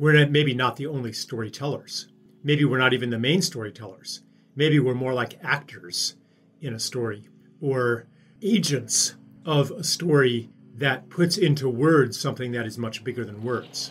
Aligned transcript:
we're 0.00 0.28
maybe 0.28 0.54
not 0.54 0.76
the 0.76 0.86
only 0.86 1.12
storytellers. 1.12 2.06
Maybe 2.44 2.64
we're 2.64 2.78
not 2.78 2.94
even 2.94 3.10
the 3.10 3.18
main 3.18 3.42
storytellers. 3.42 4.22
Maybe 4.54 4.78
we're 4.78 4.94
more 4.94 5.12
like 5.12 5.42
actors 5.42 6.14
in 6.60 6.72
a 6.72 6.78
story 6.78 7.28
or 7.60 8.06
agents 8.40 9.16
of 9.44 9.72
a 9.72 9.82
story 9.82 10.50
that 10.76 11.10
puts 11.10 11.36
into 11.36 11.68
words 11.68 12.16
something 12.18 12.52
that 12.52 12.64
is 12.64 12.78
much 12.78 13.02
bigger 13.02 13.24
than 13.24 13.42
words. 13.42 13.90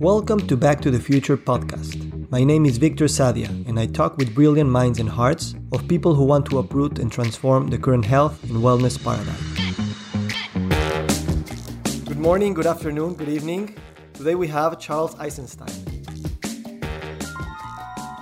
Welcome 0.00 0.46
to 0.46 0.56
Back 0.56 0.80
to 0.80 0.90
the 0.90 1.00
Future 1.00 1.36
podcast. 1.36 2.05
My 2.28 2.42
name 2.42 2.66
is 2.66 2.76
Victor 2.78 3.04
Sadia, 3.04 3.46
and 3.68 3.78
I 3.78 3.86
talk 3.86 4.16
with 4.16 4.34
brilliant 4.34 4.68
minds 4.68 4.98
and 4.98 5.08
hearts 5.08 5.54
of 5.70 5.86
people 5.86 6.12
who 6.12 6.24
want 6.24 6.46
to 6.46 6.58
uproot 6.58 6.98
and 6.98 7.10
transform 7.12 7.68
the 7.68 7.78
current 7.78 8.04
health 8.04 8.42
and 8.42 8.54
wellness 8.54 8.98
paradigm. 8.98 9.38
Good 12.04 12.18
morning, 12.18 12.52
good 12.52 12.66
afternoon, 12.66 13.14
good 13.14 13.28
evening. 13.28 13.76
Today 14.12 14.34
we 14.34 14.48
have 14.48 14.80
Charles 14.80 15.14
Eisenstein. 15.20 15.70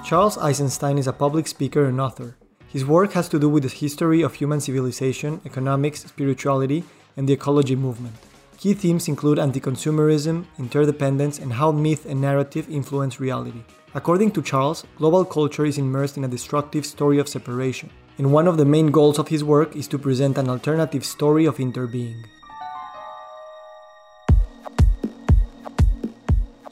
Charles 0.04 0.36
Eisenstein 0.36 0.98
is 0.98 1.06
a 1.06 1.12
public 1.12 1.46
speaker 1.46 1.86
and 1.86 1.98
author. 1.98 2.36
His 2.68 2.84
work 2.84 3.12
has 3.12 3.26
to 3.30 3.38
do 3.38 3.48
with 3.48 3.62
the 3.62 3.70
history 3.70 4.20
of 4.20 4.34
human 4.34 4.60
civilization, 4.60 5.40
economics, 5.46 6.04
spirituality, 6.04 6.84
and 7.16 7.26
the 7.26 7.32
ecology 7.32 7.74
movement. 7.74 8.16
Key 8.58 8.74
themes 8.74 9.08
include 9.08 9.38
anti 9.38 9.60
consumerism, 9.60 10.44
interdependence, 10.58 11.38
and 11.38 11.54
how 11.54 11.72
myth 11.72 12.04
and 12.04 12.20
narrative 12.20 12.68
influence 12.68 13.18
reality. 13.18 13.62
According 13.96 14.32
to 14.32 14.42
Charles, 14.42 14.84
global 14.96 15.24
culture 15.24 15.64
is 15.64 15.78
immersed 15.78 16.16
in 16.16 16.24
a 16.24 16.28
destructive 16.28 16.84
story 16.84 17.20
of 17.20 17.28
separation, 17.28 17.90
and 18.18 18.32
one 18.32 18.48
of 18.48 18.56
the 18.56 18.64
main 18.64 18.90
goals 18.90 19.20
of 19.20 19.28
his 19.28 19.44
work 19.44 19.76
is 19.76 19.86
to 19.86 19.98
present 20.00 20.36
an 20.36 20.50
alternative 20.50 21.04
story 21.04 21.46
of 21.46 21.58
interbeing. 21.58 22.24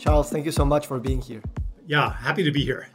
Charles, 0.01 0.31
thank 0.31 0.47
you 0.47 0.51
so 0.51 0.65
much 0.65 0.89
for 0.89 0.99
being 0.99 1.21
here. 1.21 1.43
Yeah, 1.87 2.13
happy 2.13 2.43
to 2.43 2.51
be 2.51 2.65
here. 2.65 2.89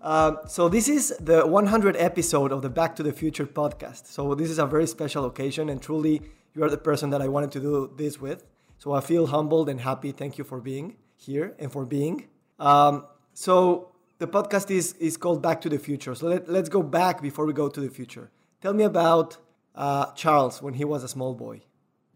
Uh, 0.00 0.36
so 0.46 0.70
this 0.70 0.88
is 0.88 1.14
the 1.20 1.42
100th 1.42 1.96
episode 1.98 2.52
of 2.52 2.62
the 2.62 2.70
Back 2.70 2.96
to 2.96 3.02
the 3.02 3.12
Future 3.12 3.44
podcast. 3.44 4.06
So 4.06 4.34
this 4.34 4.48
is 4.48 4.58
a 4.58 4.64
very 4.64 4.86
special 4.86 5.26
occasion, 5.26 5.68
and 5.68 5.82
truly, 5.82 6.22
you 6.54 6.64
are 6.64 6.70
the 6.70 6.78
person 6.78 7.10
that 7.10 7.20
I 7.20 7.28
wanted 7.28 7.52
to 7.52 7.60
do 7.60 7.92
this 7.98 8.18
with. 8.18 8.46
So 8.78 8.92
I 8.92 9.02
feel 9.02 9.26
humbled 9.26 9.68
and 9.68 9.82
happy. 9.82 10.10
Thank 10.10 10.38
you 10.38 10.44
for 10.44 10.58
being 10.58 10.96
here 11.18 11.54
and 11.58 11.70
for 11.70 11.84
being. 11.84 12.28
Um, 12.58 13.04
so 13.34 13.92
the 14.18 14.26
podcast 14.26 14.70
is 14.70 14.94
is 14.94 15.16
called 15.16 15.42
Back 15.42 15.60
to 15.62 15.68
the 15.68 15.78
Future. 15.78 16.14
So 16.14 16.28
let, 16.28 16.48
let's 16.48 16.68
go 16.68 16.82
back 16.82 17.20
before 17.20 17.44
we 17.44 17.52
go 17.52 17.68
to 17.68 17.80
the 17.80 17.90
future. 17.90 18.30
Tell 18.62 18.72
me 18.72 18.84
about 18.84 19.36
uh, 19.74 20.12
Charles 20.12 20.62
when 20.62 20.74
he 20.74 20.84
was 20.84 21.04
a 21.04 21.08
small 21.08 21.34
boy. 21.34 21.62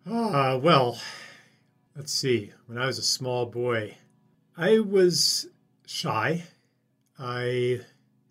Uh, 0.09 0.59
well, 0.63 0.99
let's 1.95 2.13
see. 2.13 2.53
When 2.67 2.79
I 2.79 2.87
was 2.87 2.99
a 2.99 3.03
small 3.03 3.47
boy, 3.47 3.97
I 4.57 4.79
was 4.79 5.49
shy. 5.87 6.45
I 7.19 7.81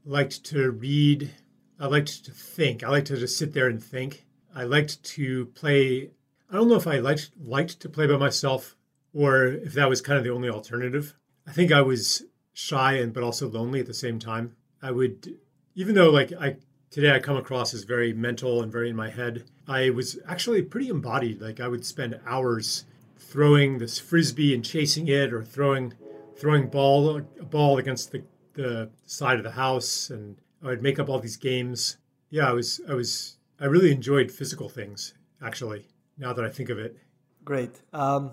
liked 0.06 0.46
to 0.46 0.72
read. 0.72 1.32
I 1.80 1.88
liked 1.88 2.26
to 2.26 2.32
think. 2.32 2.84
I 2.84 2.90
liked 2.90 3.08
to 3.08 3.18
just 3.18 3.38
sit 3.38 3.54
there 3.54 3.68
and 3.68 3.84
think. 3.84 4.26
I 4.56 4.64
liked 4.64 5.04
to 5.16 5.48
play. 5.48 6.12
I 6.50 6.56
don't 6.56 6.70
know 6.70 6.76
if 6.76 6.88
I 6.88 7.00
liked 7.00 7.32
liked 7.40 7.80
to 7.82 7.90
play 7.90 8.08
by 8.08 8.18
myself 8.18 8.76
or 9.14 9.46
if 9.46 9.74
that 9.74 9.90
was 9.90 10.02
kind 10.02 10.18
of 10.18 10.24
the 10.24 10.32
only 10.32 10.50
alternative. 10.50 11.14
I 11.46 11.52
think 11.52 11.72
I 11.72 11.82
was 11.82 12.24
shy 12.58 12.94
and 12.94 13.14
but 13.14 13.22
also 13.22 13.48
lonely 13.48 13.80
at 13.80 13.86
the 13.86 13.94
same 13.94 14.18
time. 14.18 14.56
I 14.82 14.90
would 14.90 15.38
even 15.76 15.94
though 15.94 16.10
like 16.10 16.34
I 16.34 16.58
today 16.90 17.12
I 17.12 17.20
come 17.20 17.38
across 17.38 17.72
as 17.76 17.84
very 17.84 18.14
mental 18.14 18.64
and 18.64 18.72
very 18.72 18.90
in 18.90 18.96
my 18.96 19.12
head. 19.12 19.44
I 19.68 19.92
was 19.92 20.18
actually 20.28 20.64
pretty 20.64 20.90
embodied. 20.90 21.40
Like 21.40 21.60
I 21.60 21.68
would 21.68 21.86
spend 21.86 22.20
hours 22.26 22.86
throwing 23.20 23.78
this 23.78 24.00
frisbee 24.00 24.56
and 24.56 24.66
chasing 24.66 25.08
it 25.08 25.32
or 25.34 25.44
throwing 25.44 25.94
throwing 26.36 26.68
ball 26.68 27.18
a 27.18 27.22
ball 27.46 27.78
against 27.78 28.12
the, 28.12 28.24
the 28.54 28.90
side 29.06 29.38
of 29.38 29.44
the 29.44 29.52
house 29.52 30.10
and 30.10 30.38
I 30.64 30.68
would 30.68 30.82
make 30.82 30.98
up 30.98 31.10
all 31.10 31.20
these 31.20 31.38
games. 31.38 31.98
Yeah, 32.32 32.50
I 32.50 32.54
was 32.54 32.82
I 32.90 32.96
was 32.96 33.38
I 33.60 33.66
really 33.66 33.92
enjoyed 33.92 34.32
physical 34.32 34.68
things, 34.68 35.14
actually, 35.44 35.86
now 36.18 36.34
that 36.34 36.44
I 36.44 36.50
think 36.50 36.70
of 36.70 36.80
it. 36.80 36.98
Great. 37.46 37.82
Um, 37.94 38.32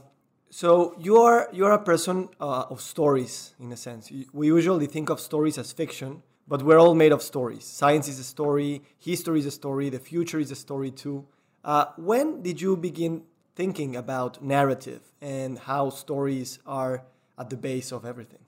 so 0.54 0.94
you 1.00 1.16
are 1.16 1.48
you 1.52 1.66
are 1.66 1.72
a 1.72 1.82
person 1.82 2.28
uh, 2.40 2.66
of 2.70 2.80
stories 2.80 3.56
in 3.58 3.72
a 3.72 3.76
sense. 3.76 4.12
We 4.32 4.46
usually 4.46 4.86
think 4.86 5.10
of 5.10 5.18
stories 5.18 5.58
as 5.58 5.72
fiction, 5.72 6.22
but 6.46 6.62
we're 6.62 6.78
all 6.78 6.94
made 6.94 7.10
of 7.10 7.22
stories. 7.22 7.64
Science 7.64 8.06
is 8.06 8.20
a 8.20 8.24
story, 8.36 8.82
history 9.00 9.40
is 9.40 9.46
a 9.46 9.50
story, 9.50 9.90
the 9.90 9.98
future 9.98 10.38
is 10.38 10.52
a 10.52 10.54
story 10.54 10.92
too. 10.92 11.26
Uh, 11.64 11.86
when 11.96 12.40
did 12.40 12.60
you 12.60 12.76
begin 12.76 13.24
thinking 13.56 13.96
about 13.96 14.44
narrative 14.44 15.02
and 15.20 15.58
how 15.58 15.90
stories 15.90 16.60
are 16.64 17.02
at 17.36 17.50
the 17.50 17.56
base 17.56 17.90
of 17.90 18.04
everything? 18.04 18.44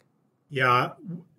Yeah, 0.49 0.91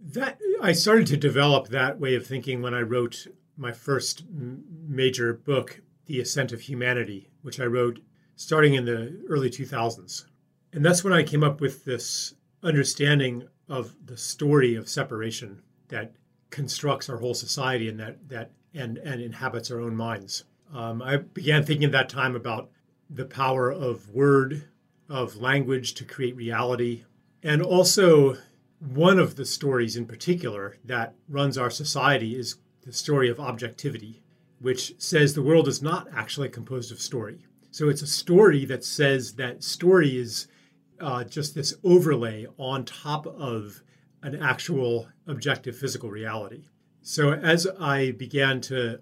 that 0.02 0.38
I 0.62 0.74
started 0.74 1.08
to 1.08 1.18
develop 1.18 1.70
that 1.70 1.98
way 1.98 2.14
of 2.14 2.28
thinking 2.28 2.62
when 2.62 2.74
I 2.74 2.82
wrote 2.82 3.28
my 3.56 3.72
first 3.72 4.26
major 4.30 5.34
book, 5.34 5.80
The 6.08 6.20
Ascent 6.20 6.52
of 6.52 6.60
Humanity, 6.60 7.30
which 7.42 7.62
I 7.62 7.66
wrote 7.66 8.02
starting 8.36 8.74
in 8.74 8.84
the 8.84 9.18
early 9.30 9.50
2000s. 9.50 10.26
And 10.74 10.86
that's 10.86 11.04
when 11.04 11.14
I 11.14 11.24
came 11.24 11.44
up 11.44 11.62
with 11.62 11.86
this 11.86 12.34
understanding 12.64 13.48
of 13.70 13.96
the 14.06 14.18
story 14.18 14.76
of 14.76 14.90
separation 14.90 15.62
that 15.90 16.14
constructs 16.50 17.10
our 17.10 17.18
whole 17.18 17.34
society 17.34 17.90
and 17.90 18.00
that, 18.00 18.30
that 18.30 18.52
and, 18.74 18.98
and 18.98 19.22
inhabits 19.22 19.72
our 19.72 19.80
own 19.80 19.96
minds. 19.96 20.44
Um, 20.74 21.02
I 21.02 21.18
began 21.18 21.64
thinking 21.64 21.86
at 21.86 21.92
that 21.94 22.10
time 22.10 22.36
about 22.36 22.70
the 23.10 23.26
power 23.26 23.72
of 23.72 24.10
word, 24.10 24.66
of 25.10 25.38
language 25.38 25.94
to 25.96 26.06
create 26.06 26.36
reality, 26.36 27.04
and 27.42 27.62
also 27.62 28.38
one 28.80 29.18
of 29.18 29.36
the 29.36 29.46
stories 29.46 29.96
in 29.96 30.06
particular 30.06 30.78
that 30.84 31.16
runs 31.28 31.58
our 31.58 31.70
society 31.70 32.38
is 32.38 32.56
the 32.86 32.94
story 32.94 33.30
of 33.30 33.40
objectivity, 33.40 34.22
which 34.60 34.94
says 35.02 35.34
the 35.34 35.42
world 35.42 35.68
is 35.68 35.82
not 35.82 36.08
actually 36.14 36.50
composed 36.50 36.92
of 36.92 37.02
story. 37.02 37.46
So 37.72 37.90
it's 37.90 38.02
a 38.02 38.08
story 38.08 38.66
that 38.66 38.84
says 38.84 39.34
that 39.34 39.64
story 39.64 40.18
is 40.18 40.48
uh, 41.00 41.24
just 41.24 41.56
this 41.56 41.76
overlay 41.84 42.46
on 42.58 42.86
top 42.86 43.28
of 43.28 43.82
an 44.24 44.36
actual 44.42 45.08
objective 45.28 45.78
physical 45.78 46.10
reality. 46.10 46.64
So 47.02 47.34
as 47.34 47.68
I 47.80 48.12
began 48.12 48.62
to 48.62 49.00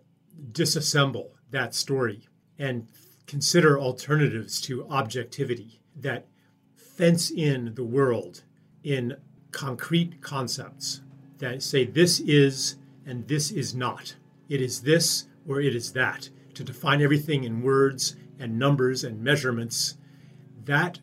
disassemble 0.51 1.29
that 1.51 1.73
story 1.73 2.27
and 2.59 2.87
consider 3.25 3.79
alternatives 3.79 4.61
to 4.61 4.87
objectivity 4.89 5.81
that 5.95 6.27
fence 6.75 7.31
in 7.31 7.73
the 7.75 7.83
world 7.83 8.43
in 8.83 9.17
concrete 9.51 10.21
concepts 10.21 11.01
that 11.39 11.63
say 11.63 11.85
this 11.85 12.19
is 12.19 12.75
and 13.05 13.27
this 13.27 13.51
is 13.51 13.73
not. 13.73 14.15
It 14.49 14.61
is 14.61 14.81
this 14.81 15.25
or 15.47 15.59
it 15.61 15.75
is 15.75 15.93
that. 15.93 16.29
To 16.55 16.63
define 16.63 17.01
everything 17.01 17.43
in 17.43 17.61
words 17.61 18.15
and 18.39 18.57
numbers 18.59 19.03
and 19.03 19.21
measurements, 19.21 19.97
that 20.65 20.99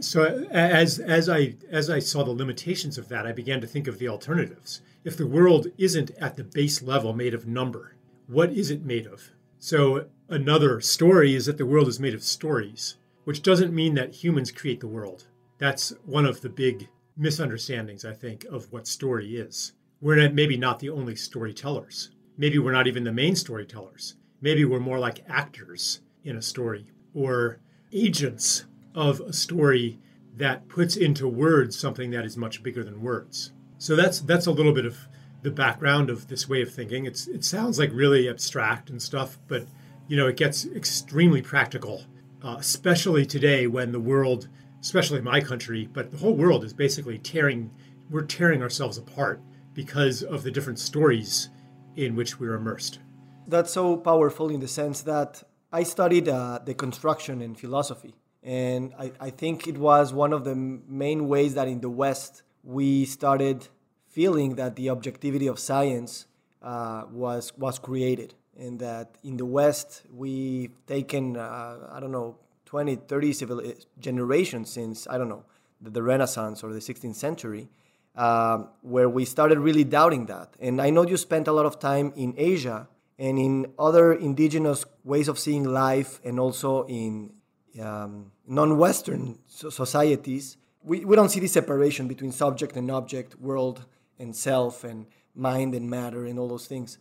so 0.00 0.46
as 0.50 0.98
as 0.98 1.28
I 1.28 1.54
as 1.70 1.90
I 1.90 1.98
saw 1.98 2.24
the 2.24 2.30
limitations 2.30 2.98
of 2.98 3.08
that, 3.08 3.26
I 3.26 3.32
began 3.32 3.60
to 3.60 3.66
think 3.66 3.86
of 3.86 3.98
the 3.98 4.08
alternatives. 4.08 4.80
If 5.04 5.16
the 5.16 5.26
world 5.26 5.68
isn't 5.78 6.10
at 6.20 6.36
the 6.36 6.44
base 6.44 6.82
level 6.82 7.12
made 7.12 7.34
of 7.34 7.46
number, 7.46 7.94
what 8.26 8.50
is 8.50 8.70
it 8.70 8.84
made 8.84 9.06
of? 9.06 9.30
So 9.58 10.06
another 10.28 10.80
story 10.80 11.34
is 11.34 11.46
that 11.46 11.58
the 11.58 11.66
world 11.66 11.88
is 11.88 12.00
made 12.00 12.14
of 12.14 12.22
stories, 12.22 12.96
which 13.24 13.42
doesn't 13.42 13.74
mean 13.74 13.94
that 13.94 14.22
humans 14.22 14.50
create 14.50 14.80
the 14.80 14.86
world. 14.86 15.26
That's 15.58 15.92
one 16.04 16.26
of 16.26 16.40
the 16.40 16.48
big 16.48 16.88
misunderstandings, 17.16 18.04
I 18.04 18.14
think, 18.14 18.44
of 18.44 18.72
what 18.72 18.86
story 18.86 19.36
is 19.36 19.72
we're 20.00 20.30
maybe 20.30 20.56
not 20.56 20.78
the 20.78 20.90
only 20.90 21.16
storytellers. 21.16 22.10
Maybe 22.36 22.58
we're 22.58 22.72
not 22.72 22.86
even 22.86 23.02
the 23.02 23.12
main 23.12 23.34
storytellers. 23.34 24.14
Maybe 24.40 24.64
we're 24.64 24.78
more 24.78 24.98
like 24.98 25.24
actors 25.28 26.00
in 26.22 26.36
a 26.36 26.42
story 26.42 26.86
or 27.14 27.58
agents 27.92 28.64
of 28.94 29.20
a 29.20 29.32
story 29.32 29.98
that 30.36 30.68
puts 30.68 30.96
into 30.96 31.28
words 31.28 31.78
something 31.78 32.10
that 32.10 32.24
is 32.24 32.36
much 32.36 32.62
bigger 32.62 32.84
than 32.84 33.02
words. 33.02 33.52
So 33.78 33.96
that's 33.96 34.20
that's 34.20 34.46
a 34.46 34.52
little 34.52 34.72
bit 34.72 34.86
of 34.86 34.96
the 35.42 35.50
background 35.50 36.10
of 36.10 36.28
this 36.28 36.48
way 36.48 36.62
of 36.62 36.72
thinking. 36.72 37.06
It's 37.06 37.26
it 37.26 37.44
sounds 37.44 37.78
like 37.78 37.90
really 37.92 38.28
abstract 38.28 38.90
and 38.90 39.00
stuff, 39.00 39.38
but 39.48 39.66
you 40.06 40.16
know 40.16 40.26
it 40.26 40.36
gets 40.36 40.66
extremely 40.66 41.42
practical, 41.42 42.04
uh, 42.42 42.56
especially 42.58 43.26
today 43.26 43.66
when 43.66 43.92
the 43.92 44.00
world, 44.00 44.48
especially 44.80 45.20
my 45.20 45.40
country, 45.40 45.88
but 45.92 46.10
the 46.10 46.18
whole 46.18 46.34
world 46.34 46.64
is 46.64 46.72
basically 46.72 47.18
tearing. 47.18 47.70
We're 48.10 48.22
tearing 48.22 48.62
ourselves 48.62 48.96
apart 48.96 49.42
because 49.74 50.22
of 50.22 50.42
the 50.42 50.50
different 50.50 50.78
stories 50.78 51.50
in 51.96 52.16
which 52.16 52.40
we're 52.40 52.54
immersed. 52.54 53.00
That's 53.46 53.72
so 53.72 53.96
powerful 53.96 54.48
in 54.48 54.60
the 54.60 54.68
sense 54.68 55.02
that 55.02 55.42
I 55.72 55.82
studied 55.82 56.28
uh, 56.28 56.60
the 56.64 56.74
construction 56.74 57.42
in 57.42 57.54
philosophy. 57.54 58.14
And 58.42 58.94
I, 58.98 59.12
I 59.20 59.30
think 59.30 59.66
it 59.66 59.78
was 59.78 60.12
one 60.12 60.32
of 60.32 60.44
the 60.44 60.54
main 60.54 61.28
ways 61.28 61.54
that 61.54 61.68
in 61.68 61.80
the 61.80 61.90
West 61.90 62.42
we 62.62 63.04
started 63.04 63.68
feeling 64.08 64.56
that 64.56 64.76
the 64.76 64.90
objectivity 64.90 65.46
of 65.46 65.58
science 65.58 66.26
uh, 66.62 67.04
was 67.10 67.56
was 67.56 67.78
created, 67.78 68.34
and 68.58 68.78
that 68.80 69.16
in 69.22 69.36
the 69.36 69.46
West 69.46 70.02
we've 70.12 70.74
taken 70.86 71.36
uh, 71.36 71.88
I 71.92 72.00
don't 72.00 72.12
know 72.12 72.36
20, 72.66 72.96
30 72.96 73.32
civil 73.32 73.58
uh, 73.60 73.72
generations 73.98 74.70
since 74.70 75.06
I 75.08 75.16
don't 75.16 75.28
know 75.28 75.44
the, 75.80 75.90
the 75.90 76.02
Renaissance 76.02 76.62
or 76.62 76.72
the 76.72 76.80
16th 76.80 77.14
century, 77.14 77.68
um, 78.14 78.68
where 78.82 79.08
we 79.08 79.24
started 79.24 79.58
really 79.58 79.84
doubting 79.84 80.26
that. 80.26 80.54
And 80.60 80.80
I 80.80 80.90
know 80.90 81.06
you 81.06 81.16
spent 81.16 81.48
a 81.48 81.52
lot 81.52 81.64
of 81.64 81.78
time 81.78 82.12
in 82.14 82.34
Asia 82.36 82.88
and 83.18 83.38
in 83.38 83.72
other 83.78 84.12
indigenous 84.12 84.84
ways 85.02 85.28
of 85.28 85.38
seeing 85.38 85.64
life, 85.64 86.20
and 86.24 86.38
also 86.38 86.84
in 86.86 87.32
um, 87.80 88.32
non-Western 88.46 89.38
societies. 89.46 90.56
We, 90.82 91.04
we 91.04 91.16
don't 91.16 91.28
see 91.28 91.40
the 91.40 91.48
separation 91.48 92.08
between 92.08 92.32
subject 92.32 92.76
and 92.76 92.90
object, 92.90 93.38
world 93.40 93.84
and 94.18 94.34
self, 94.34 94.84
and 94.84 95.06
mind 95.34 95.74
and 95.74 95.88
matter 95.88 96.26
and 96.26 96.38
all 96.38 96.48
those 96.48 96.66
things. 96.66 96.98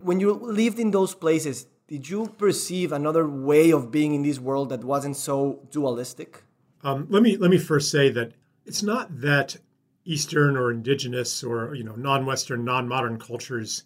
When 0.00 0.20
you 0.20 0.32
lived 0.32 0.78
in 0.78 0.90
those 0.90 1.14
places, 1.14 1.66
did 1.88 2.08
you 2.08 2.34
perceive 2.38 2.92
another 2.92 3.28
way 3.28 3.70
of 3.70 3.90
being 3.90 4.14
in 4.14 4.22
this 4.22 4.40
world 4.40 4.70
that 4.70 4.82
wasn't 4.82 5.16
so 5.16 5.60
dualistic? 5.70 6.42
Um, 6.82 7.06
let 7.08 7.22
me 7.22 7.36
let 7.36 7.50
me 7.50 7.58
first 7.58 7.90
say 7.90 8.10
that 8.10 8.32
it's 8.64 8.82
not 8.82 9.20
that 9.20 9.56
Eastern 10.04 10.56
or 10.56 10.70
indigenous 10.70 11.42
or 11.42 11.74
you 11.74 11.84
know 11.84 11.94
non-Western, 11.94 12.64
non-modern 12.64 13.18
cultures 13.18 13.84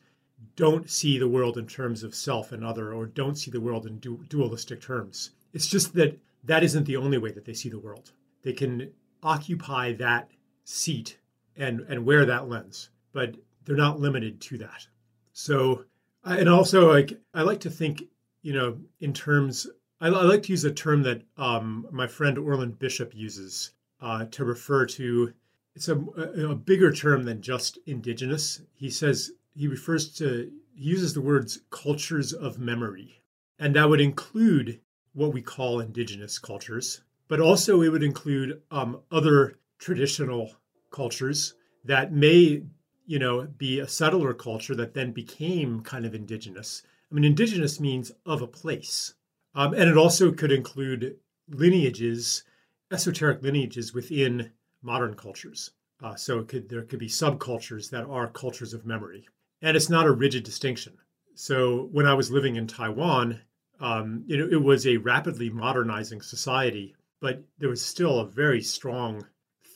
don't 0.56 0.90
see 0.90 1.18
the 1.18 1.28
world 1.28 1.58
in 1.58 1.66
terms 1.66 2.02
of 2.02 2.14
self 2.14 2.52
and 2.52 2.64
other, 2.64 2.92
or 2.92 3.06
don't 3.06 3.36
see 3.36 3.50
the 3.50 3.60
world 3.60 3.86
in 3.86 3.98
du- 4.00 4.24
dualistic 4.28 4.80
terms. 4.80 5.30
It's 5.52 5.66
just 5.66 5.94
that 5.94 6.18
that 6.44 6.64
isn't 6.64 6.84
the 6.84 6.96
only 6.96 7.18
way 7.18 7.30
that 7.32 7.44
they 7.44 7.54
see 7.54 7.68
the 7.68 7.78
world. 7.78 8.12
They 8.42 8.52
can 8.52 8.92
occupy 9.22 9.92
that 9.94 10.30
seat 10.64 11.18
and 11.56 11.80
and 11.88 12.06
wear 12.06 12.24
that 12.24 12.48
lens, 12.48 12.90
but 13.12 13.36
they're 13.64 13.76
not 13.76 14.00
limited 14.00 14.40
to 14.40 14.58
that. 14.58 14.86
So, 15.32 15.84
and 16.24 16.48
also, 16.48 16.90
like 16.90 17.18
I 17.34 17.42
like 17.42 17.60
to 17.60 17.70
think, 17.70 18.04
you 18.42 18.52
know, 18.52 18.78
in 19.00 19.12
terms. 19.12 19.66
I, 20.00 20.08
I 20.08 20.22
like 20.22 20.42
to 20.44 20.52
use 20.52 20.64
a 20.64 20.72
term 20.72 21.02
that 21.02 21.22
um, 21.36 21.86
my 21.90 22.06
friend 22.06 22.38
Orland 22.38 22.78
Bishop 22.78 23.14
uses 23.14 23.72
uh, 24.00 24.24
to 24.30 24.44
refer 24.44 24.86
to. 24.86 25.32
It's 25.74 25.88
a, 25.88 25.96
a 25.96 26.54
bigger 26.54 26.92
term 26.92 27.24
than 27.24 27.42
just 27.42 27.78
indigenous. 27.86 28.62
He 28.74 28.90
says 28.90 29.32
he 29.54 29.68
refers 29.68 30.12
to 30.14 30.50
he 30.74 30.84
uses 30.84 31.12
the 31.12 31.20
words 31.20 31.60
cultures 31.70 32.32
of 32.32 32.58
memory, 32.58 33.22
and 33.58 33.76
that 33.76 33.88
would 33.88 34.00
include 34.00 34.80
what 35.14 35.32
we 35.32 35.42
call 35.42 35.80
indigenous 35.80 36.38
cultures, 36.38 37.02
but 37.28 37.40
also 37.40 37.82
it 37.82 37.88
would 37.88 38.02
include 38.02 38.62
um, 38.70 39.00
other 39.10 39.58
traditional 39.78 40.52
cultures 40.90 41.54
that 41.84 42.12
may 42.12 42.62
you 43.10 43.18
know, 43.18 43.42
be 43.42 43.80
a 43.80 43.88
settler 43.88 44.32
culture 44.32 44.76
that 44.76 44.94
then 44.94 45.10
became 45.10 45.80
kind 45.80 46.06
of 46.06 46.14
indigenous. 46.14 46.84
I 47.10 47.14
mean, 47.16 47.24
indigenous 47.24 47.80
means 47.80 48.12
of 48.24 48.40
a 48.40 48.46
place. 48.46 49.14
Um, 49.52 49.74
and 49.74 49.90
it 49.90 49.96
also 49.96 50.30
could 50.30 50.52
include 50.52 51.16
lineages, 51.48 52.44
esoteric 52.92 53.42
lineages 53.42 53.92
within 53.92 54.52
modern 54.80 55.14
cultures. 55.14 55.72
Uh, 56.00 56.14
so 56.14 56.44
could, 56.44 56.68
there 56.68 56.82
could 56.82 57.00
be 57.00 57.08
subcultures 57.08 57.90
that 57.90 58.04
are 58.04 58.28
cultures 58.28 58.74
of 58.74 58.86
memory. 58.86 59.26
And 59.60 59.76
it's 59.76 59.90
not 59.90 60.06
a 60.06 60.12
rigid 60.12 60.44
distinction. 60.44 60.92
So 61.34 61.88
when 61.90 62.06
I 62.06 62.14
was 62.14 62.30
living 62.30 62.54
in 62.54 62.68
Taiwan, 62.68 63.40
um, 63.80 64.24
you 64.26 64.36
know, 64.36 64.48
it 64.50 64.62
was 64.62 64.86
a 64.86 64.98
rapidly 64.98 65.48
modernizing 65.48 66.20
society, 66.20 66.94
but 67.20 67.42
there 67.58 67.70
was 67.70 67.84
still 67.84 68.20
a 68.20 68.26
very 68.26 68.60
strong 68.60 69.26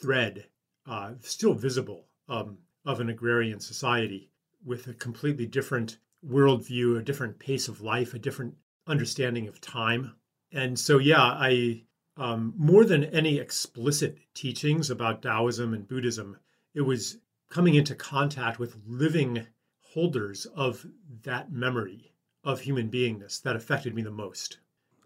thread, 0.00 0.46
uh, 0.86 1.12
still 1.20 1.54
visible 1.54 2.06
um, 2.28 2.58
of 2.84 3.00
an 3.00 3.08
agrarian 3.08 3.60
society 3.60 4.30
with 4.64 4.86
a 4.86 4.94
completely 4.94 5.46
different 5.46 5.98
worldview, 6.26 6.98
a 6.98 7.02
different 7.02 7.38
pace 7.38 7.66
of 7.66 7.80
life, 7.80 8.12
a 8.12 8.18
different 8.18 8.54
understanding 8.86 9.48
of 9.48 9.60
time. 9.60 10.14
And 10.52 10.78
so, 10.78 10.98
yeah, 10.98 11.22
I, 11.22 11.84
um, 12.16 12.54
more 12.56 12.84
than 12.84 13.04
any 13.04 13.38
explicit 13.38 14.18
teachings 14.34 14.90
about 14.90 15.22
Taoism 15.22 15.72
and 15.72 15.88
Buddhism, 15.88 16.38
it 16.74 16.82
was 16.82 17.18
coming 17.50 17.74
into 17.74 17.94
contact 17.94 18.58
with 18.58 18.76
living 18.86 19.46
holders 19.80 20.46
of 20.46 20.84
that 21.22 21.52
memory 21.52 22.13
of 22.44 22.60
human 22.60 22.90
beingness 22.90 23.42
that 23.42 23.56
affected 23.56 23.94
me 23.94 24.02
the 24.02 24.10
most. 24.10 24.58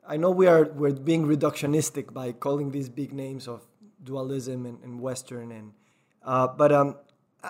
I 0.06 0.16
know 0.16 0.30
we 0.30 0.46
are 0.46 0.64
we're 0.64 0.92
being 0.92 1.26
reductionistic 1.26 2.12
by 2.12 2.32
calling 2.32 2.70
these 2.70 2.88
big 2.88 3.12
names 3.12 3.46
of 3.46 3.66
dualism 4.02 4.66
and, 4.66 4.82
and 4.82 5.00
Western, 5.00 5.52
and 5.52 5.72
uh, 6.24 6.46
but 6.46 6.72
um, 6.72 6.96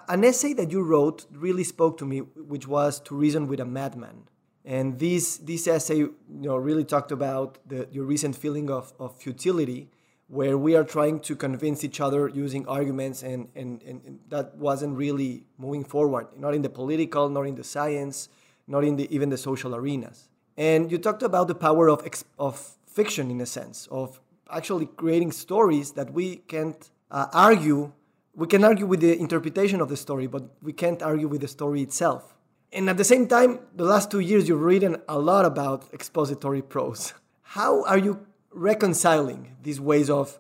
an 0.09 0.25
essay 0.25 0.53
that 0.55 0.71
you 0.71 0.83
wrote 0.83 1.27
really 1.33 1.65
spoke 1.65 1.97
to 1.99 2.05
me, 2.05 2.19
which 2.19 2.67
was 2.67 3.01
"To 3.01 3.15
Reason 3.15 3.47
with 3.47 3.61
a 3.61 3.65
Madman." 3.65 4.29
And 4.65 4.99
this 4.99 5.39
this 5.39 5.67
essay, 5.67 5.99
you 5.99 6.17
know, 6.29 6.57
really 6.57 6.85
talked 6.85 7.13
about 7.13 7.59
the, 7.67 7.89
your 7.91 8.05
recent 8.05 8.37
feeling 8.37 8.71
of, 8.71 8.93
of 8.99 9.17
futility, 9.17 9.89
where 10.27 10.59
we 10.59 10.77
are 10.77 10.85
trying 10.85 11.21
to 11.21 11.35
convince 11.37 11.85
each 11.85 12.01
other 12.01 12.29
using 12.29 12.67
arguments, 12.69 13.23
and, 13.23 13.49
and, 13.55 13.83
and 13.83 14.19
that 14.29 14.57
wasn't 14.57 14.95
really 14.97 15.45
moving 15.57 15.85
forward, 15.85 16.27
not 16.37 16.55
in 16.55 16.63
the 16.63 16.69
political, 16.69 17.31
nor 17.31 17.47
in 17.47 17.55
the 17.55 17.65
science, 17.65 18.29
not 18.69 18.85
in 18.85 18.97
the 18.97 19.13
even 19.15 19.31
the 19.31 19.39
social 19.39 19.75
arenas. 19.75 20.29
And 20.57 20.91
you 20.93 20.99
talked 20.99 21.23
about 21.23 21.49
the 21.49 21.55
power 21.55 21.89
of 21.89 22.07
of 22.39 22.77
fiction, 22.87 23.31
in 23.31 23.41
a 23.41 23.47
sense, 23.47 23.89
of 23.91 24.21
actually 24.51 24.87
creating 24.87 25.33
stories 25.33 25.93
that 25.93 26.13
we 26.13 26.37
can't 26.37 26.91
uh, 27.11 27.27
argue 27.33 27.93
we 28.39 28.47
can 28.47 28.63
argue 28.63 28.87
with 28.87 29.01
the 29.01 29.19
interpretation 29.19 29.81
of 29.81 29.89
the 29.89 29.97
story, 29.97 30.29
but 30.29 30.45
we 30.63 30.73
can't 30.73 31.03
argue 31.03 31.27
with 31.27 31.41
the 31.41 31.49
story 31.49 31.83
itself. 31.83 32.37
And 32.73 32.89
at 32.89 32.97
the 32.97 33.05
same 33.05 33.27
time, 33.27 33.59
the 33.75 33.85
last 33.85 34.13
two 34.13 34.21
years 34.21 34.49
you've 34.49 34.61
written 34.61 34.97
a 35.09 35.19
lot 35.19 35.45
about 35.45 35.93
expository 35.93 36.63
prose. 36.63 37.15
How 37.43 37.83
are 37.85 37.99
you 37.99 38.25
reconciling 38.53 39.57
these 39.61 39.81
ways 39.81 40.09
of 40.09 40.39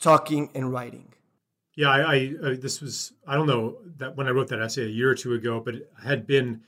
talking 0.00 0.50
and 0.56 0.72
writing? 0.72 1.14
Yeah, 1.76 1.90
I, 1.90 2.00
I 2.00 2.32
uh, 2.42 2.54
this 2.58 2.80
was 2.80 3.12
I 3.26 3.34
don't 3.36 3.46
know 3.46 3.76
that 3.98 4.16
when 4.16 4.26
I 4.26 4.30
wrote 4.30 4.48
that 4.48 4.60
essay 4.60 4.84
a 4.84 4.88
year 4.88 5.10
or 5.10 5.14
two 5.14 5.34
ago, 5.34 5.60
but 5.60 5.74
it 5.76 5.90
had 6.02 6.26
been 6.26 6.62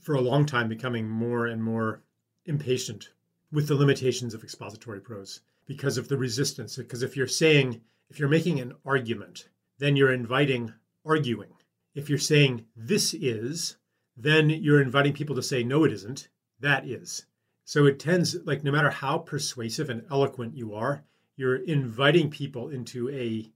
for 0.00 0.14
a 0.14 0.20
long 0.20 0.46
time 0.46 0.68
becoming 0.68 1.08
more 1.08 1.46
and 1.46 1.62
more 1.62 2.02
impatient 2.44 3.10
with 3.52 3.68
the 3.68 3.74
limitations 3.74 4.34
of 4.34 4.42
expository 4.42 5.00
prose 5.00 5.40
because 5.66 5.98
of 5.98 6.08
the 6.08 6.16
resistance. 6.16 6.76
Because 6.76 7.02
if 7.02 7.16
you're 7.16 7.26
saying 7.26 7.80
if 8.08 8.18
you're 8.18 8.28
making 8.28 8.60
an 8.60 8.72
argument 8.84 9.48
then 9.78 9.96
you're 9.96 10.12
inviting 10.12 10.72
arguing. 11.04 11.50
If 11.94 12.08
you're 12.08 12.18
saying 12.18 12.66
this 12.76 13.14
is, 13.14 13.76
then 14.16 14.50
you're 14.50 14.82
inviting 14.82 15.12
people 15.12 15.36
to 15.36 15.42
say 15.42 15.62
no, 15.62 15.84
it 15.84 15.92
isn't. 15.92 16.28
That 16.60 16.86
is. 16.86 17.26
So 17.64 17.86
it 17.86 17.98
tends, 17.98 18.36
like, 18.44 18.64
no 18.64 18.72
matter 18.72 18.90
how 18.90 19.18
persuasive 19.18 19.90
and 19.90 20.04
eloquent 20.10 20.56
you 20.56 20.74
are, 20.74 21.04
you're 21.36 21.56
inviting 21.56 22.30
people 22.30 22.68
into 22.68 23.10
a 23.10 23.50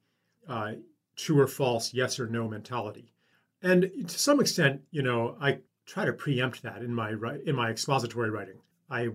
uh, 0.49 0.73
true 1.17 1.41
or 1.41 1.47
false, 1.47 1.95
yes 1.95 2.19
or 2.19 2.26
no 2.26 2.49
mentality. 2.49 3.12
And 3.62 3.91
to 4.09 4.19
some 4.19 4.41
extent, 4.41 4.83
you 4.91 5.03
know, 5.03 5.37
I 5.41 5.59
try 5.90 6.04
to 6.04 6.12
preempt 6.12 6.62
that 6.62 6.82
in 6.82 6.94
my 6.94 7.11
in 7.47 7.56
my 7.56 7.68
expository 7.68 8.30
writing. 8.30 8.59
I 8.88 9.09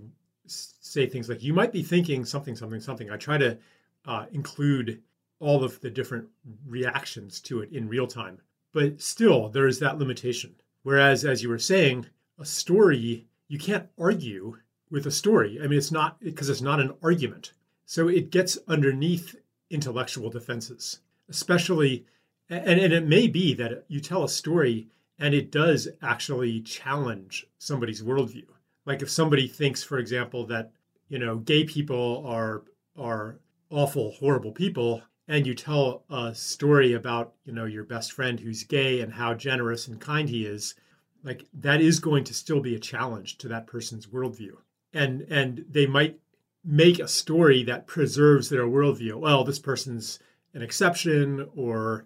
say 0.45 1.07
things 1.07 1.29
like, 1.29 1.41
"You 1.41 1.53
might 1.53 1.71
be 1.71 1.81
thinking 1.81 2.25
something, 2.25 2.55
something, 2.55 2.81
something." 2.81 3.09
I 3.09 3.17
try 3.17 3.37
to 3.37 3.57
uh, 4.05 4.25
include 4.33 5.01
all 5.39 5.63
of 5.63 5.79
the 5.79 5.89
different 5.89 6.27
reactions 6.67 7.39
to 7.41 7.61
it 7.61 7.71
in 7.71 7.87
real 7.87 8.07
time. 8.07 8.39
But 8.73 9.01
still, 9.01 9.47
there 9.49 9.67
is 9.67 9.79
that 9.79 9.97
limitation. 9.97 10.55
Whereas, 10.83 11.23
as 11.23 11.41
you 11.41 11.49
were 11.49 11.59
saying, 11.59 12.07
a 12.37 12.45
story, 12.45 13.25
you 13.47 13.57
can't 13.57 13.87
argue 13.97 14.57
with 14.91 15.07
a 15.07 15.11
story. 15.11 15.59
I 15.61 15.67
mean, 15.67 15.77
it's 15.77 15.91
not 15.91 16.19
because 16.19 16.49
it's 16.49 16.61
not 16.61 16.81
an 16.81 16.93
argument. 17.01 17.53
So 17.85 18.09
it 18.09 18.31
gets 18.31 18.57
underneath 18.67 19.35
intellectual 19.69 20.29
defenses, 20.29 20.99
especially, 21.29 22.05
and, 22.49 22.79
and 22.79 22.93
it 22.93 23.07
may 23.07 23.27
be 23.27 23.53
that 23.53 23.85
you 23.87 24.01
tell 24.01 24.23
a 24.23 24.29
story 24.29 24.87
and 25.19 25.33
it 25.33 25.51
does 25.51 25.87
actually 26.01 26.61
challenge 26.61 27.45
somebody's 27.57 28.03
worldview. 28.03 28.47
Like 28.85 29.01
if 29.01 29.09
somebody 29.09 29.47
thinks, 29.47 29.83
for 29.83 29.97
example, 29.97 30.45
that, 30.47 30.71
you 31.07 31.19
know, 31.19 31.37
gay 31.37 31.63
people 31.63 32.23
are 32.27 32.63
are 32.97 33.39
awful, 33.69 34.11
horrible 34.11 34.51
people, 34.51 35.01
and 35.27 35.47
you 35.47 35.53
tell 35.53 36.03
a 36.09 36.33
story 36.35 36.93
about 36.93 37.33
you 37.45 37.53
know 37.53 37.65
your 37.65 37.83
best 37.83 38.13
friend 38.13 38.39
who's 38.39 38.63
gay 38.63 39.01
and 39.01 39.13
how 39.13 39.33
generous 39.33 39.87
and 39.87 39.99
kind 39.99 40.29
he 40.29 40.45
is 40.45 40.75
like 41.23 41.45
that 41.53 41.81
is 41.81 41.99
going 41.99 42.23
to 42.23 42.33
still 42.33 42.59
be 42.59 42.75
a 42.75 42.79
challenge 42.79 43.37
to 43.37 43.47
that 43.47 43.67
person's 43.67 44.07
worldview 44.07 44.51
and 44.93 45.21
and 45.29 45.65
they 45.69 45.85
might 45.85 46.19
make 46.63 46.99
a 46.99 47.07
story 47.07 47.63
that 47.63 47.87
preserves 47.87 48.49
their 48.49 48.65
worldview 48.65 49.15
well 49.15 49.43
this 49.43 49.59
person's 49.59 50.19
an 50.53 50.61
exception 50.61 51.47
or 51.55 52.05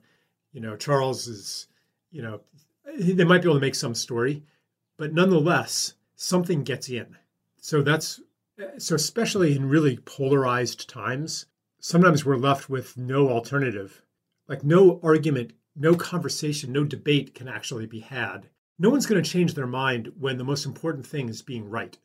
you 0.53 0.61
know 0.61 0.75
charles 0.75 1.27
is 1.27 1.67
you 2.11 2.21
know 2.21 2.41
they 2.97 3.23
might 3.23 3.41
be 3.41 3.47
able 3.47 3.55
to 3.55 3.61
make 3.61 3.75
some 3.75 3.95
story 3.95 4.43
but 4.97 5.13
nonetheless 5.13 5.93
something 6.15 6.63
gets 6.63 6.89
in 6.89 7.17
so 7.59 7.81
that's 7.81 8.21
so 8.77 8.95
especially 8.95 9.55
in 9.55 9.69
really 9.69 9.97
polarized 9.97 10.89
times 10.89 11.45
sometimes 11.79 12.25
we're 12.25 12.35
left 12.35 12.69
with 12.69 12.97
no 12.97 13.29
alternative. 13.29 14.01
Like 14.47 14.63
no 14.63 14.99
argument, 15.01 15.53
no 15.75 15.95
conversation, 15.95 16.73
no 16.73 16.83
debate 16.83 17.33
can 17.33 17.47
actually 17.47 17.85
be 17.85 17.99
had 17.99 18.49
no 18.81 18.89
one's 18.89 19.05
going 19.05 19.21
to 19.21 19.29
change 19.29 19.55
their 19.55 19.67
mind 19.67 20.09
when 20.17 20.37
the 20.37 20.43
most 20.45 20.65
important 20.65 21.05
thing 21.05 21.27
is 21.27 21.41
being 21.41 21.69
right. 21.69 21.97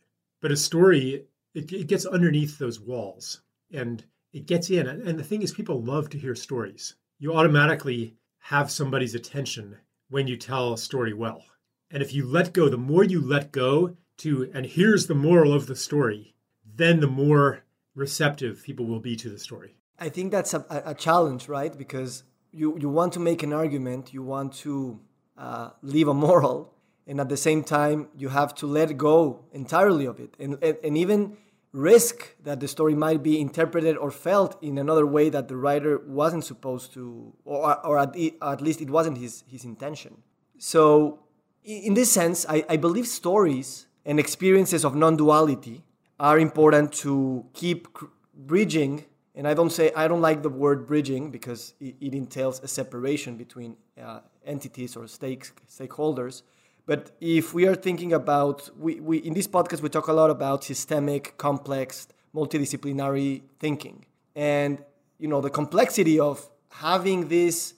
But 0.43 0.51
a 0.51 0.57
story, 0.57 1.27
it, 1.55 1.73
it 1.73 1.87
gets 1.87 2.05
underneath 2.05 2.59
those 2.59 2.81
walls 2.81 3.43
and 3.73 4.05
it 4.33 4.47
gets 4.47 4.71
in. 4.71 4.89
And 4.89 5.17
the 5.17 5.23
thing 5.23 5.43
is, 5.43 5.53
people 5.53 5.81
love 5.81 6.11
to 6.11 6.19
hear 6.19 6.35
stories. 6.35 6.97
You 7.21 7.33
automatically 7.33 8.17
have 8.39 8.73
somebody's 8.73 9.15
attention 9.15 9.77
when 10.15 10.29
you 10.29 10.37
tell 10.37 10.73
a 10.73 10.79
story 10.79 11.13
well. 11.13 11.43
And 11.91 12.01
if 12.01 12.15
you 12.15 12.25
let 12.25 12.53
go, 12.53 12.69
the 12.69 12.77
more 12.93 13.03
you 13.03 13.21
let 13.21 13.51
go 13.51 13.97
to, 14.19 14.49
and 14.55 14.65
here's 14.65 15.09
the 15.09 15.21
moral 15.29 15.53
of 15.53 15.67
the 15.67 15.75
story, 15.75 16.37
then 16.83 17.01
the 17.01 17.09
more 17.25 17.65
receptive 17.97 18.63
people 18.63 18.87
will 18.87 19.01
be 19.01 19.17
to 19.17 19.29
the 19.29 19.41
story. 19.41 19.75
I 19.99 20.09
think 20.11 20.31
that's 20.31 20.55
a, 20.55 20.65
a 20.93 20.95
challenge, 20.95 21.49
right? 21.49 21.77
Because 21.77 22.23
you, 22.53 22.79
you 22.79 22.89
want 22.89 23.13
to 23.15 23.21
make 23.21 23.43
an 23.43 23.53
argument, 23.53 24.15
you 24.15 24.23
want 24.23 24.53
to 24.65 25.01
uh, 25.37 25.71
leave 25.83 26.07
a 26.07 26.15
moral, 26.15 26.73
and 27.09 27.21
at 27.21 27.29
the 27.29 27.37
same 27.37 27.65
time, 27.65 28.07
you 28.17 28.29
have 28.29 28.55
to 28.61 28.69
let 28.69 28.97
go 28.97 29.45
entirely 29.51 30.07
of 30.07 30.21
it. 30.21 30.37
And, 30.39 30.63
and, 30.63 30.77
and 30.85 30.97
even 30.97 31.37
risk 31.75 32.37
that 32.45 32.61
the 32.61 32.69
story 32.69 32.95
might 32.95 33.21
be 33.23 33.41
interpreted 33.41 33.97
or 33.97 34.11
felt 34.11 34.63
in 34.63 34.79
another 34.79 35.05
way 35.05 35.29
that 35.29 35.49
the 35.49 35.57
writer 35.57 36.01
wasn't 36.07 36.45
supposed 36.45 36.95
to, 36.95 37.35
or, 37.45 37.85
or 37.85 37.99
at, 37.99 38.17
at 38.41 38.61
least 38.61 38.81
it 38.81 38.89
wasn't 38.89 39.19
his, 39.19 39.43
his 39.49 39.65
intention. 39.65 40.23
So, 40.57 41.19
in 41.65 41.95
this 41.95 42.13
sense, 42.13 42.47
I, 42.49 42.65
I 42.69 42.77
believe 42.77 43.09
stories 43.09 43.87
and 44.07 44.21
experiences 44.21 44.85
of 44.85 44.95
non 44.95 45.17
duality 45.17 45.83
are 46.21 46.39
important 46.39 46.93
to 46.93 47.45
keep 47.55 47.89
bridging 48.35 49.05
and 49.35 49.49
i 49.49 49.55
don't 49.55 49.71
say 49.71 49.93
i 49.97 50.07
don't 50.07 50.21
like 50.21 50.43
the 50.43 50.49
word 50.49 50.87
bridging 50.87 51.31
because 51.31 51.75
it, 51.81 51.95
it 52.01 52.15
entails 52.15 52.61
a 52.63 52.69
separation 52.69 53.37
between 53.37 53.77
uh, 54.03 54.21
entities 54.45 54.97
or 54.97 55.05
stakeholders 55.05 56.43
but 56.87 57.13
if 57.21 57.55
we 57.55 57.67
are 57.67 57.75
thinking 57.75 58.13
about 58.13 58.71
we, 58.79 59.01
we 59.01 59.19
in 59.19 59.35
this 59.35 59.47
podcast 59.47 59.81
we 59.81 59.89
talk 59.89 60.09
a 60.09 60.13
lot 60.13 60.31
about 60.31 60.65
systemic 60.65 61.37
complex 61.39 62.09
multidisciplinary 62.35 63.43
thinking. 63.59 64.05
And 64.35 64.83
you 65.19 65.29
know 65.29 65.41
the 65.41 65.51
complexity 65.51 66.19
of 66.19 66.49
having 66.71 67.29
this 67.29 67.75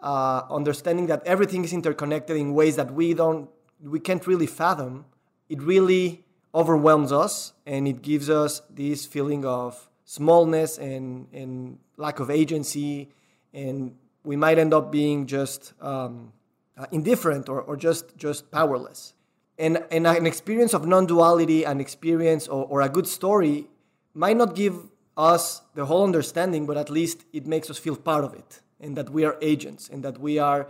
uh, 0.00 0.42
understanding 0.50 1.06
that 1.06 1.22
everything 1.26 1.64
is 1.64 1.72
interconnected 1.72 2.36
in 2.36 2.54
ways 2.54 2.76
that 2.76 2.92
we 2.92 3.14
don't 3.14 3.50
we 3.80 4.00
can't 4.00 4.26
really 4.26 4.46
fathom 4.46 5.04
it 5.48 5.62
really 5.62 6.24
overwhelms 6.54 7.12
us 7.12 7.52
and 7.66 7.86
it 7.86 8.02
gives 8.02 8.28
us 8.28 8.62
this 8.70 9.06
feeling 9.06 9.44
of 9.44 9.88
smallness 10.04 10.78
and, 10.78 11.26
and 11.32 11.78
lack 11.96 12.20
of 12.20 12.30
agency. 12.30 13.10
And 13.52 13.94
we 14.24 14.36
might 14.36 14.58
end 14.58 14.74
up 14.74 14.90
being 14.90 15.26
just 15.26 15.72
um, 15.80 16.32
uh, 16.78 16.86
indifferent 16.92 17.48
or, 17.48 17.60
or 17.62 17.76
just 17.76 18.16
just 18.16 18.50
powerless 18.50 19.14
and, 19.58 19.82
and 19.90 20.06
an 20.06 20.26
experience 20.26 20.72
of 20.74 20.86
non-duality 20.86 21.64
an 21.64 21.80
experience 21.80 22.46
or, 22.48 22.64
or 22.66 22.80
a 22.82 22.88
good 22.88 23.06
story 23.06 23.66
might 24.14 24.36
not 24.36 24.54
give 24.54 24.74
us 25.16 25.62
the 25.74 25.86
whole 25.86 26.04
understanding 26.04 26.66
but 26.66 26.76
at 26.76 26.90
least 26.90 27.24
it 27.32 27.46
makes 27.46 27.70
us 27.70 27.78
feel 27.78 27.96
part 27.96 28.24
of 28.24 28.34
it 28.34 28.60
and 28.80 28.96
that 28.96 29.10
we 29.10 29.24
are 29.24 29.36
agents 29.42 29.88
and 29.88 30.04
that 30.04 30.18
we 30.18 30.38
are 30.38 30.68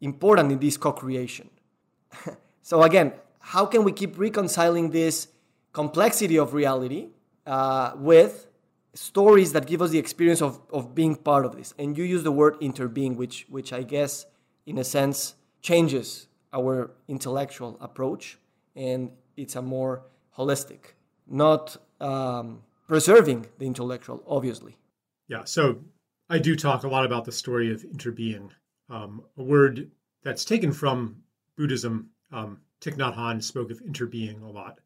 important 0.00 0.52
in 0.52 0.58
this 0.58 0.76
co-creation 0.76 1.50
so 2.62 2.82
again 2.82 3.12
how 3.40 3.64
can 3.64 3.82
we 3.82 3.92
keep 3.92 4.18
reconciling 4.18 4.90
this 4.90 5.28
complexity 5.72 6.38
of 6.38 6.54
reality 6.54 7.08
uh, 7.46 7.92
with 7.96 8.46
stories 8.94 9.52
that 9.52 9.66
give 9.66 9.80
us 9.80 9.90
the 9.90 9.98
experience 9.98 10.42
of, 10.42 10.60
of 10.72 10.94
being 10.94 11.14
part 11.16 11.46
of 11.46 11.56
this? 11.56 11.72
And 11.78 11.96
you 11.96 12.04
use 12.04 12.22
the 12.24 12.32
word 12.32 12.60
interbeing, 12.60 13.16
which, 13.16 13.46
which 13.48 13.72
I 13.72 13.82
guess, 13.82 14.26
in 14.66 14.76
a 14.78 14.84
sense, 14.84 15.34
changes 15.62 16.26
our 16.52 16.90
intellectual 17.08 17.76
approach 17.80 18.38
and 18.74 19.10
it's 19.36 19.56
a 19.56 19.62
more 19.62 20.02
holistic, 20.36 20.94
not 21.26 21.76
um, 22.00 22.62
preserving 22.86 23.46
the 23.58 23.66
intellectual, 23.66 24.22
obviously. 24.26 24.76
Yeah, 25.28 25.44
so 25.44 25.80
I 26.30 26.38
do 26.38 26.56
talk 26.56 26.84
a 26.84 26.88
lot 26.88 27.04
about 27.04 27.24
the 27.24 27.32
story 27.32 27.72
of 27.72 27.82
interbeing, 27.82 28.50
um, 28.88 29.22
a 29.36 29.42
word 29.42 29.90
that's 30.22 30.44
taken 30.44 30.72
from 30.72 31.16
Buddhism. 31.56 32.10
Um, 32.32 32.60
Thich 32.80 32.96
Nhat 32.96 33.16
Hanh 33.16 33.42
spoke 33.42 33.70
of 33.70 33.80
interbeing 33.82 34.42
a 34.42 34.48
lot, 34.48 34.80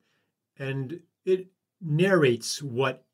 and 0.59 1.00
it 1.26 1.49
narrates 1.81 2.62
what 2.62 3.05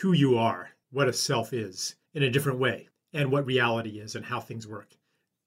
who 0.00 0.12
you 0.12 0.36
are, 0.36 0.70
what 0.90 1.08
a 1.08 1.12
self 1.12 1.52
is, 1.52 1.94
in 2.14 2.22
a 2.22 2.30
different 2.30 2.58
way, 2.58 2.88
and 3.12 3.32
what 3.32 3.46
reality 3.46 4.00
is, 4.00 4.14
and 4.14 4.24
how 4.24 4.40
things 4.40 4.66
work. 4.66 4.97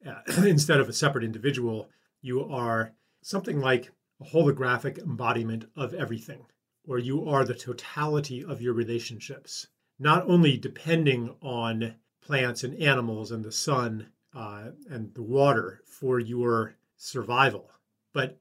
Uh, 0.05 0.21
instead 0.45 0.79
of 0.79 0.89
a 0.89 0.93
separate 0.93 1.23
individual, 1.23 1.89
you 2.21 2.43
are 2.43 2.93
something 3.21 3.59
like 3.59 3.91
a 4.19 4.25
holographic 4.25 4.97
embodiment 4.99 5.65
of 5.75 5.93
everything, 5.93 6.45
or 6.87 6.97
you 6.99 7.27
are 7.27 7.45
the 7.45 7.53
totality 7.53 8.43
of 8.43 8.61
your 8.61 8.73
relationships, 8.73 9.67
not 9.99 10.27
only 10.27 10.57
depending 10.57 11.35
on 11.41 11.95
plants 12.21 12.63
and 12.63 12.79
animals 12.81 13.31
and 13.31 13.43
the 13.43 13.51
sun 13.51 14.07
uh, 14.33 14.69
and 14.89 15.13
the 15.13 15.23
water 15.23 15.81
for 15.85 16.19
your 16.19 16.75
survival, 16.97 17.69
but 18.13 18.39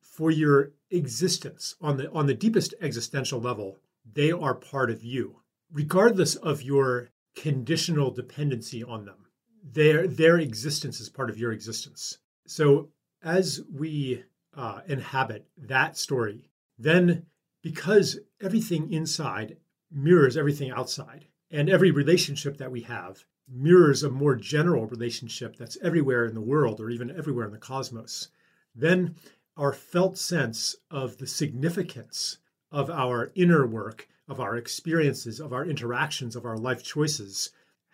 for 0.00 0.30
your 0.30 0.72
existence. 0.90 1.76
On 1.80 1.96
the 1.96 2.10
on 2.10 2.26
the 2.26 2.34
deepest 2.34 2.74
existential 2.80 3.40
level 3.40 3.78
they 4.12 4.32
are 4.32 4.54
part 4.54 4.90
of 4.90 5.04
you 5.04 5.40
regardless 5.72 6.34
of 6.36 6.62
your 6.62 7.10
conditional 7.34 8.10
dependency 8.10 8.82
on 8.82 9.04
them 9.04 9.26
their 9.62 10.06
their 10.06 10.38
existence 10.38 11.00
is 11.00 11.08
part 11.08 11.30
of 11.30 11.38
your 11.38 11.52
existence. 11.52 12.18
So 12.46 12.90
as 13.22 13.60
we 13.72 14.24
uh, 14.54 14.80
inhabit 14.86 15.46
that 15.56 15.96
story 15.96 16.50
then 16.78 17.26
because 17.62 18.18
everything 18.40 18.92
inside 18.92 19.56
mirrors 19.92 20.36
everything 20.36 20.70
outside 20.70 21.26
and 21.50 21.68
every 21.68 21.90
relationship 21.90 22.56
that 22.56 22.72
we 22.72 22.80
have 22.80 23.24
mirrors 23.48 24.02
a 24.02 24.10
more 24.10 24.34
general 24.34 24.86
relationship 24.86 25.56
that's 25.56 25.78
everywhere 25.82 26.24
in 26.24 26.34
the 26.34 26.40
world 26.40 26.80
or 26.80 26.90
even 26.90 27.16
everywhere 27.16 27.46
in 27.46 27.52
the 27.52 27.58
cosmos 27.58 28.28
then 28.74 29.14
our 29.56 29.72
felt 29.72 30.16
sense 30.16 30.76
of 30.90 31.18
the 31.18 31.26
significance 31.26 32.38
of 32.72 32.88
our 32.88 33.32
inner 33.34 33.66
work, 33.66 34.08
of 34.28 34.40
our 34.40 34.56
experiences, 34.56 35.40
of 35.40 35.52
our 35.52 35.64
interactions, 35.66 36.36
of 36.36 36.44
our 36.46 36.56
life 36.56 36.82
choices 36.82 37.50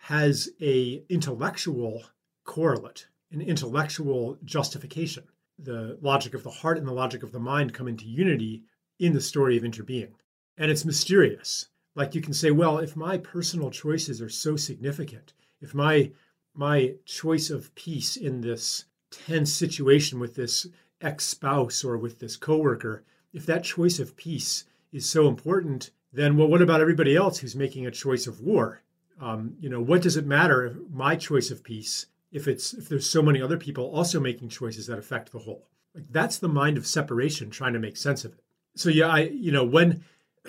has 0.07 0.49
a 0.61 1.03
intellectual 1.09 2.01
correlate, 2.45 3.07
an 3.29 3.41
intellectual 3.41 4.37
justification. 4.45 5.25
The 5.59 5.97
logic 6.01 6.33
of 6.33 6.43
the 6.43 6.49
heart 6.49 6.77
and 6.77 6.87
the 6.87 6.93
logic 6.93 7.23
of 7.23 7.33
the 7.33 7.41
mind 7.41 7.73
come 7.73 7.89
into 7.89 8.05
unity 8.05 8.63
in 8.99 9.11
the 9.11 9.19
story 9.19 9.57
of 9.57 9.63
interbeing. 9.63 10.13
And 10.57 10.71
it's 10.71 10.85
mysterious. 10.85 11.67
Like 11.93 12.15
you 12.15 12.21
can 12.21 12.31
say, 12.31 12.51
well, 12.51 12.77
if 12.77 12.95
my 12.95 13.17
personal 13.17 13.69
choices 13.69 14.21
are 14.21 14.29
so 14.29 14.55
significant, 14.55 15.33
if 15.59 15.75
my 15.75 16.11
my 16.53 16.93
choice 17.03 17.49
of 17.49 17.75
peace 17.75 18.15
in 18.15 18.39
this 18.39 18.85
tense 19.11 19.51
situation 19.51 20.21
with 20.21 20.35
this 20.35 20.67
ex 21.01 21.25
spouse 21.25 21.83
or 21.83 21.97
with 21.97 22.19
this 22.19 22.37
coworker, 22.37 23.03
if 23.33 23.45
that 23.45 23.65
choice 23.65 23.99
of 23.99 24.15
peace 24.15 24.63
is 24.93 25.09
so 25.09 25.27
important, 25.27 25.91
then 26.13 26.37
well, 26.37 26.47
what 26.47 26.61
about 26.61 26.79
everybody 26.79 27.13
else 27.13 27.39
who's 27.39 27.57
making 27.57 27.85
a 27.85 27.91
choice 27.91 28.25
of 28.25 28.39
war? 28.39 28.83
Um, 29.19 29.55
you 29.59 29.69
know, 29.69 29.81
what 29.81 30.01
does 30.01 30.17
it 30.17 30.25
matter 30.25 30.65
if 30.65 30.77
my 30.91 31.15
choice 31.15 31.49
of 31.51 31.63
peace 31.63 32.05
if 32.31 32.47
it's 32.47 32.73
if 32.73 32.89
there's 32.89 33.09
so 33.09 33.21
many 33.21 33.41
other 33.41 33.57
people 33.57 33.85
also 33.85 34.19
making 34.19 34.49
choices 34.49 34.87
that 34.87 34.99
affect 34.99 35.31
the 35.31 35.39
whole? 35.39 35.67
Like 35.95 36.05
that's 36.11 36.37
the 36.37 36.47
mind 36.47 36.77
of 36.77 36.85
separation 36.85 37.49
trying 37.49 37.73
to 37.73 37.79
make 37.79 37.97
sense 37.97 38.25
of 38.25 38.33
it. 38.33 38.39
So 38.75 38.89
yeah, 38.89 39.07
I 39.07 39.19
you 39.21 39.51
know 39.51 39.63
when 39.63 40.03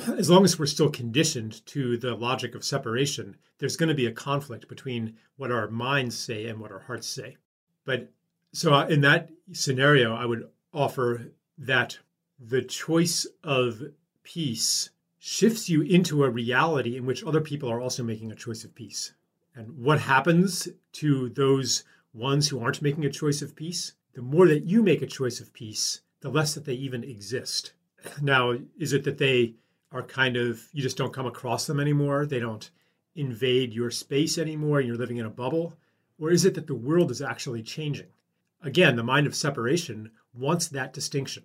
as 0.18 0.30
long 0.30 0.44
as 0.44 0.58
we're 0.58 0.66
still 0.66 0.90
conditioned 0.90 1.64
to 1.66 1.96
the 1.96 2.14
logic 2.14 2.54
of 2.54 2.64
separation, 2.64 3.36
there's 3.58 3.76
going 3.76 3.88
to 3.88 3.94
be 3.94 4.06
a 4.06 4.12
conflict 4.12 4.68
between 4.68 5.16
what 5.36 5.50
our 5.50 5.68
minds 5.68 6.18
say 6.18 6.46
and 6.46 6.60
what 6.60 6.72
our 6.72 6.80
hearts 6.80 7.06
say. 7.06 7.36
But 7.84 8.10
so, 8.52 8.74
uh, 8.74 8.86
in 8.86 9.00
that 9.02 9.30
scenario, 9.52 10.14
I 10.14 10.24
would 10.24 10.48
offer 10.72 11.32
that 11.58 11.98
the 12.38 12.62
choice 12.62 13.26
of 13.42 13.82
peace 14.22 14.90
shifts 15.18 15.68
you 15.68 15.82
into 15.82 16.24
a 16.24 16.30
reality 16.30 16.96
in 16.96 17.06
which 17.06 17.24
other 17.24 17.40
people 17.40 17.70
are 17.70 17.80
also 17.80 18.02
making 18.02 18.30
a 18.30 18.36
choice 18.36 18.64
of 18.64 18.74
peace. 18.74 19.12
And 19.54 19.76
what 19.78 20.00
happens 20.00 20.68
to 20.92 21.28
those 21.30 21.84
ones 22.14 22.48
who 22.48 22.60
aren't 22.60 22.82
making 22.82 23.04
a 23.04 23.10
choice 23.10 23.42
of 23.42 23.56
peace? 23.56 23.94
The 24.14 24.22
more 24.22 24.46
that 24.48 24.64
you 24.64 24.82
make 24.82 25.02
a 25.02 25.06
choice 25.06 25.40
of 25.40 25.52
peace, 25.52 26.00
the 26.20 26.30
less 26.30 26.54
that 26.54 26.64
they 26.64 26.74
even 26.74 27.04
exist. 27.04 27.72
Now, 28.22 28.54
is 28.78 28.92
it 28.92 29.04
that 29.04 29.18
they 29.18 29.54
are 29.90 30.02
kind 30.02 30.36
of, 30.36 30.68
you 30.72 30.82
just 30.82 30.96
don't 30.96 31.12
come 31.12 31.26
across 31.26 31.66
them 31.66 31.80
anymore? 31.80 32.26
They 32.26 32.38
don't 32.38 32.70
invade 33.16 33.74
your 33.74 33.90
space 33.90 34.38
anymore 34.38 34.78
and 34.78 34.86
you're 34.86 34.96
living 34.96 35.16
in 35.16 35.26
a 35.26 35.30
bubble? 35.30 35.74
Or 36.20 36.30
is 36.30 36.44
it 36.44 36.54
that 36.54 36.66
the 36.66 36.74
world 36.74 37.10
is 37.10 37.22
actually 37.22 37.62
changing? 37.62 38.06
again, 38.62 38.96
the 38.96 39.02
mind 39.02 39.26
of 39.26 39.34
separation 39.34 40.10
wants 40.34 40.68
that 40.68 40.92
distinction. 40.92 41.44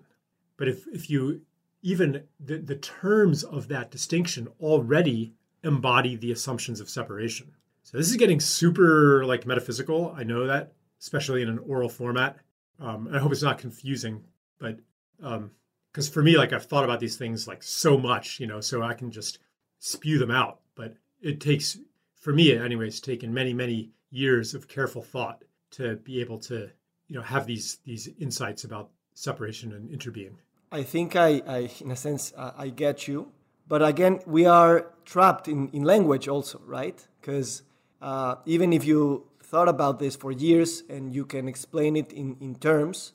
But 0.57 0.67
if, 0.67 0.87
if 0.87 1.09
you 1.09 1.41
even 1.83 2.23
the, 2.39 2.57
the 2.57 2.75
terms 2.77 3.43
of 3.43 3.67
that 3.67 3.91
distinction 3.91 4.47
already 4.59 5.33
embody 5.63 6.15
the 6.15 6.31
assumptions 6.31 6.79
of 6.79 6.89
separation. 6.89 7.51
So 7.83 7.97
this 7.97 8.09
is 8.09 8.15
getting 8.15 8.39
super 8.39 9.25
like 9.25 9.45
metaphysical. 9.45 10.15
I 10.17 10.23
know 10.23 10.47
that, 10.47 10.73
especially 10.99 11.41
in 11.41 11.49
an 11.49 11.59
oral 11.59 11.89
format. 11.89 12.37
Um, 12.79 13.09
I 13.13 13.19
hope 13.19 13.31
it's 13.31 13.43
not 13.43 13.57
confusing, 13.57 14.23
but 14.59 14.79
because 15.17 16.07
um, 16.07 16.13
for 16.13 16.23
me, 16.23 16.37
like 16.37 16.53
I've 16.53 16.65
thought 16.65 16.85
about 16.85 17.01
these 17.01 17.17
things 17.17 17.47
like 17.47 17.61
so 17.61 17.97
much, 17.97 18.39
you 18.39 18.47
know, 18.47 18.61
so 18.61 18.81
I 18.81 18.93
can 18.93 19.11
just 19.11 19.39
spew 19.79 20.17
them 20.17 20.31
out. 20.31 20.61
But 20.75 20.95
it 21.21 21.39
takes, 21.41 21.77
for 22.15 22.33
me, 22.33 22.55
anyways, 22.55 22.99
taken 22.99 23.33
many, 23.33 23.53
many 23.53 23.91
years 24.09 24.53
of 24.53 24.67
careful 24.67 25.01
thought 25.01 25.43
to 25.71 25.97
be 25.97 26.21
able 26.21 26.39
to, 26.39 26.69
you 27.07 27.15
know, 27.15 27.21
have 27.21 27.45
these 27.45 27.79
these 27.83 28.09
insights 28.19 28.63
about 28.63 28.89
separation 29.13 29.73
and 29.73 29.89
interbeing. 29.89 30.35
I 30.73 30.81
think 30.81 31.15
I, 31.15 31.43
I 31.47 31.69
in 31.81 31.91
a 31.91 31.95
sense, 31.95 32.33
uh, 32.35 32.51
I 32.57 32.69
get 32.69 33.07
you. 33.07 33.31
But 33.67 33.85
again, 33.85 34.21
we 34.25 34.47
are 34.47 34.87
trapped 35.05 35.47
in, 35.47 35.69
in 35.69 35.83
language 35.83 36.27
also, 36.27 36.59
right? 36.65 36.99
Because 37.21 37.61
uh, 38.01 38.35
even 38.47 38.73
if 38.73 38.83
you 38.83 39.27
thought 39.43 39.69
about 39.69 39.99
this 39.99 40.15
for 40.15 40.31
years 40.31 40.81
and 40.89 41.13
you 41.13 41.25
can 41.25 41.47
explain 41.47 41.95
it 41.95 42.11
in, 42.11 42.37
in 42.41 42.55
terms, 42.55 43.13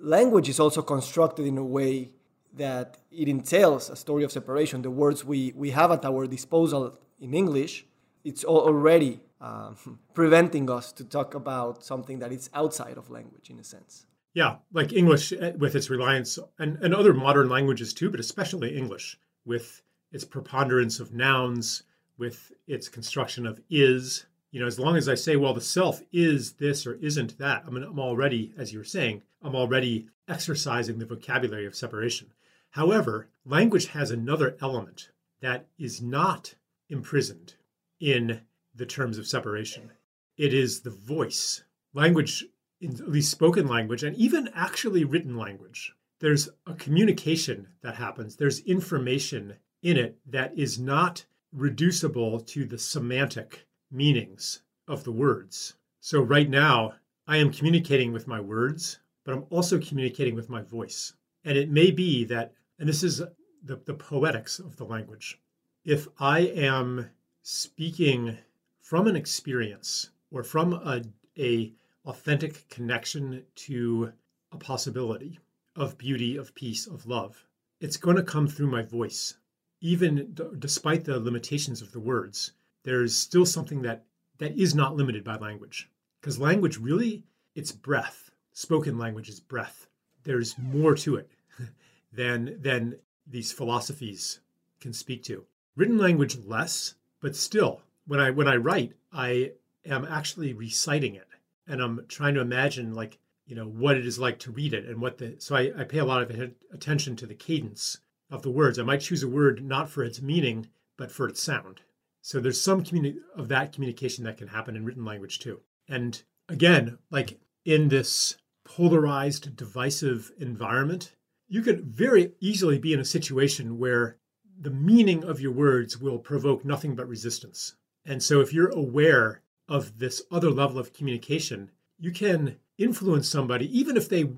language 0.00 0.48
is 0.48 0.58
also 0.58 0.80
constructed 0.80 1.44
in 1.44 1.58
a 1.58 1.64
way 1.64 2.12
that 2.54 2.96
it 3.10 3.28
entails 3.28 3.90
a 3.90 3.96
story 3.96 4.24
of 4.24 4.32
separation. 4.32 4.80
The 4.80 4.90
words 4.90 5.22
we, 5.22 5.52
we 5.54 5.72
have 5.72 5.90
at 5.92 6.02
our 6.06 6.26
disposal 6.26 6.98
in 7.20 7.34
English, 7.34 7.84
it's 8.24 8.42
already 8.42 9.20
um, 9.42 9.76
preventing 10.14 10.70
us 10.70 10.92
to 10.92 11.04
talk 11.04 11.34
about 11.34 11.84
something 11.84 12.20
that 12.20 12.32
is 12.32 12.48
outside 12.54 12.96
of 12.96 13.10
language 13.10 13.50
in 13.50 13.58
a 13.58 13.64
sense. 13.64 14.06
Yeah, 14.36 14.56
like 14.70 14.92
English 14.92 15.32
eh, 15.32 15.52
with 15.56 15.74
its 15.74 15.88
reliance, 15.88 16.38
and, 16.58 16.76
and 16.82 16.94
other 16.94 17.14
modern 17.14 17.48
languages 17.48 17.94
too, 17.94 18.10
but 18.10 18.20
especially 18.20 18.76
English 18.76 19.18
with 19.46 19.80
its 20.12 20.26
preponderance 20.26 21.00
of 21.00 21.14
nouns, 21.14 21.84
with 22.18 22.52
its 22.66 22.90
construction 22.90 23.46
of 23.46 23.62
is. 23.70 24.26
You 24.50 24.60
know, 24.60 24.66
as 24.66 24.78
long 24.78 24.94
as 24.94 25.08
I 25.08 25.14
say, 25.14 25.36
well, 25.36 25.54
the 25.54 25.62
self 25.62 26.02
is 26.12 26.52
this 26.52 26.86
or 26.86 26.96
isn't 26.96 27.38
that, 27.38 27.64
I 27.66 27.70
mean, 27.70 27.82
I'm 27.82 27.98
already, 27.98 28.52
as 28.58 28.74
you 28.74 28.78
were 28.78 28.84
saying, 28.84 29.22
I'm 29.40 29.54
already 29.54 30.06
exercising 30.28 30.98
the 30.98 31.06
vocabulary 31.06 31.64
of 31.64 31.74
separation. 31.74 32.34
However, 32.72 33.28
language 33.46 33.86
has 33.86 34.10
another 34.10 34.58
element 34.60 35.12
that 35.40 35.66
is 35.78 36.02
not 36.02 36.56
imprisoned 36.90 37.54
in 38.00 38.42
the 38.74 38.84
terms 38.84 39.16
of 39.16 39.26
separation. 39.26 39.92
It 40.36 40.52
is 40.52 40.80
the 40.80 40.90
voice. 40.90 41.64
Language, 41.94 42.44
at 42.82 43.08
least 43.08 43.30
spoken 43.30 43.66
language, 43.66 44.02
and 44.02 44.16
even 44.16 44.50
actually 44.54 45.04
written 45.04 45.36
language, 45.36 45.94
there's 46.18 46.48
a 46.66 46.74
communication 46.74 47.68
that 47.82 47.96
happens. 47.96 48.36
There's 48.36 48.60
information 48.60 49.56
in 49.82 49.96
it 49.96 50.18
that 50.26 50.56
is 50.58 50.78
not 50.78 51.24
reducible 51.52 52.40
to 52.40 52.64
the 52.64 52.78
semantic 52.78 53.66
meanings 53.90 54.62
of 54.88 55.04
the 55.04 55.12
words. 55.12 55.74
So, 56.00 56.20
right 56.20 56.48
now, 56.48 56.94
I 57.26 57.38
am 57.38 57.52
communicating 57.52 58.12
with 58.12 58.26
my 58.26 58.40
words, 58.40 58.98
but 59.24 59.34
I'm 59.34 59.46
also 59.50 59.78
communicating 59.78 60.34
with 60.34 60.48
my 60.48 60.62
voice. 60.62 61.14
And 61.44 61.58
it 61.58 61.70
may 61.70 61.90
be 61.90 62.24
that, 62.24 62.52
and 62.78 62.88
this 62.88 63.02
is 63.02 63.18
the, 63.64 63.76
the 63.84 63.94
poetics 63.94 64.58
of 64.58 64.76
the 64.76 64.84
language, 64.84 65.40
if 65.84 66.06
I 66.18 66.40
am 66.40 67.10
speaking 67.42 68.38
from 68.80 69.06
an 69.06 69.16
experience 69.16 70.10
or 70.30 70.42
from 70.42 70.74
a, 70.74 71.02
a 71.38 71.72
authentic 72.06 72.68
connection 72.68 73.44
to 73.54 74.12
a 74.52 74.56
possibility 74.56 75.38
of 75.74 75.98
beauty, 75.98 76.36
of 76.36 76.54
peace, 76.54 76.86
of 76.86 77.06
love, 77.06 77.44
it's 77.80 77.96
going 77.96 78.16
to 78.16 78.22
come 78.22 78.48
through 78.48 78.68
my 78.68 78.82
voice 78.82 79.34
even 79.80 80.32
d- 80.32 80.44
despite 80.58 81.04
the 81.04 81.20
limitations 81.20 81.82
of 81.82 81.92
the 81.92 82.00
words, 82.00 82.52
there's 82.84 83.16
still 83.16 83.46
something 83.46 83.82
that 83.82 84.04
that 84.38 84.56
is 84.56 84.74
not 84.74 84.96
limited 84.96 85.24
by 85.24 85.36
language. 85.36 85.88
Because 86.20 86.38
language 86.38 86.76
really, 86.76 87.24
it's 87.54 87.72
breath. 87.72 88.30
Spoken 88.52 88.98
language 88.98 89.28
is 89.28 89.40
breath. 89.40 89.88
There's 90.24 90.58
more 90.58 90.94
to 90.96 91.16
it 91.16 91.30
than 92.12 92.60
than 92.60 92.98
these 93.26 93.52
philosophies 93.52 94.40
can 94.80 94.92
speak 94.92 95.22
to. 95.24 95.44
Written 95.74 95.98
language 95.98 96.36
less, 96.44 96.94
but 97.20 97.36
still, 97.36 97.82
when 98.06 98.20
I 98.20 98.30
when 98.30 98.48
I 98.48 98.56
write, 98.56 98.94
I 99.12 99.52
am 99.84 100.04
actually 100.04 100.52
reciting 100.52 101.14
it, 101.14 101.28
and 101.66 101.80
I'm 101.80 102.04
trying 102.08 102.34
to 102.34 102.40
imagine 102.40 102.94
like 102.94 103.18
you 103.46 103.54
know 103.54 103.66
what 103.66 103.96
it 103.96 104.06
is 104.06 104.18
like 104.18 104.38
to 104.40 104.50
read 104.50 104.74
it 104.74 104.86
and 104.86 105.00
what 105.00 105.18
the 105.18 105.36
so 105.38 105.56
I, 105.56 105.72
I 105.76 105.84
pay 105.84 105.98
a 105.98 106.04
lot 106.04 106.22
of 106.22 106.52
attention 106.72 107.16
to 107.16 107.26
the 107.26 107.34
cadence 107.34 107.98
of 108.30 108.42
the 108.42 108.50
words. 108.50 108.78
I 108.78 108.82
might 108.82 109.00
choose 109.00 109.22
a 109.22 109.28
word 109.28 109.64
not 109.64 109.88
for 109.88 110.02
its 110.02 110.20
meaning, 110.20 110.68
but 110.96 111.12
for 111.12 111.28
its 111.28 111.42
sound. 111.42 111.82
So 112.22 112.40
there's 112.40 112.60
some 112.60 112.82
communi- 112.82 113.18
of 113.36 113.48
that 113.48 113.72
communication 113.72 114.24
that 114.24 114.36
can 114.36 114.48
happen 114.48 114.74
in 114.74 114.84
written 114.84 115.04
language 115.04 115.38
too. 115.38 115.60
And 115.88 116.20
again, 116.48 116.98
like 117.10 117.38
in 117.64 117.88
this 117.88 118.36
polarized, 118.64 119.54
divisive 119.54 120.32
environment, 120.38 121.14
you 121.48 121.62
could 121.62 121.84
very 121.84 122.32
easily 122.40 122.78
be 122.78 122.92
in 122.92 122.98
a 122.98 123.04
situation 123.04 123.78
where 123.78 124.16
the 124.58 124.70
meaning 124.70 125.22
of 125.22 125.40
your 125.40 125.52
words 125.52 125.98
will 125.98 126.18
provoke 126.18 126.64
nothing 126.64 126.96
but 126.96 127.08
resistance. 127.08 127.76
And 128.04 128.22
so 128.22 128.40
if 128.40 128.52
you're 128.52 128.70
aware 128.70 129.42
of 129.68 129.98
this 129.98 130.22
other 130.30 130.50
level 130.50 130.78
of 130.78 130.92
communication, 130.92 131.70
you 131.98 132.12
can 132.12 132.56
influence 132.78 133.28
somebody, 133.28 133.78
even 133.78 133.96
if 133.96 134.08
they 134.08 134.30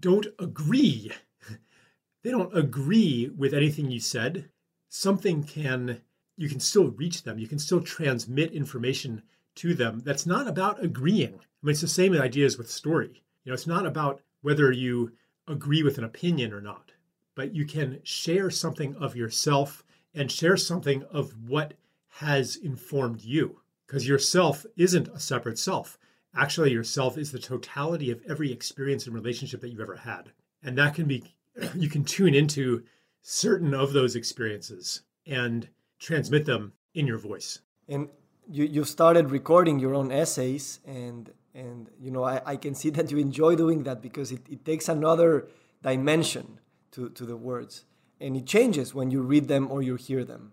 don't 0.00 0.26
agree 0.38 1.12
they 2.22 2.30
don't 2.32 2.56
agree 2.56 3.30
with 3.36 3.54
anything 3.54 3.88
you 3.88 4.00
said, 4.00 4.48
something 4.88 5.44
can 5.44 6.00
you 6.36 6.48
can 6.48 6.60
still 6.60 6.88
reach 6.88 7.22
them. 7.22 7.38
You 7.38 7.46
can 7.46 7.58
still 7.58 7.80
transmit 7.80 8.52
information 8.52 9.22
to 9.54 9.74
them 9.74 10.02
that's 10.04 10.26
not 10.26 10.46
about 10.48 10.82
agreeing. 10.84 11.34
I 11.34 11.62
mean, 11.62 11.70
it's 11.70 11.80
the 11.80 11.88
same 11.88 12.14
ideas 12.14 12.58
with 12.58 12.70
story. 12.70 13.22
You 13.44 13.50
know, 13.50 13.54
it's 13.54 13.66
not 13.66 13.86
about 13.86 14.20
whether 14.42 14.70
you 14.70 15.12
agree 15.48 15.82
with 15.82 15.98
an 15.98 16.04
opinion 16.04 16.52
or 16.52 16.60
not, 16.60 16.92
but 17.34 17.54
you 17.54 17.64
can 17.64 18.00
share 18.02 18.50
something 18.50 18.96
of 18.96 19.16
yourself 19.16 19.84
and 20.12 20.30
share 20.30 20.56
something 20.56 21.04
of 21.04 21.32
what 21.48 21.74
has 22.08 22.56
informed 22.56 23.22
you. 23.22 23.60
Because 23.86 24.08
yourself 24.08 24.66
isn't 24.76 25.08
a 25.08 25.20
separate 25.20 25.58
self. 25.58 25.98
Actually, 26.34 26.72
yourself 26.72 27.16
is 27.16 27.32
the 27.32 27.38
totality 27.38 28.10
of 28.10 28.20
every 28.28 28.52
experience 28.52 29.06
and 29.06 29.14
relationship 29.14 29.60
that 29.60 29.68
you've 29.68 29.80
ever 29.80 29.96
had. 29.96 30.32
And 30.62 30.76
that 30.78 30.94
can 30.94 31.06
be 31.06 31.24
you 31.74 31.88
can 31.88 32.04
tune 32.04 32.34
into 32.34 32.82
certain 33.22 33.74
of 33.74 33.92
those 33.92 34.16
experiences 34.16 35.02
and 35.26 35.68
transmit 35.98 36.44
them 36.44 36.72
in 36.94 37.06
your 37.06 37.18
voice. 37.18 37.60
And 37.88 38.08
you, 38.48 38.64
you 38.64 38.84
started 38.84 39.30
recording 39.30 39.78
your 39.78 39.94
own 39.94 40.12
essays 40.12 40.80
and 40.86 41.32
and 41.54 41.88
you 41.98 42.10
know 42.10 42.22
I, 42.22 42.40
I 42.44 42.56
can 42.56 42.74
see 42.74 42.90
that 42.90 43.10
you 43.10 43.18
enjoy 43.18 43.56
doing 43.56 43.82
that 43.84 44.02
because 44.02 44.30
it, 44.30 44.42
it 44.48 44.64
takes 44.64 44.88
another 44.88 45.48
dimension 45.82 46.60
to, 46.92 47.08
to 47.10 47.24
the 47.24 47.36
words 47.36 47.84
and 48.20 48.36
it 48.36 48.46
changes 48.46 48.94
when 48.94 49.10
you 49.10 49.22
read 49.22 49.48
them 49.48 49.70
or 49.70 49.82
you 49.82 49.96
hear 49.96 50.24
them 50.24 50.52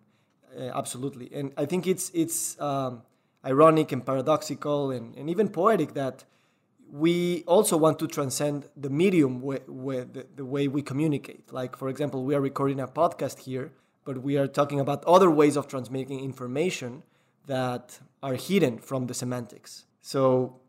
uh, 0.57 0.71
absolutely 0.73 1.29
and 1.33 1.51
i 1.57 1.65
think 1.65 1.87
it's 1.87 2.09
it's 2.13 2.59
um, 2.59 3.01
ironic 3.45 3.91
and 3.91 4.05
paradoxical 4.05 4.91
and, 4.91 5.15
and 5.15 5.29
even 5.29 5.49
poetic 5.49 5.93
that 5.93 6.23
we 6.91 7.43
also 7.47 7.75
want 7.75 7.97
to 7.99 8.07
transcend 8.07 8.69
the 8.77 8.89
medium 8.89 9.41
with 9.41 10.13
the, 10.13 10.27
the 10.35 10.45
way 10.45 10.67
we 10.67 10.81
communicate. 10.81 11.51
Like, 11.51 11.75
for 11.75 11.89
example, 11.89 12.23
we 12.23 12.35
are 12.35 12.41
recording 12.41 12.79
a 12.79 12.87
podcast 12.87 13.39
here, 13.39 13.71
but 14.05 14.21
we 14.21 14.37
are 14.37 14.47
talking 14.47 14.79
about 14.79 15.03
other 15.05 15.31
ways 15.31 15.57
of 15.57 15.67
transmitting 15.67 16.19
information 16.19 17.03
that 17.47 17.99
are 18.21 18.35
hidden 18.35 18.77
from 18.77 19.07
the 19.07 19.13
semantics. 19.15 19.85
So 20.01 20.59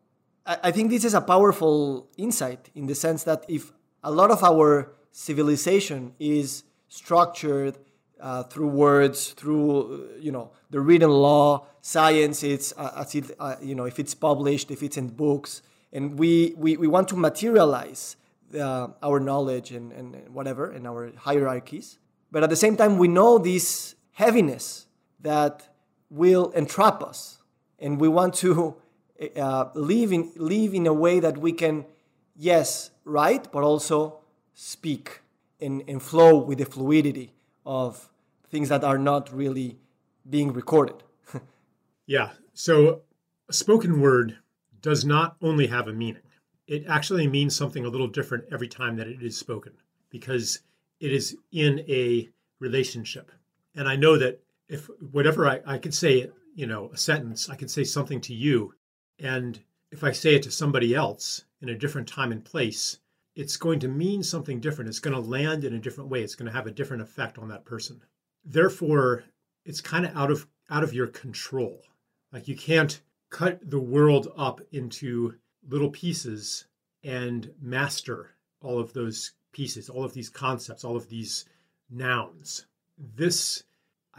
I, 0.46 0.58
I 0.64 0.70
think 0.70 0.90
this 0.90 1.04
is 1.04 1.12
a 1.12 1.20
powerful 1.20 2.08
insight 2.16 2.70
in 2.74 2.87
the 2.87 2.94
sense 2.94 3.24
that 3.24 3.44
if 3.46 3.72
a 4.02 4.10
lot 4.10 4.30
of 4.30 4.42
our 4.42 4.92
civilization 5.12 6.14
is 6.18 6.64
structured 6.88 7.78
uh, 8.24 8.42
through 8.42 8.68
words, 8.68 9.32
through 9.34 10.08
you 10.18 10.32
know 10.32 10.50
the 10.70 10.80
written 10.80 11.10
law, 11.10 11.66
science. 11.80 12.42
It's 12.42 12.72
uh, 12.76 13.04
it 13.12 13.30
uh, 13.38 13.56
you 13.62 13.76
know 13.76 13.84
if 13.84 13.98
it's 13.98 14.14
published, 14.14 14.70
if 14.70 14.82
it's 14.82 14.96
in 14.96 15.08
books, 15.08 15.62
and 15.94 16.18
we, 16.18 16.54
we, 16.56 16.76
we 16.76 16.88
want 16.88 17.08
to 17.08 17.16
materialize 17.16 18.16
uh, 18.58 18.88
our 19.02 19.20
knowledge 19.20 19.70
and, 19.70 19.92
and 19.92 20.28
whatever 20.34 20.70
and 20.70 20.87
our 20.87 21.12
hierarchies 21.16 21.98
but 22.30 22.42
at 22.42 22.50
the 22.50 22.56
same 22.56 22.76
time 22.76 22.98
we 22.98 23.08
know 23.08 23.38
this 23.38 23.94
heaviness 24.12 24.87
that 25.20 25.68
will 26.10 26.50
entrap 26.50 27.02
us 27.02 27.38
and 27.78 27.98
we 27.98 28.08
want 28.08 28.34
to 28.34 28.76
uh, 29.37 29.66
live 29.74 30.12
in 30.12 30.30
live 30.37 30.74
in 30.74 30.87
a 30.87 30.92
way 30.92 31.20
that 31.20 31.38
we 31.38 31.52
can 31.52 31.84
yes 32.37 32.90
write 33.04 33.50
but 33.50 33.62
also 33.62 34.18
speak 34.52 35.20
and, 35.60 35.82
and 35.88 36.02
flow 36.02 36.37
with 36.37 36.58
the 36.58 36.64
fluidity 36.64 37.32
of 37.64 38.10
things 38.55 38.69
that 38.69 38.85
are 38.85 38.99
not 38.99 39.33
really 39.43 39.77
being 40.29 40.53
recorded 40.53 41.03
yeah 42.07 42.31
so 42.53 43.03
a 43.49 43.53
spoken 43.53 44.01
word 44.01 44.38
does 44.85 45.05
not 45.05 45.37
only 45.40 45.67
have 45.67 45.88
a 45.88 45.93
meaning. 45.93 46.23
It 46.67 46.85
actually 46.87 47.27
means 47.27 47.57
something 47.57 47.87
a 47.87 47.88
little 47.88 48.07
different 48.07 48.45
every 48.53 48.69
time 48.69 48.97
that 48.97 49.09
it 49.09 49.23
is 49.23 49.37
spoken 49.37 49.73
because 50.11 50.61
it 51.01 51.11
is 51.11 51.37
in 51.53 51.81
a 51.88 52.29
relationship. 52.61 53.33
And 53.75 53.88
I 53.88 53.97
know 53.97 54.19
that 54.19 54.43
if 54.69 54.88
whatever 55.11 55.49
I, 55.49 55.61
I 55.67 55.79
could 55.79 55.95
say, 55.95 56.31
you 56.55 56.67
know, 56.67 56.90
a 56.93 56.97
sentence, 56.97 57.51
I 57.51 57.57
can 57.57 57.69
say 57.69 57.85
something 57.85 58.21
to 58.23 58.35
you. 58.35 58.75
And 59.19 59.59
if 59.90 60.05
I 60.05 60.12
say 60.12 60.35
it 60.35 60.43
to 60.45 60.51
somebody 60.51 60.95
else 60.95 61.45
in 61.61 61.71
a 61.71 61.79
different 61.79 62.09
time 62.09 62.31
and 62.31 62.45
place, 62.45 62.99
it's 63.35 63.57
going 63.57 63.81
to 63.81 63.88
mean 63.88 64.23
something 64.23 64.61
different. 64.61 64.88
It's 64.88 65.01
going 65.01 65.14
to 65.14 65.31
land 65.31 65.64
in 65.64 65.75
a 65.75 65.81
different 65.81 66.11
way. 66.11 66.23
It's 66.23 66.35
going 66.35 66.51
to 66.51 66.57
have 66.57 66.67
a 66.67 66.71
different 66.71 67.03
effect 67.03 67.38
on 67.38 67.49
that 67.49 67.64
person. 67.64 68.03
Therefore, 68.44 69.24
it's 69.64 69.80
kind 69.80 70.04
of 70.07 70.16
out 70.16 70.30
of 70.30 70.46
out 70.70 70.83
of 70.83 70.94
your 70.94 71.07
control. 71.07 71.83
Like 72.33 72.48
you 72.48 72.57
can't 72.57 73.00
cut 73.30 73.70
the 73.70 73.80
world 73.80 74.33
up 74.37 74.61
into 74.72 75.35
little 75.68 75.90
pieces 75.90 76.66
and 77.02 77.50
master 77.61 78.35
all 78.61 78.78
of 78.78 78.92
those 78.92 79.33
pieces, 79.52 79.88
all 79.88 80.04
of 80.04 80.14
these 80.14 80.28
concepts, 80.28 80.85
all 80.85 80.96
of 80.96 81.09
these 81.09 81.44
nouns. 81.90 82.66
This 82.98 83.64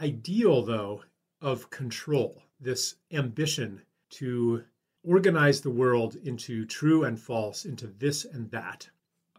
ideal, 0.00 0.62
though, 0.62 1.02
of 1.40 1.70
control, 1.70 2.42
this 2.60 2.96
ambition 3.12 3.82
to 4.10 4.64
organize 5.02 5.60
the 5.60 5.70
world 5.70 6.16
into 6.16 6.64
true 6.64 7.04
and 7.04 7.18
false, 7.18 7.64
into 7.64 7.86
this 7.86 8.24
and 8.24 8.50
that, 8.50 8.88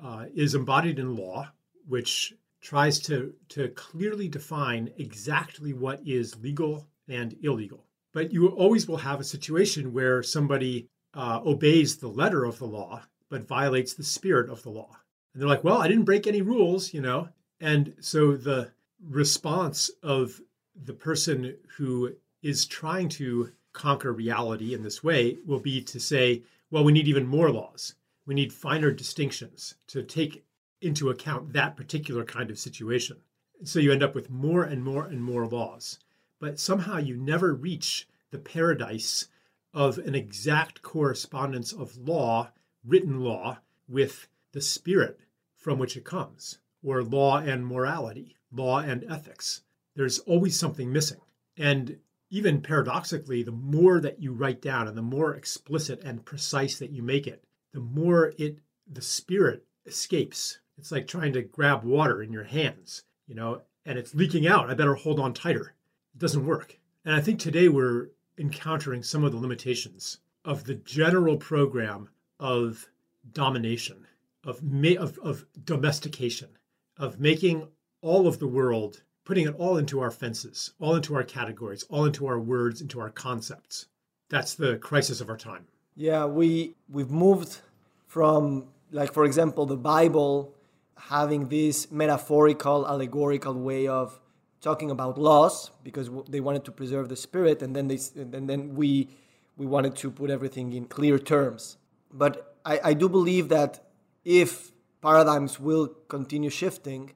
uh, 0.01 0.25
is 0.33 0.55
embodied 0.55 0.99
in 0.99 1.15
law, 1.15 1.49
which 1.87 2.33
tries 2.67 2.99
to, 2.99 3.33
to 3.47 3.69
clearly 3.69 4.27
define 4.27 4.91
exactly 4.97 5.71
what 5.71 6.05
is 6.05 6.35
legal 6.41 6.85
and 7.07 7.33
illegal. 7.41 7.85
But 8.11 8.33
you 8.33 8.49
always 8.49 8.89
will 8.89 8.97
have 8.97 9.21
a 9.21 9.23
situation 9.23 9.93
where 9.93 10.21
somebody 10.21 10.89
uh, 11.13 11.39
obeys 11.45 11.95
the 11.95 12.09
letter 12.09 12.43
of 12.43 12.59
the 12.59 12.65
law, 12.65 13.03
but 13.29 13.47
violates 13.47 13.93
the 13.93 14.03
spirit 14.03 14.49
of 14.49 14.63
the 14.63 14.69
law. 14.69 14.97
And 15.33 15.41
they're 15.41 15.47
like, 15.47 15.63
well, 15.63 15.77
I 15.77 15.87
didn't 15.87 16.03
break 16.03 16.27
any 16.27 16.41
rules, 16.41 16.93
you 16.93 16.99
know? 16.99 17.29
And 17.61 17.93
so 18.01 18.35
the 18.35 18.71
response 19.01 19.89
of 20.03 20.41
the 20.75 20.93
person 20.93 21.55
who 21.77 22.15
is 22.43 22.65
trying 22.65 23.07
to 23.09 23.53
conquer 23.71 24.11
reality 24.11 24.73
in 24.73 24.83
this 24.83 25.01
way 25.01 25.37
will 25.45 25.61
be 25.61 25.81
to 25.83 26.01
say, 26.01 26.43
well, 26.69 26.83
we 26.83 26.91
need 26.91 27.07
even 27.07 27.25
more 27.25 27.49
laws. 27.49 27.95
We 28.25 28.35
need 28.35 28.51
finer 28.51 28.91
distinctions 28.91 29.75
to 29.87 30.03
take 30.03 30.43
into 30.81 31.09
account 31.09 31.53
that 31.53 31.75
particular 31.75 32.23
kind 32.23 32.49
of 32.49 32.59
situation. 32.59 33.17
So 33.63 33.79
you 33.79 33.91
end 33.91 34.03
up 34.03 34.13
with 34.13 34.29
more 34.29 34.63
and 34.63 34.83
more 34.83 35.05
and 35.05 35.23
more 35.23 35.47
laws. 35.47 35.99
But 36.39 36.59
somehow 36.59 36.97
you 36.97 37.17
never 37.17 37.53
reach 37.53 38.07
the 38.29 38.37
paradise 38.37 39.27
of 39.73 39.97
an 39.97 40.15
exact 40.15 40.81
correspondence 40.81 41.71
of 41.73 41.97
law, 41.97 42.51
written 42.85 43.21
law, 43.21 43.59
with 43.87 44.27
the 44.51 44.61
spirit 44.61 45.19
from 45.55 45.79
which 45.79 45.97
it 45.97 46.05
comes, 46.05 46.59
or 46.83 47.03
law 47.03 47.39
and 47.39 47.65
morality, 47.65 48.35
law 48.51 48.79
and 48.79 49.03
ethics. 49.09 49.61
There's 49.95 50.19
always 50.19 50.57
something 50.57 50.91
missing. 50.91 51.21
And 51.57 51.99
even 52.29 52.61
paradoxically, 52.61 53.41
the 53.41 53.51
more 53.51 53.99
that 53.99 54.21
you 54.21 54.33
write 54.33 54.61
down 54.61 54.87
and 54.87 54.97
the 54.97 55.01
more 55.01 55.33
explicit 55.33 56.01
and 56.03 56.25
precise 56.25 56.77
that 56.79 56.91
you 56.91 57.01
make 57.01 57.25
it, 57.25 57.43
the 57.73 57.79
more 57.79 58.33
it 58.37 58.59
the 58.85 59.01
spirit 59.01 59.65
escapes. 59.85 60.59
It's 60.77 60.91
like 60.91 61.07
trying 61.07 61.33
to 61.33 61.41
grab 61.41 61.83
water 61.83 62.21
in 62.21 62.31
your 62.31 62.43
hands, 62.43 63.03
you 63.27 63.35
know, 63.35 63.61
and 63.85 63.97
it's 63.97 64.13
leaking 64.13 64.47
out. 64.47 64.69
I 64.69 64.73
better 64.73 64.95
hold 64.95 65.19
on 65.19 65.33
tighter. 65.33 65.73
It 66.13 66.19
doesn't 66.19 66.45
work. 66.45 66.79
And 67.05 67.15
I 67.15 67.21
think 67.21 67.39
today 67.39 67.67
we're 67.67 68.09
encountering 68.37 69.01
some 69.01 69.23
of 69.23 69.31
the 69.31 69.39
limitations 69.39 70.19
of 70.45 70.63
the 70.63 70.75
general 70.75 71.37
program 71.37 72.09
of 72.39 72.87
domination, 73.33 74.05
of, 74.43 74.61
of, 74.97 75.17
of 75.19 75.45
domestication, 75.65 76.49
of 76.97 77.19
making 77.19 77.67
all 78.01 78.27
of 78.27 78.39
the 78.39 78.47
world, 78.47 79.03
putting 79.25 79.47
it 79.47 79.55
all 79.57 79.77
into 79.77 79.99
our 79.99 80.11
fences, 80.11 80.73
all 80.79 80.95
into 80.95 81.15
our 81.15 81.23
categories, 81.23 81.83
all 81.89 82.05
into 82.05 82.27
our 82.27 82.39
words, 82.39 82.81
into 82.81 82.99
our 82.99 83.09
concepts. 83.09 83.87
That's 84.29 84.55
the 84.55 84.77
crisis 84.77 85.21
of 85.21 85.29
our 85.29 85.37
time. 85.37 85.65
Yeah, 85.95 86.25
we 86.25 86.75
we've 86.89 87.09
moved 87.09 87.59
from 88.05 88.67
like 88.91 89.13
for 89.13 89.25
example 89.25 89.65
the 89.65 89.77
Bible 89.77 90.53
having 90.97 91.47
this 91.47 91.91
metaphorical 91.91 92.87
allegorical 92.87 93.53
way 93.53 93.87
of 93.87 94.19
talking 94.61 94.91
about 94.91 95.17
laws 95.17 95.71
because 95.83 96.09
they 96.29 96.39
wanted 96.39 96.65
to 96.65 96.71
preserve 96.71 97.09
the 97.09 97.15
spirit 97.15 97.61
and 97.61 97.75
then 97.75 97.87
they 97.87 97.99
and 98.15 98.49
then 98.49 98.75
we 98.75 99.09
we 99.55 99.65
wanted 99.65 99.95
to 99.95 100.11
put 100.11 100.29
everything 100.29 100.73
in 100.73 100.85
clear 100.85 101.17
terms. 101.17 101.77
But 102.13 102.55
I, 102.65 102.79
I 102.83 102.93
do 102.93 103.09
believe 103.09 103.49
that 103.49 103.83
if 104.23 104.71
paradigms 105.01 105.59
will 105.59 105.87
continue 106.07 106.49
shifting 106.49 107.13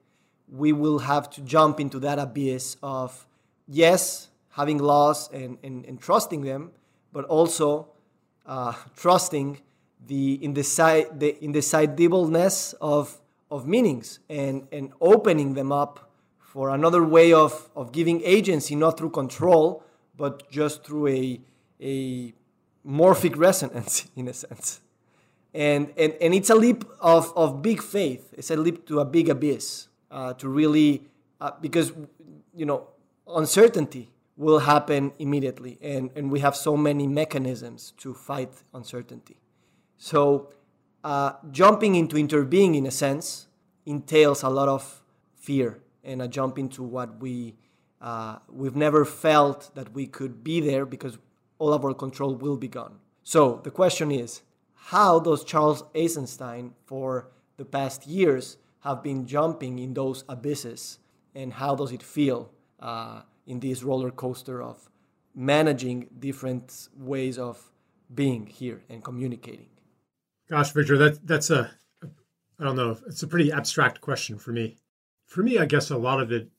we 0.47 0.73
will 0.73 0.99
have 0.99 1.29
to 1.29 1.41
jump 1.41 1.79
into 1.79 1.99
that 1.99 2.19
abyss 2.19 2.77
of 2.83 3.25
yes 3.67 4.27
having 4.49 4.77
laws 4.77 5.29
and, 5.31 5.57
and, 5.63 5.85
and 5.85 5.99
trusting 5.99 6.41
them 6.41 6.71
but 7.13 7.25
also 7.25 7.87
uh, 8.45 8.73
trusting 8.95 9.59
the 10.07 10.39
indeci- 10.39 11.19
the 11.19 11.37
of 12.81 13.20
of 13.51 13.67
meanings 13.67 14.19
and 14.29 14.67
and 14.71 14.93
opening 14.99 15.53
them 15.53 15.71
up 15.71 16.11
for 16.51 16.69
another 16.69 17.01
way 17.01 17.31
of, 17.31 17.69
of 17.77 17.93
giving 17.93 18.21
agency, 18.25 18.75
not 18.75 18.97
through 18.97 19.09
control, 19.09 19.85
but 20.17 20.51
just 20.51 20.83
through 20.83 21.07
a, 21.07 21.39
a 21.81 22.33
morphic 22.85 23.37
resonance, 23.37 24.09
in 24.17 24.27
a 24.27 24.33
sense. 24.33 24.81
And, 25.53 25.93
and, 25.95 26.13
and 26.19 26.33
it's 26.33 26.49
a 26.49 26.55
leap 26.55 26.83
of, 26.99 27.31
of 27.37 27.61
big 27.61 27.81
faith. 27.81 28.33
It's 28.33 28.51
a 28.51 28.57
leap 28.57 28.85
to 28.87 28.99
a 28.99 29.05
big 29.05 29.29
abyss 29.29 29.87
uh, 30.11 30.33
to 30.33 30.49
really, 30.49 31.03
uh, 31.39 31.51
because, 31.61 31.93
you 32.53 32.65
know, 32.65 32.87
uncertainty 33.29 34.11
will 34.35 34.59
happen 34.59 35.13
immediately. 35.19 35.77
And, 35.81 36.11
and 36.17 36.29
we 36.29 36.41
have 36.41 36.57
so 36.57 36.75
many 36.75 37.07
mechanisms 37.07 37.93
to 37.99 38.13
fight 38.13 38.51
uncertainty. 38.73 39.37
So 39.97 40.49
uh, 41.03 41.33
jumping 41.51 41.95
into 41.95 42.15
interbeing, 42.15 42.75
in 42.75 42.85
a 42.85 42.91
sense, 42.91 43.47
entails 43.85 44.43
a 44.43 44.49
lot 44.49 44.67
of 44.67 45.01
fear 45.35 45.79
and 46.03 46.21
a 46.21 46.27
jump 46.27 46.57
into 46.57 46.83
what 46.83 47.19
we 47.19 47.55
uh, 48.01 48.39
we've 48.49 48.75
never 48.75 49.05
felt 49.05 49.69
that 49.75 49.93
we 49.93 50.07
could 50.07 50.43
be 50.43 50.59
there 50.59 50.85
because 50.85 51.19
all 51.59 51.71
of 51.71 51.85
our 51.85 51.93
control 51.93 52.33
will 52.33 52.57
be 52.57 52.67
gone. 52.67 52.97
So 53.21 53.61
the 53.63 53.69
question 53.69 54.11
is, 54.11 54.41
how 54.73 55.19
does 55.19 55.43
Charles 55.43 55.83
Eisenstein 55.95 56.73
for 56.85 57.29
the 57.57 57.65
past 57.65 58.07
years 58.07 58.57
have 58.79 59.03
been 59.03 59.27
jumping 59.27 59.77
in 59.77 59.93
those 59.93 60.23
abysses, 60.27 60.97
and 61.35 61.53
how 61.53 61.75
does 61.75 61.91
it 61.91 62.01
feel 62.01 62.49
uh, 62.79 63.21
in 63.45 63.59
this 63.59 63.83
roller 63.83 64.09
coaster 64.09 64.63
of 64.63 64.89
managing 65.35 66.07
different 66.17 66.89
ways 66.97 67.37
of 67.37 67.71
being 68.13 68.47
here 68.47 68.81
and 68.89 69.03
communicating? 69.03 69.69
Gosh, 70.51 70.71
Victor, 70.71 70.97
that 70.97 71.25
that's 71.25 71.49
a 71.49 71.71
I 72.59 72.63
don't 72.65 72.75
know. 72.75 72.97
It's 73.07 73.23
a 73.23 73.27
pretty 73.27 73.51
abstract 73.51 74.01
question 74.01 74.37
for 74.37 74.51
me 74.51 74.77
for 75.31 75.43
me, 75.43 75.57
I 75.57 75.65
guess 75.65 75.89
a 75.89 75.97
lot 75.97 76.19
of 76.19 76.33
it 76.33 76.49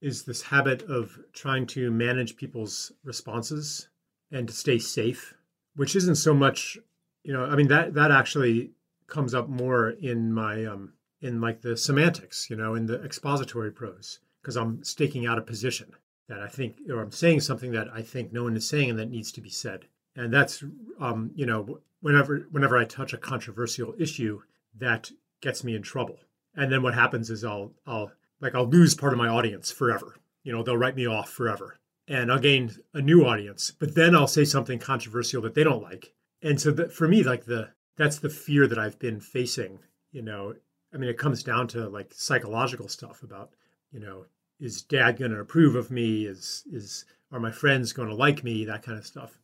is 0.00 0.22
this 0.22 0.40
habit 0.40 0.82
of 0.82 1.18
trying 1.32 1.66
to 1.66 1.90
manage 1.90 2.36
people's 2.36 2.92
responses 3.02 3.88
and 4.30 4.46
to 4.46 4.54
stay 4.54 4.78
safe, 4.78 5.34
which 5.74 5.96
isn't 5.96 6.14
so 6.14 6.32
much, 6.32 6.78
you 7.24 7.32
know, 7.32 7.44
I 7.44 7.56
mean 7.56 7.66
that 7.66 7.94
that 7.94 8.12
actually 8.12 8.70
comes 9.08 9.34
up 9.34 9.48
more 9.48 9.90
in 9.90 10.32
my 10.32 10.64
um 10.64 10.92
in 11.20 11.40
like 11.40 11.60
the 11.60 11.76
semantics, 11.76 12.48
you 12.48 12.54
know, 12.54 12.76
in 12.76 12.86
the 12.86 13.02
expository 13.02 13.72
prose, 13.72 14.20
because 14.40 14.56
I'm 14.56 14.84
staking 14.84 15.26
out 15.26 15.38
a 15.38 15.42
position 15.42 15.92
that 16.28 16.38
I 16.38 16.46
think, 16.46 16.76
or 16.88 17.00
I'm 17.00 17.10
saying 17.10 17.40
something 17.40 17.72
that 17.72 17.88
I 17.92 18.02
think 18.02 18.32
no 18.32 18.44
one 18.44 18.56
is 18.56 18.68
saying 18.68 18.90
and 18.90 18.98
that 19.00 19.10
needs 19.10 19.32
to 19.32 19.40
be 19.40 19.50
said. 19.50 19.86
And 20.14 20.32
that's, 20.32 20.62
um, 21.00 21.32
you 21.34 21.46
know, 21.46 21.80
whenever 22.00 22.46
whenever 22.50 22.76
I 22.76 22.84
touch 22.84 23.12
a 23.12 23.18
controversial 23.18 23.94
issue, 23.98 24.42
that 24.78 25.10
gets 25.40 25.64
me 25.64 25.74
in 25.74 25.82
trouble. 25.82 26.18
And 26.54 26.70
then 26.70 26.82
what 26.82 26.94
happens 26.94 27.30
is 27.30 27.44
I'll 27.44 27.72
I'll 27.86 28.12
like 28.40 28.54
I'll 28.54 28.68
lose 28.68 28.94
part 28.94 29.12
of 29.12 29.18
my 29.18 29.28
audience 29.28 29.70
forever. 29.70 30.16
You 30.42 30.52
know, 30.52 30.62
they'll 30.62 30.76
write 30.76 30.96
me 30.96 31.06
off 31.06 31.30
forever. 31.30 31.78
And 32.08 32.32
I'll 32.32 32.40
gain 32.40 32.72
a 32.92 33.00
new 33.00 33.24
audience. 33.24 33.70
But 33.70 33.94
then 33.94 34.16
I'll 34.16 34.26
say 34.26 34.44
something 34.44 34.80
controversial 34.80 35.42
that 35.42 35.54
they 35.54 35.62
don't 35.62 35.82
like. 35.82 36.12
And 36.42 36.60
so 36.60 36.72
that 36.72 36.92
for 36.92 37.06
me, 37.06 37.22
like 37.22 37.44
the 37.44 37.70
that's 37.96 38.18
the 38.18 38.30
fear 38.30 38.66
that 38.66 38.78
I've 38.78 38.98
been 38.98 39.20
facing, 39.20 39.78
you 40.10 40.22
know. 40.22 40.54
I 40.92 40.96
mean, 40.96 41.10
it 41.10 41.18
comes 41.18 41.44
down 41.44 41.68
to 41.68 41.88
like 41.88 42.12
psychological 42.12 42.88
stuff 42.88 43.22
about, 43.22 43.50
you 43.92 44.00
know, 44.00 44.24
is 44.58 44.82
dad 44.82 45.18
going 45.18 45.30
to 45.30 45.40
approve 45.40 45.76
of 45.76 45.90
me? 45.90 46.26
Is 46.26 46.64
is 46.72 47.04
are 47.30 47.40
my 47.40 47.52
friends 47.52 47.92
going 47.92 48.08
to 48.08 48.14
like 48.14 48.42
me? 48.42 48.64
That 48.64 48.82
kind 48.82 48.98
of 48.98 49.06
stuff. 49.06 49.38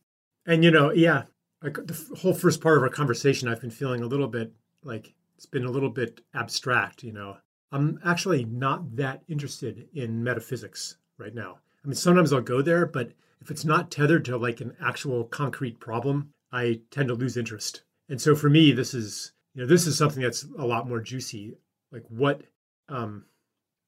And 0.45 0.63
you 0.63 0.71
know, 0.71 0.91
yeah, 0.91 1.23
like 1.61 1.75
the 1.85 2.15
whole 2.17 2.33
first 2.33 2.61
part 2.61 2.77
of 2.77 2.83
our 2.83 2.89
conversation, 2.89 3.47
I've 3.47 3.61
been 3.61 3.71
feeling 3.71 4.01
a 4.01 4.07
little 4.07 4.27
bit 4.27 4.53
like 4.83 5.13
it's 5.35 5.45
been 5.45 5.65
a 5.65 5.71
little 5.71 5.89
bit 5.89 6.21
abstract, 6.33 7.03
you 7.03 7.11
know. 7.11 7.37
I'm 7.71 7.99
actually 8.05 8.45
not 8.45 8.95
that 8.95 9.23
interested 9.27 9.87
in 9.93 10.23
metaphysics 10.23 10.97
right 11.17 11.33
now. 11.33 11.59
I 11.83 11.87
mean, 11.87 11.95
sometimes 11.95 12.31
I'll 12.31 12.41
go 12.41 12.61
there, 12.61 12.85
but 12.85 13.11
if 13.41 13.51
it's 13.51 13.65
not 13.65 13.91
tethered 13.91 14.25
to 14.25 14.37
like 14.37 14.61
an 14.61 14.75
actual 14.81 15.25
concrete 15.25 15.79
problem, 15.79 16.33
I 16.51 16.81
tend 16.91 17.09
to 17.09 17.13
lose 17.13 17.37
interest. 17.37 17.83
And 18.09 18.21
so 18.21 18.35
for 18.35 18.49
me, 18.49 18.71
this 18.71 18.93
is 18.93 19.33
you 19.53 19.61
know 19.61 19.67
this 19.67 19.87
is 19.87 19.97
something 19.97 20.23
that's 20.23 20.45
a 20.57 20.65
lot 20.65 20.87
more 20.87 21.01
juicy. 21.01 21.55
Like 21.91 22.03
what? 22.09 22.41
Um, 22.89 23.25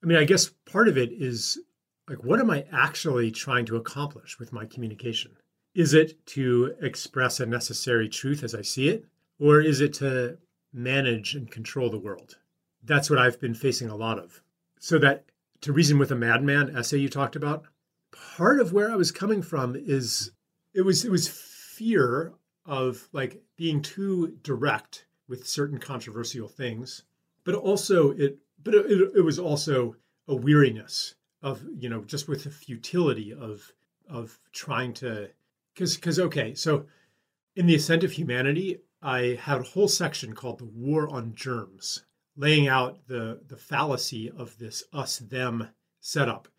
I 0.03 0.07
mean, 0.07 0.17
I 0.17 0.23
guess 0.23 0.49
part 0.65 0.87
of 0.87 0.97
it 0.97 1.11
is 1.11 1.59
like 2.07 2.23
what 2.23 2.39
am 2.39 2.49
I 2.49 2.65
actually 2.71 3.31
trying 3.31 3.65
to 3.67 3.77
accomplish 3.77 4.39
with 4.39 4.51
my 4.51 4.65
communication? 4.65 5.31
Is 5.75 5.93
it 5.93 6.25
to 6.27 6.75
express 6.81 7.39
a 7.39 7.45
necessary 7.45 8.09
truth 8.09 8.43
as 8.43 8.55
I 8.55 8.61
see 8.61 8.89
it, 8.89 9.05
or 9.39 9.61
is 9.61 9.81
it 9.81 9.93
to 9.95 10.37
manage 10.73 11.35
and 11.35 11.49
control 11.49 11.89
the 11.89 11.99
world. 11.99 12.37
That's 12.83 13.09
what 13.09 13.19
I've 13.19 13.39
been 13.39 13.53
facing 13.53 13.89
a 13.89 13.95
lot 13.95 14.19
of. 14.19 14.41
So 14.79 14.97
that 14.99 15.25
to 15.61 15.73
reason 15.73 15.99
with 15.99 16.11
a 16.11 16.15
madman 16.15 16.75
essay 16.75 16.97
you 16.97 17.09
talked 17.09 17.35
about, 17.35 17.65
part 18.11 18.59
of 18.59 18.71
where 18.71 18.91
I 18.91 18.95
was 18.95 19.11
coming 19.11 19.41
from 19.41 19.75
is 19.75 20.31
it 20.73 20.81
was 20.81 21.03
it 21.03 21.11
was 21.11 21.27
fear 21.27 22.33
of 22.65 23.09
like 23.11 23.41
being 23.57 23.81
too 23.81 24.37
direct 24.43 25.05
with 25.27 25.47
certain 25.47 25.79
controversial 25.79 26.47
things, 26.47 27.03
but 27.43 27.55
also 27.55 28.11
it 28.11 28.37
but 28.63 28.73
it, 28.73 29.11
it 29.15 29.21
was 29.21 29.39
also 29.39 29.95
a 30.27 30.35
weariness 30.35 31.15
of 31.41 31.63
you 31.77 31.89
know 31.89 32.03
just 32.03 32.27
with 32.27 32.43
the 32.43 32.51
futility 32.51 33.33
of 33.33 33.73
of 34.07 34.39
trying 34.51 34.93
to 34.93 35.29
because 35.79 35.95
because 35.95 36.19
okay 36.19 36.53
so 36.53 36.85
in 37.55 37.65
the 37.65 37.75
ascent 37.75 38.03
of 38.03 38.11
humanity 38.11 38.79
i 39.01 39.39
had 39.41 39.61
a 39.61 39.63
whole 39.63 39.87
section 39.87 40.33
called 40.33 40.59
the 40.59 40.65
war 40.65 41.07
on 41.09 41.33
germs 41.33 42.03
laying 42.35 42.67
out 42.67 43.07
the 43.07 43.39
the 43.47 43.55
fallacy 43.55 44.29
of 44.29 44.57
this 44.57 44.83
us 44.91 45.19
them 45.19 45.69
setup 46.01 46.49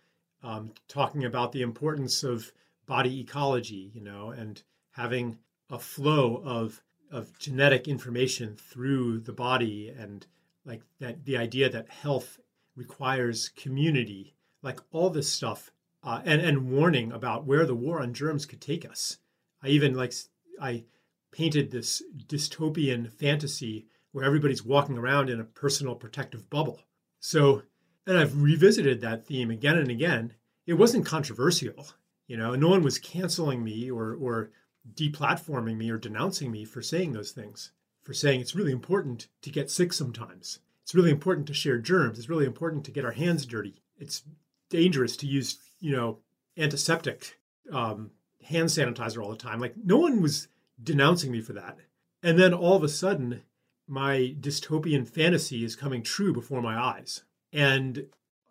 um, 0.43 0.73
talking 0.89 1.27
about 1.27 1.53
the 1.53 1.61
importance 1.61 2.25
of 2.25 2.51
body 2.87 3.21
ecology 3.21 3.91
you 3.93 4.01
know 4.01 4.31
and 4.31 4.63
having 4.93 5.39
a 5.69 5.79
flow 5.79 6.37
of 6.43 6.83
of 7.13 7.39
genetic 7.39 7.87
information 7.89 8.57
through 8.57 9.19
the 9.21 9.33
body 9.33 9.93
and 9.95 10.27
like 10.65 10.81
that 10.99 11.23
the 11.27 11.37
idea 11.37 11.69
that 11.69 11.91
health 11.91 12.39
requires 12.75 13.51
community 13.51 14.35
like 14.63 14.81
all 14.93 15.11
this 15.11 15.31
stuff, 15.31 15.71
uh, 16.03 16.21
and 16.25 16.41
and 16.41 16.71
warning 16.71 17.13
about 17.13 17.47
where 17.47 17.67
the 17.67 17.75
war 17.75 18.01
on 18.01 18.15
germs 18.15 18.47
could 18.47 18.61
take 18.61 18.89
us. 18.89 19.19
I 19.63 19.69
even 19.69 19.95
like 19.95 20.15
I 20.61 20.85
painted 21.33 21.71
this 21.71 22.03
dystopian 22.27 23.13
fantasy 23.13 23.87
where 24.13 24.25
everybody's 24.25 24.65
walking 24.65 24.99
around 24.99 25.31
in 25.31 25.41
a 25.41 25.45
personal 25.45 25.95
protective 25.95 26.51
bubble. 26.51 26.81
So, 27.21 27.63
and 28.07 28.19
I've 28.19 28.43
revisited 28.43 29.01
that 29.01 29.27
theme 29.27 29.51
again 29.51 29.77
and 29.77 29.91
again. 29.91 30.35
It 30.67 30.75
wasn't 30.75 31.07
controversial, 31.07 31.87
you 32.27 32.37
know. 32.37 32.55
No 32.55 32.69
one 32.69 32.83
was 32.83 32.99
canceling 32.99 33.63
me 33.63 33.91
or 33.91 34.15
or 34.15 34.51
deplatforming 34.95 35.77
me 35.77 35.91
or 35.91 35.99
denouncing 35.99 36.51
me 36.51 36.65
for 36.65 36.83
saying 36.83 37.13
those 37.13 37.33
things. 37.33 37.73
For 38.03 38.15
saying 38.15 38.41
it's 38.41 38.55
really 38.55 38.73
important 38.73 39.29
to 39.43 39.51
get 39.51 39.71
sick 39.71 39.93
sometimes. 39.93 40.61
It's 40.83 40.95
really 40.95 41.11
important 41.11 41.47
to 41.49 41.55
share 41.55 41.79
germs. 41.79 42.19
It's 42.19 42.31
really 42.31 42.47
important 42.47 42.85
to 42.85 42.91
get 42.91 43.05
our 43.05 43.13
hands 43.13 43.47
dirty. 43.47 43.83
It's 43.99 44.25
dangerous 44.71 45.17
to 45.19 45.27
use, 45.27 45.59
you 45.81 45.93
know, 45.93 46.19
antiseptic 46.57 47.39
um, 47.73 48.11
hand 48.45 48.69
sanitizer 48.69 49.23
all 49.23 49.31
the 49.31 49.37
time. 49.37 49.61
Like 49.61 49.75
no 49.83 49.99
one 49.99 50.21
was 50.21 50.49
denouncing 50.83 51.33
me 51.33 51.41
for 51.41 51.53
that. 51.55 51.79
And 52.23 52.39
then 52.39 52.53
all 52.53 52.77
of 52.77 52.85
a 52.85 52.89
sudden, 52.89 53.43
my 53.87 54.35
dystopian 54.41 55.09
fantasy 55.09 55.65
is 55.65 55.75
coming 55.75 56.03
true 56.03 56.33
before 56.33 56.63
my 56.63 56.79
eyes. 56.79 57.23
And 57.53 58.07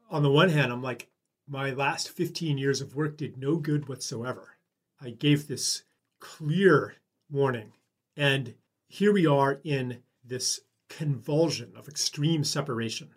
on 0.09 0.23
the 0.23 0.31
one 0.31 0.49
hand, 0.49 0.71
I'm 0.71 0.83
like, 0.83 1.07
my 1.47 1.71
last 1.71 2.09
15 2.09 2.57
years 2.57 2.81
of 2.81 2.95
work 2.95 3.17
did 3.17 3.37
no 3.37 3.55
good 3.55 3.87
whatsoever. 3.87 4.57
I 5.01 5.11
gave 5.11 5.47
this 5.47 5.83
clear 6.19 6.95
warning. 7.29 7.73
And 8.17 8.55
here 8.87 9.13
we 9.13 9.25
are 9.25 9.59
in 9.63 10.03
this 10.23 10.61
convulsion 10.89 11.73
of 11.75 11.87
extreme 11.87 12.43
separation 12.43 13.09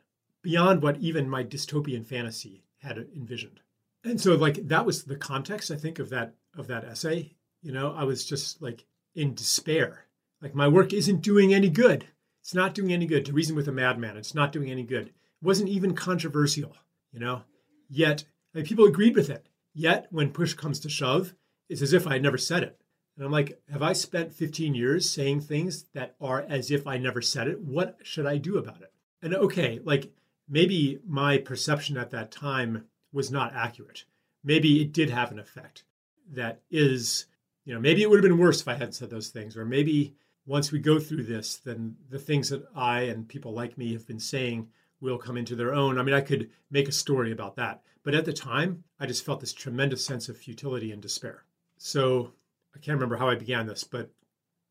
beyond 0.43 0.83
what 0.83 0.99
even 0.99 1.29
my 1.29 1.43
dystopian 1.43 2.07
fantasy 2.07 2.65
had 2.79 2.99
envisioned. 2.99 3.61
And 4.05 4.21
so 4.21 4.35
like 4.35 4.69
that 4.69 4.87
was 4.87 5.05
the 5.05 5.17
context 5.17 5.71
I 5.71 5.77
think 5.77 5.99
of 5.99 6.11
that 6.11 6.35
of 6.57 6.67
that 6.69 6.85
essay. 6.85 7.35
You 7.63 7.73
know, 7.73 7.95
I 7.97 8.05
was 8.05 8.25
just 8.25 8.61
like 8.61 8.85
in 9.15 9.35
despair. 9.35 10.07
Like 10.41 10.55
my 10.55 10.69
work 10.69 10.93
isn't 10.93 11.23
doing 11.23 11.55
any 11.55 11.69
good. 11.69 12.07
It's 12.41 12.55
not 12.55 12.75
doing 12.75 12.93
any 12.93 13.07
good. 13.07 13.25
To 13.27 13.33
reason 13.33 13.55
with 13.55 13.69
a 13.69 13.73
madman, 13.73 14.17
it's 14.17 14.35
not 14.35 14.51
doing 14.51 14.71
any 14.71 14.83
good. 14.83 15.09
It 15.09 15.15
wasn't 15.43 15.69
even 15.69 15.95
controversial, 15.95 16.77
you 17.13 17.21
know. 17.21 17.43
Yet 17.89 18.25
like, 18.55 18.65
people 18.65 18.87
agreed 18.87 19.15
with 19.15 19.31
it. 19.31 19.47
Yet 19.75 20.09
when 20.11 20.33
push 20.33 20.55
comes 20.55 20.81
to 20.81 20.89
shove, 20.89 21.35
it's 21.69 21.83
as 21.83 21.93
if 21.93 22.07
I 22.07 22.19
never 22.19 22.37
said 22.37 22.65
it. 22.65 22.81
And 23.17 23.25
I'm 23.25 23.33
like, 23.33 23.61
have 23.71 23.83
I 23.83 23.93
spent 23.93 24.33
15 24.33 24.75
years 24.75 25.09
saying 25.09 25.41
things 25.43 25.85
that 25.95 26.17
are 26.21 26.45
as 26.49 26.71
if 26.71 26.87
I 26.87 26.99
never 26.99 27.21
said 27.21 27.47
it? 27.47 27.61
What 27.61 27.99
should 28.03 28.27
I 28.27 28.39
do 28.39 28.59
about 28.59 28.81
it? 28.81 28.93
And 29.23 29.35
okay, 29.35 29.81
like 29.85 30.13
maybe 30.49 30.99
my 31.07 31.39
perception 31.39 31.97
at 31.97 32.11
that 32.11 32.31
time 32.31 32.87
was 33.13 33.31
not 33.31 33.55
accurate. 33.55 34.05
Maybe 34.45 34.83
it 34.83 34.93
did 34.93 35.11
have 35.11 35.31
an 35.31 35.39
effect 35.39 35.85
that 36.33 36.61
is, 36.71 37.27
you 37.65 37.75
know, 37.75 37.81
maybe 37.81 38.03
it 38.03 38.11
would 38.11 38.23
have 38.23 38.29
been 38.29 38.39
worse 38.39 38.61
if 38.61 38.69
I 38.69 38.75
hadn't 38.75 38.93
said 38.93 39.11
those 39.11 39.29
things. 39.29 39.57
Or 39.57 39.65
maybe 39.65 40.15
once 40.47 40.73
we 40.73 40.79
go 40.79 40.99
through 40.99 41.25
this, 41.25 41.57
then 41.57 41.97
the 42.11 42.19
things 42.19 42.49
that 42.49 42.65
I 42.75 43.03
and 43.03 43.29
people 43.29 43.53
like 43.53 43.79
me 43.79 43.93
have 43.93 44.07
been 44.07 44.21
saying 44.21 44.69
will 45.01 45.19
come 45.19 45.37
into 45.37 45.57
their 45.57 45.75
own. 45.75 45.99
I 45.99 46.03
mean, 46.03 46.15
I 46.15 46.21
could 46.21 46.51
make 46.71 46.89
a 46.89 46.93
story 46.93 47.33
about 47.33 47.57
that. 47.57 47.83
But 48.05 48.15
at 48.15 48.25
the 48.25 48.33
time, 48.33 48.83
I 48.99 49.07
just 49.07 49.25
felt 49.25 49.41
this 49.41 49.53
tremendous 49.53 50.05
sense 50.05 50.29
of 50.29 50.37
futility 50.37 50.93
and 50.93 51.01
despair. 51.01 51.45
So 51.77 52.33
I 52.75 52.79
can't 52.79 52.97
remember 52.97 53.17
how 53.17 53.29
I 53.29 53.35
began 53.35 53.67
this, 53.67 53.85
but 53.85 54.11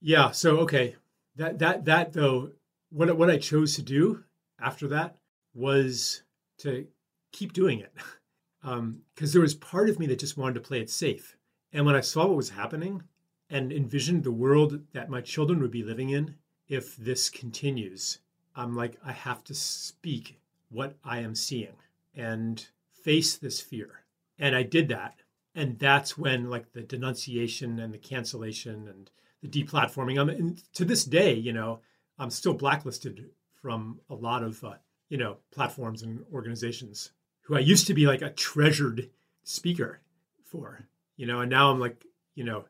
yeah, 0.01 0.31
so 0.31 0.57
okay. 0.59 0.95
That 1.35 1.59
that 1.59 1.85
that 1.85 2.13
though, 2.13 2.51
what 2.89 3.15
what 3.17 3.29
I 3.29 3.37
chose 3.37 3.75
to 3.75 3.81
do 3.81 4.23
after 4.59 4.87
that 4.89 5.17
was 5.53 6.23
to 6.59 6.87
keep 7.31 7.53
doing 7.53 7.79
it 7.79 7.93
because 8.61 8.79
um, 8.79 9.03
there 9.15 9.41
was 9.41 9.55
part 9.55 9.89
of 9.89 9.99
me 9.99 10.05
that 10.07 10.19
just 10.19 10.37
wanted 10.37 10.55
to 10.55 10.67
play 10.67 10.79
it 10.79 10.89
safe. 10.89 11.35
And 11.73 11.85
when 11.85 11.95
I 11.95 12.01
saw 12.01 12.27
what 12.27 12.37
was 12.37 12.49
happening 12.49 13.03
and 13.49 13.71
envisioned 13.71 14.23
the 14.23 14.31
world 14.31 14.81
that 14.93 15.09
my 15.09 15.21
children 15.21 15.61
would 15.61 15.71
be 15.71 15.83
living 15.83 16.09
in 16.09 16.35
if 16.67 16.95
this 16.95 17.29
continues, 17.29 18.19
I'm 18.55 18.75
like, 18.75 18.97
I 19.05 19.11
have 19.11 19.43
to 19.45 19.53
speak 19.53 20.39
what 20.69 20.95
I 21.03 21.19
am 21.19 21.35
seeing 21.35 21.75
and 22.15 22.65
face 23.03 23.35
this 23.37 23.61
fear. 23.61 24.03
And 24.37 24.55
I 24.55 24.63
did 24.63 24.87
that. 24.89 25.15
And 25.53 25.77
that's 25.79 26.17
when, 26.17 26.49
like, 26.49 26.71
the 26.71 26.81
denunciation 26.81 27.79
and 27.79 27.93
the 27.93 27.97
cancellation 27.97 28.87
and 28.87 29.09
the 29.41 29.47
deplatforming. 29.49 30.19
I 30.19 30.23
mean, 30.23 30.57
to 30.73 30.85
this 30.85 31.03
day, 31.03 31.33
you 31.33 31.51
know, 31.51 31.79
I'm 32.17 32.29
still 32.29 32.53
blacklisted 32.53 33.29
from 33.61 33.99
a 34.09 34.15
lot 34.15 34.43
of 34.43 34.63
uh, 34.63 34.75
you 35.11 35.17
know, 35.17 35.35
platforms 35.51 36.03
and 36.03 36.23
organizations 36.33 37.11
who 37.41 37.55
I 37.55 37.59
used 37.59 37.87
to 37.87 37.93
be 37.93 38.05
like 38.05 38.21
a 38.21 38.29
treasured 38.29 39.09
speaker 39.43 40.01
for, 40.43 40.87
you 41.17 41.25
know, 41.25 41.41
and 41.41 41.49
now 41.49 41.71
I'm 41.71 41.79
like, 41.79 42.05
you 42.35 42.43
know, 42.43 42.65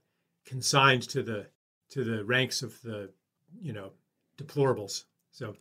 consigned 0.46 1.04
to 1.10 1.24
the 1.24 1.48
to 1.90 2.04
the 2.04 2.24
ranks 2.24 2.62
of 2.62 2.82
the, 2.82 3.10
you 3.62 3.74
know, 3.74 3.92
deplorables. 4.38 5.04
So 5.32 5.56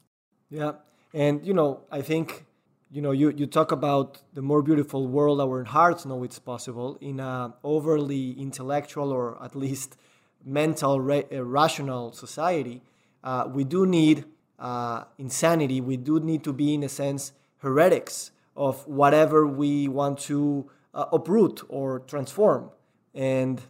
yeah. 0.49 0.73
And 1.13 1.45
you 1.45 1.55
know, 1.55 1.81
I 1.91 2.03
think 2.03 2.47
you 2.93 3.01
know, 3.01 3.13
you, 3.13 3.31
you 3.31 3.47
talk 3.47 3.71
about 3.71 4.19
the 4.35 4.43
more 4.43 4.63
beautiful 4.63 5.07
world 5.07 5.41
our 5.41 5.63
hearts 5.63 6.05
know 6.05 6.25
it's 6.25 6.41
possible 6.41 6.99
in 7.01 7.21
a 7.21 7.55
overly 7.63 8.33
intellectual 8.33 9.13
or 9.13 9.41
at 9.43 9.55
least 9.55 9.97
mental, 10.45 11.01
ra- 11.01 11.23
rational 11.31 12.13
society. 12.13 12.83
Uh, 13.23 13.49
we 13.53 13.63
do 13.63 13.87
need 13.87 14.25
uh, 14.59 15.05
insanity, 15.19 15.81
we 15.81 15.97
do 15.97 16.21
need 16.21 16.43
to 16.45 16.53
be, 16.53 16.75
in 16.75 16.83
a 16.83 16.89
sense, 16.89 17.33
heretics 17.59 18.33
of 18.57 18.87
whatever 18.87 19.47
we 19.47 19.89
want 19.89 20.19
to 20.19 20.71
uh, 20.95 21.07
uproot 21.13 21.63
or 21.69 22.01
transform. 22.01 22.71
And 23.15 23.61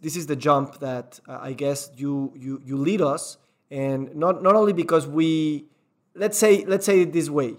this 0.00 0.16
is 0.16 0.26
the 0.26 0.36
jump 0.36 0.80
that 0.80 1.20
uh, 1.28 1.38
I 1.40 1.52
guess 1.52 1.90
you, 1.96 2.32
you, 2.36 2.62
you 2.64 2.76
lead 2.76 3.00
us. 3.00 3.36
And 3.70 4.14
not, 4.16 4.42
not 4.42 4.56
only 4.56 4.72
because 4.72 5.06
we, 5.06 5.66
let's 6.14 6.38
say, 6.38 6.64
let's 6.64 6.86
say 6.86 7.02
it 7.02 7.12
this 7.12 7.30
way, 7.30 7.54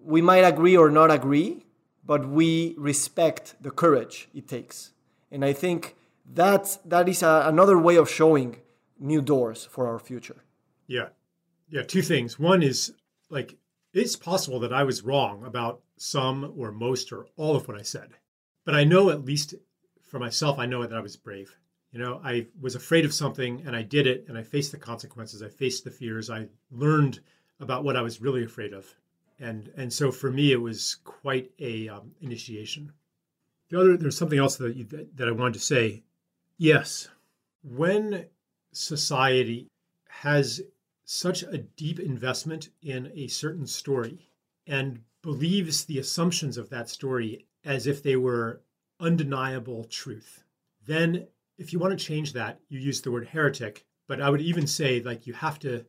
we 0.00 0.22
might 0.22 0.44
agree 0.44 0.76
or 0.76 0.90
not 0.90 1.10
agree, 1.10 1.66
but 2.04 2.28
we 2.28 2.74
respect 2.78 3.54
the 3.60 3.70
courage 3.70 4.28
it 4.34 4.48
takes. 4.48 4.92
And 5.30 5.44
I 5.44 5.52
think 5.52 5.96
that, 6.34 6.78
that 6.84 7.08
is 7.08 7.22
a, 7.22 7.44
another 7.46 7.78
way 7.78 7.96
of 7.96 8.08
showing 8.08 8.60
new 8.98 9.20
doors 9.20 9.64
for 9.64 9.86
our 9.86 9.98
future. 9.98 10.44
Yeah, 10.86 11.08
yeah, 11.68 11.82
two 11.82 12.02
things. 12.02 12.38
One 12.38 12.62
is 12.62 12.92
like 13.30 13.56
it's 13.92 14.16
possible 14.16 14.58
that 14.60 14.72
I 14.72 14.84
was 14.84 15.02
wrong 15.02 15.44
about 15.44 15.82
some 15.96 16.54
or 16.56 16.72
most 16.72 17.12
or 17.12 17.26
all 17.36 17.56
of 17.56 17.68
what 17.68 17.78
I 17.78 17.82
said. 17.82 18.10
But 18.64 18.74
I 18.74 18.84
know 18.84 19.10
at 19.10 19.24
least 19.24 19.54
for 20.02 20.18
myself, 20.18 20.58
I 20.58 20.66
know 20.66 20.86
that 20.86 20.96
I 20.96 21.00
was 21.00 21.16
brave. 21.16 21.56
You 21.90 21.98
know, 21.98 22.20
I 22.24 22.46
was 22.60 22.74
afraid 22.74 23.04
of 23.04 23.12
something 23.12 23.62
and 23.66 23.76
I 23.76 23.82
did 23.82 24.06
it 24.06 24.24
and 24.28 24.38
I 24.38 24.42
faced 24.42 24.72
the 24.72 24.78
consequences. 24.78 25.42
I 25.42 25.48
faced 25.48 25.84
the 25.84 25.90
fears. 25.90 26.30
I 26.30 26.48
learned 26.70 27.20
about 27.60 27.84
what 27.84 27.96
I 27.96 28.02
was 28.02 28.20
really 28.20 28.44
afraid 28.44 28.72
of. 28.72 28.94
And 29.38 29.70
and 29.76 29.92
so 29.92 30.10
for 30.10 30.30
me, 30.30 30.52
it 30.52 30.60
was 30.60 30.96
quite 31.04 31.50
a 31.58 31.88
um, 31.88 32.12
initiation. 32.20 32.92
The 33.68 33.80
other, 33.80 33.96
there's 33.96 34.16
something 34.16 34.38
else 34.38 34.56
that, 34.56 34.76
you, 34.76 34.84
that 34.84 35.16
that 35.16 35.28
I 35.28 35.32
wanted 35.32 35.54
to 35.54 35.60
say. 35.60 36.02
Yes, 36.58 37.08
when 37.62 38.26
society 38.72 39.68
has 40.08 40.62
such 41.12 41.42
a 41.42 41.58
deep 41.58 42.00
investment 42.00 42.70
in 42.80 43.12
a 43.14 43.28
certain 43.28 43.66
story 43.66 44.30
and 44.66 45.02
believes 45.20 45.84
the 45.84 45.98
assumptions 45.98 46.56
of 46.56 46.70
that 46.70 46.88
story 46.88 47.44
as 47.64 47.86
if 47.86 48.02
they 48.02 48.16
were 48.16 48.62
undeniable 48.98 49.84
truth. 49.84 50.42
Then, 50.86 51.26
if 51.58 51.72
you 51.72 51.78
want 51.78 51.96
to 51.96 52.04
change 52.04 52.32
that, 52.32 52.60
you 52.70 52.80
use 52.80 53.02
the 53.02 53.10
word 53.10 53.26
heretic. 53.26 53.84
But 54.08 54.22
I 54.22 54.30
would 54.30 54.40
even 54.40 54.66
say, 54.66 55.02
like, 55.02 55.26
you 55.26 55.34
have 55.34 55.58
to 55.60 55.84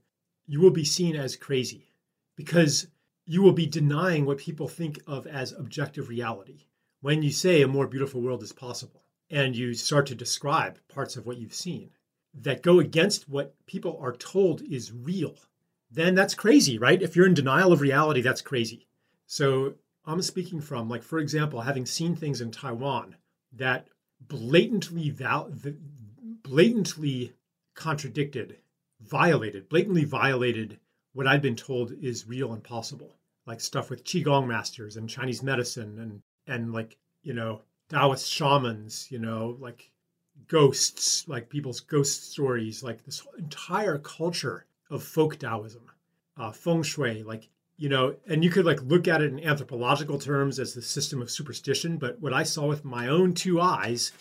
you 0.45 0.59
will 0.59 0.71
be 0.71 0.83
seen 0.83 1.15
as 1.15 1.37
crazy 1.37 1.87
because 2.35 2.87
you 3.25 3.41
will 3.41 3.53
be 3.53 3.65
denying 3.65 4.25
what 4.25 4.37
people 4.37 4.67
think 4.67 4.99
of 5.07 5.25
as 5.25 5.53
objective 5.53 6.09
reality 6.09 6.65
when 6.99 7.23
you 7.23 7.31
say 7.31 7.61
a 7.61 7.67
more 7.67 7.87
beautiful 7.87 8.21
world 8.21 8.43
is 8.43 8.51
possible 8.51 9.03
and 9.29 9.55
you 9.55 9.73
start 9.73 10.05
to 10.07 10.15
describe 10.15 10.77
parts 10.89 11.15
of 11.15 11.25
what 11.25 11.37
you've 11.37 11.53
seen 11.53 11.91
that 12.33 12.63
go 12.63 12.79
against 12.79 13.29
what 13.29 13.55
people 13.65 13.97
are 14.01 14.13
told 14.13 14.61
is 14.61 14.91
real, 14.91 15.35
then 15.91 16.15
that's 16.15 16.33
crazy, 16.33 16.77
right? 16.77 17.01
If 17.01 17.15
you're 17.15 17.27
in 17.27 17.33
denial 17.33 17.71
of 17.71 17.81
reality, 17.81 18.21
that's 18.21 18.41
crazy. 18.41 18.87
So 19.27 19.75
I'm 20.05 20.21
speaking 20.21 20.59
from, 20.59 20.89
like, 20.89 21.03
for 21.03 21.19
example, 21.19 21.61
having 21.61 21.85
seen 21.85 22.15
things 22.15 22.41
in 22.41 22.51
Taiwan 22.51 23.15
that 23.53 23.87
blatantly 24.19 25.09
val- 25.09 25.51
blatantly 26.41 27.33
contradicted, 27.75 28.57
violated, 29.01 29.69
blatantly 29.69 30.03
violated 30.03 30.79
what 31.13 31.27
I'd 31.27 31.41
been 31.41 31.55
told 31.55 31.91
is 31.91 32.27
real 32.27 32.53
and 32.53 32.63
possible, 32.63 33.15
like 33.45 33.61
stuff 33.61 33.89
with 33.89 34.03
qigong 34.03 34.47
masters 34.47 34.97
and 34.97 35.09
Chinese 35.09 35.43
medicine 35.43 35.99
and 35.99 36.21
and 36.47 36.73
like 36.73 36.97
you 37.21 37.33
know 37.33 37.61
Taoist 37.89 38.29
shamans, 38.29 39.07
you 39.11 39.19
know, 39.19 39.55
like 39.59 39.91
ghosts, 40.47 41.27
like 41.27 41.49
people's 41.49 41.79
ghost 41.79 42.31
stories, 42.31 42.83
like 42.83 43.03
this 43.05 43.25
entire 43.37 43.97
culture 43.97 44.65
of 44.89 45.03
folk 45.03 45.37
Taoism, 45.37 45.89
uh, 46.37 46.51
feng 46.51 46.83
shui, 46.83 47.23
like 47.23 47.49
you 47.77 47.89
know, 47.89 48.15
and 48.27 48.43
you 48.43 48.49
could 48.49 48.65
like 48.65 48.81
look 48.83 49.07
at 49.07 49.21
it 49.21 49.31
in 49.31 49.43
anthropological 49.43 50.19
terms 50.19 50.59
as 50.59 50.73
the 50.73 50.81
system 50.81 51.21
of 51.21 51.31
superstition. 51.31 51.97
But 51.97 52.21
what 52.21 52.33
I 52.33 52.43
saw 52.43 52.67
with 52.67 52.85
my 52.85 53.07
own 53.07 53.33
two 53.33 53.59
eyes 53.59 54.11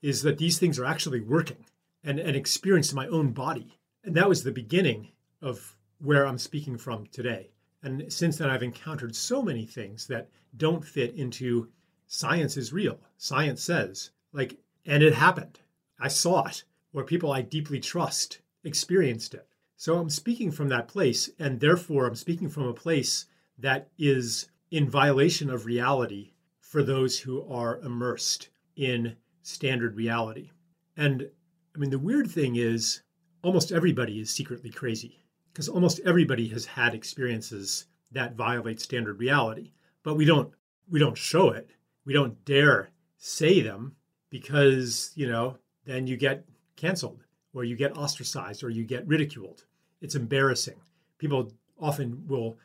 is 0.00 0.22
that 0.22 0.38
these 0.38 0.58
things 0.58 0.78
are 0.78 0.84
actually 0.84 1.20
working 1.20 1.66
and, 2.04 2.18
and 2.18 2.36
experienced 2.36 2.92
in 2.92 2.96
my 2.96 3.08
own 3.08 3.32
body. 3.32 3.76
And 4.04 4.14
that 4.14 4.28
was 4.28 4.42
the 4.42 4.52
beginning 4.52 5.08
of 5.42 5.76
where 5.98 6.26
I'm 6.26 6.38
speaking 6.38 6.78
from 6.78 7.06
today. 7.08 7.50
And 7.82 8.12
since 8.12 8.38
then, 8.38 8.48
I've 8.48 8.62
encountered 8.62 9.14
so 9.16 9.42
many 9.42 9.66
things 9.66 10.06
that 10.06 10.28
don't 10.56 10.84
fit 10.84 11.14
into 11.14 11.68
science 12.06 12.56
is 12.56 12.72
real. 12.72 12.98
Science 13.18 13.62
says, 13.62 14.10
like, 14.32 14.58
and 14.86 15.02
it 15.02 15.14
happened. 15.14 15.60
I 16.00 16.08
saw 16.08 16.46
it, 16.46 16.64
where 16.92 17.04
people 17.04 17.30
I 17.30 17.42
deeply 17.42 17.78
trust 17.78 18.40
experienced 18.64 19.34
it. 19.34 19.46
So 19.76 19.98
I'm 19.98 20.10
speaking 20.10 20.50
from 20.50 20.68
that 20.68 20.88
place, 20.88 21.30
and 21.38 21.60
therefore 21.60 22.06
I'm 22.06 22.14
speaking 22.14 22.48
from 22.48 22.64
a 22.64 22.74
place 22.74 23.26
that 23.58 23.88
is 23.98 24.48
in 24.70 24.88
violation 24.88 25.50
of 25.50 25.66
reality 25.66 26.32
for 26.60 26.82
those 26.82 27.18
who 27.18 27.46
are 27.50 27.80
immersed 27.80 28.48
in 28.76 29.16
standard 29.42 29.96
reality. 29.96 30.50
And 30.96 31.30
I 31.74 31.78
mean, 31.78 31.90
the 31.90 31.98
weird 31.98 32.30
thing 32.30 32.56
is 32.56 33.02
almost 33.42 33.72
everybody 33.72 34.20
is 34.20 34.30
secretly 34.30 34.70
crazy 34.70 35.24
because 35.52 35.68
almost 35.68 36.00
everybody 36.04 36.48
has 36.48 36.64
had 36.64 36.94
experiences 36.94 37.86
that 38.12 38.34
violate 38.34 38.80
standard 38.80 39.18
reality, 39.18 39.72
but 40.02 40.14
we 40.14 40.24
don't 40.24 40.52
we 40.88 40.98
don't 40.98 41.16
show 41.16 41.50
it. 41.50 41.70
We 42.04 42.12
don't 42.12 42.44
dare 42.44 42.90
say 43.16 43.60
them 43.60 43.96
because, 44.30 45.12
you 45.14 45.28
know, 45.28 45.58
then 45.90 46.06
you 46.06 46.16
get 46.16 46.44
canceled 46.76 47.24
or 47.52 47.64
you 47.64 47.76
get 47.76 47.96
ostracized 47.96 48.62
or 48.62 48.70
you 48.70 48.84
get 48.84 49.06
ridiculed 49.06 49.64
it's 50.00 50.14
embarrassing. 50.14 50.80
People 51.18 51.52
often 51.78 52.26
will. 52.26 52.56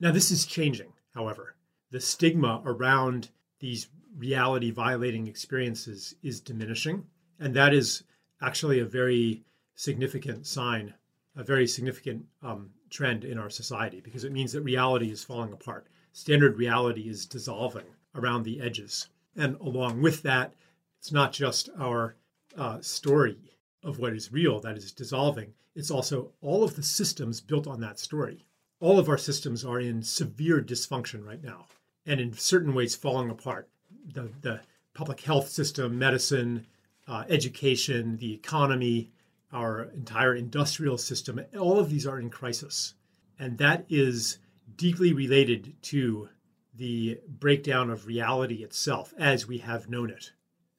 Now, 0.00 0.10
this 0.10 0.30
is 0.30 0.46
changing, 0.46 0.92
however. 1.14 1.54
The 1.90 2.00
stigma 2.00 2.62
around 2.64 3.30
these 3.60 3.88
reality 4.16 4.70
violating 4.70 5.26
experiences 5.26 6.14
is 6.22 6.40
diminishing. 6.40 7.06
And 7.38 7.54
that 7.54 7.72
is 7.72 8.04
actually 8.42 8.80
a 8.80 8.84
very 8.84 9.42
significant 9.74 10.46
sign, 10.46 10.94
a 11.36 11.44
very 11.44 11.66
significant 11.66 12.24
um, 12.42 12.70
trend 12.90 13.24
in 13.24 13.38
our 13.38 13.50
society, 13.50 14.00
because 14.00 14.24
it 14.24 14.32
means 14.32 14.52
that 14.52 14.62
reality 14.62 15.10
is 15.10 15.24
falling 15.24 15.52
apart. 15.52 15.86
Standard 16.12 16.58
reality 16.58 17.08
is 17.08 17.26
dissolving 17.26 17.86
around 18.14 18.42
the 18.42 18.60
edges. 18.60 19.08
And 19.36 19.56
along 19.60 20.02
with 20.02 20.22
that, 20.22 20.54
it's 20.98 21.12
not 21.12 21.32
just 21.32 21.70
our 21.78 22.16
uh, 22.56 22.80
story 22.80 23.38
of 23.82 23.98
what 23.98 24.12
is 24.12 24.32
real 24.32 24.60
that 24.60 24.76
is 24.76 24.92
dissolving, 24.92 25.52
it's 25.74 25.90
also 25.90 26.32
all 26.40 26.64
of 26.64 26.76
the 26.76 26.82
systems 26.82 27.40
built 27.40 27.66
on 27.66 27.80
that 27.80 27.98
story. 27.98 28.44
All 28.80 28.98
of 28.98 29.08
our 29.08 29.18
systems 29.18 29.64
are 29.64 29.80
in 29.80 30.02
severe 30.02 30.60
dysfunction 30.60 31.24
right 31.24 31.42
now, 31.42 31.66
and 32.06 32.20
in 32.20 32.32
certain 32.32 32.74
ways 32.74 32.94
falling 32.94 33.30
apart. 33.30 33.68
The, 34.12 34.30
the 34.40 34.60
public 34.94 35.20
health 35.20 35.48
system, 35.48 35.98
medicine, 35.98 36.66
uh, 37.06 37.24
education, 37.28 38.16
the 38.16 38.32
economy, 38.32 39.10
our 39.52 39.84
entire 39.94 40.34
industrial 40.34 40.98
system, 40.98 41.40
all 41.58 41.78
of 41.78 41.90
these 41.90 42.06
are 42.06 42.20
in 42.20 42.30
crisis. 42.30 42.94
And 43.38 43.58
that 43.58 43.84
is 43.88 44.38
deeply 44.76 45.12
related 45.12 45.74
to 45.82 46.28
the 46.74 47.20
breakdown 47.28 47.90
of 47.90 48.06
reality 48.06 48.62
itself 48.62 49.12
as 49.18 49.46
we 49.46 49.58
have 49.58 49.90
known 49.90 50.10
it. 50.10 50.32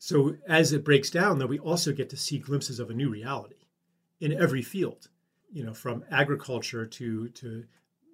So, 0.04 0.36
as 0.48 0.74
it 0.74 0.84
breaks 0.84 1.12
down, 1.12 1.38
though, 1.38 1.46
we 1.46 1.60
also 1.60 1.94
get 1.94 2.10
to 2.10 2.18
see 2.18 2.40
glimpses 2.40 2.80
of 2.80 2.90
a 2.90 2.94
new 2.96 3.08
reality 3.08 3.68
in 4.20 4.34
every 4.34 4.64
field, 4.64 5.10
you 5.52 5.64
know, 5.64 5.76
from 5.76 6.04
agriculture 6.10 6.88
to 6.88 7.30
to 7.30 7.66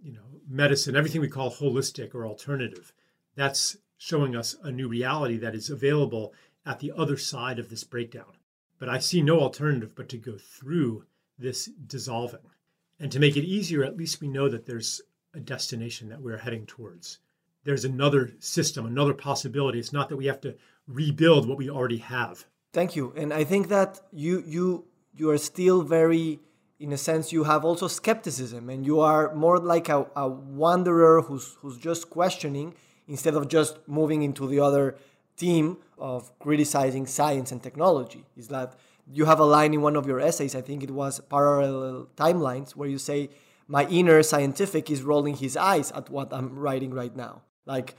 you 0.04 0.12
know 0.12 0.42
medicine, 0.50 0.98
everything 0.98 1.22
we 1.22 1.30
call 1.30 1.50
holistic 1.50 2.14
or 2.14 2.26
alternative. 2.26 2.92
That's 3.36 3.78
showing 3.98 4.36
us 4.36 4.54
a 4.62 4.70
new 4.70 4.90
reality 4.90 5.38
that 5.38 5.56
is 5.56 5.70
available 5.70 6.34
at 6.66 6.82
the 6.82 6.92
other 6.92 7.16
side 7.16 7.58
of 7.58 7.70
this 7.70 7.86
breakdown. 7.86 8.34
But 8.80 8.90
I 8.90 9.00
see 9.00 9.22
no 9.22 9.40
alternative 9.40 9.96
but 9.96 10.10
to 10.10 10.18
go 10.18 10.38
through 10.38 11.06
this 11.40 11.68
dissolving. 11.68 12.52
And 13.00 13.14
to 13.14 13.20
make 13.20 13.38
it 13.38 13.46
easier, 13.46 13.86
at 13.86 13.96
least 13.96 14.20
we 14.20 14.28
know 14.28 14.50
that 14.50 14.66
there's 14.66 15.02
a 15.34 15.40
destination 15.40 16.10
that 16.10 16.22
we're 16.22 16.40
heading 16.40 16.66
towards. 16.66 17.20
There's 17.64 17.86
another 17.86 18.34
system, 18.40 18.86
another 18.86 19.14
possibility. 19.14 19.80
It's 19.80 19.94
not 19.94 20.10
that 20.10 20.18
we 20.18 20.26
have 20.26 20.42
to 20.42 20.58
rebuild 20.88 21.48
what 21.48 21.58
we 21.58 21.70
already 21.70 21.98
have. 21.98 22.46
Thank 22.74 22.96
you. 22.96 23.14
And 23.16 23.34
I 23.34 23.44
think 23.44 23.70
that 23.70 24.02
you 24.12 24.44
you 24.46 24.86
you 25.16 25.30
are 25.30 25.38
still 25.38 25.82
very 25.82 26.40
in 26.80 26.94
a 26.94 26.98
sense 26.98 27.32
you 27.32 27.44
have 27.44 27.66
also 27.66 27.88
skepticism 27.88 28.70
and 28.70 28.86
you 28.86 29.00
are 29.00 29.34
more 29.34 29.58
like 29.58 29.90
a, 29.90 30.06
a 30.16 30.28
wanderer 30.28 31.22
who's 31.22 31.58
who's 31.62 31.78
just 31.78 32.10
questioning 32.10 32.74
instead 33.08 33.34
of 33.34 33.48
just 33.48 33.78
moving 33.88 34.22
into 34.22 34.48
the 34.48 34.60
other 34.60 34.96
team 35.38 35.78
of 35.98 36.38
criticizing 36.40 37.08
science 37.08 37.52
and 37.52 37.64
technology 37.64 38.26
is 38.36 38.48
that 38.50 38.76
you 39.12 39.26
have 39.26 39.40
a 39.40 39.46
line 39.46 39.74
in 39.74 39.82
one 39.82 39.96
of 39.96 40.06
your 40.06 40.20
essays 40.20 40.54
i 40.56 40.62
think 40.62 40.84
it 40.84 40.92
was 40.92 41.20
parallel 41.22 42.08
timelines 42.16 42.72
where 42.76 42.90
you 42.90 42.98
say 42.98 43.30
my 43.68 43.86
inner 43.88 44.22
scientific 44.22 44.92
is 44.92 45.02
rolling 45.02 45.36
his 45.36 45.58
eyes 45.58 45.92
at 45.94 46.10
what 46.10 46.32
i'm 46.32 46.58
writing 46.60 46.92
right 46.94 47.16
now 47.16 47.42
like 47.66 47.96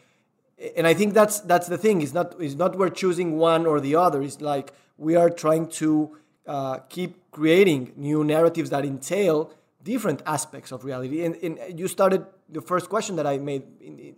and 0.76 0.86
i 0.86 0.94
think 0.94 1.14
that's 1.14 1.40
that's 1.40 1.68
the 1.68 1.78
thing 1.78 2.02
it's 2.02 2.14
not 2.14 2.34
it's 2.40 2.54
not 2.54 2.76
we're 2.76 2.88
choosing 2.88 3.36
one 3.36 3.66
or 3.66 3.80
the 3.80 3.94
other 3.94 4.22
it's 4.22 4.40
like 4.40 4.72
we 4.96 5.14
are 5.14 5.30
trying 5.30 5.68
to 5.68 6.16
uh, 6.46 6.78
keep 6.88 7.30
creating 7.30 7.92
new 7.96 8.24
narratives 8.24 8.70
that 8.70 8.84
entail 8.84 9.52
different 9.82 10.22
aspects 10.26 10.72
of 10.72 10.84
reality. 10.84 11.24
And, 11.24 11.36
and, 11.36 11.78
you 11.78 11.88
started 11.88 12.26
the 12.48 12.60
first 12.60 12.88
question 12.88 13.16
that 13.16 13.26
I 13.26 13.38
made. 13.38 13.62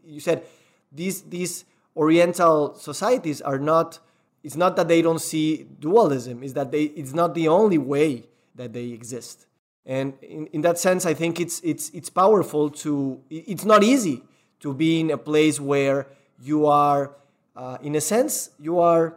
You 0.05 0.21
said 0.21 0.43
these 0.91 1.23
these 1.23 1.65
Oriental 1.97 2.75
societies 2.77 3.41
are 3.41 3.59
not. 3.59 3.99
It's 4.43 4.57
not 4.57 4.77
that 4.77 4.89
they 4.89 5.03
don't 5.03 5.21
see 5.21 5.67
dualism. 5.81 6.43
It's 6.43 6.55
that 6.55 6.71
they. 6.71 6.85
It's 6.85 7.13
not 7.13 7.35
the 7.35 7.49
only 7.49 7.79
way 7.79 8.29
that 8.55 8.73
they 8.73 8.89
exist. 8.91 9.47
And 9.85 10.15
in, 10.23 10.47
in 10.47 10.61
that 10.63 10.79
sense, 10.79 11.05
I 11.05 11.15
think 11.15 11.41
it's 11.41 11.61
it's 11.61 11.91
it's 11.91 12.11
powerful 12.11 12.71
to. 12.85 13.21
It's 13.29 13.65
not 13.65 13.83
easy 13.83 14.23
to 14.61 14.73
be 14.73 15.01
in 15.01 15.11
a 15.11 15.19
place 15.19 15.59
where 15.59 16.07
you 16.41 16.67
are, 16.67 17.17
uh, 17.57 17.79
in 17.83 17.95
a 17.95 18.01
sense, 18.01 18.51
you 18.59 18.79
are 18.79 19.17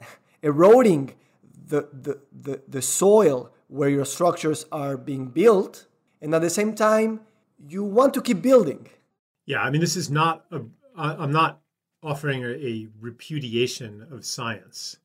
eroding 0.42 1.14
the, 1.68 1.88
the, 1.92 2.18
the, 2.32 2.62
the 2.68 2.82
soil 2.82 3.50
where 3.68 3.88
your 3.88 4.04
structures 4.04 4.66
are 4.70 4.96
being 4.96 5.26
built, 5.26 5.86
and 6.20 6.34
at 6.34 6.42
the 6.42 6.50
same 6.50 6.74
time, 6.74 7.20
you 7.68 7.82
want 7.82 8.14
to 8.14 8.20
keep 8.20 8.42
building. 8.42 8.88
Yeah, 9.46 9.62
I 9.62 9.70
mean, 9.70 9.80
this 9.80 9.96
is 9.96 10.10
not 10.10 10.44
a, 10.50 10.60
I'm 10.96 11.32
not 11.32 11.60
offering 12.02 12.44
a, 12.44 12.48
a 12.48 12.88
repudiation 13.00 14.06
of 14.10 14.24
science 14.24 14.98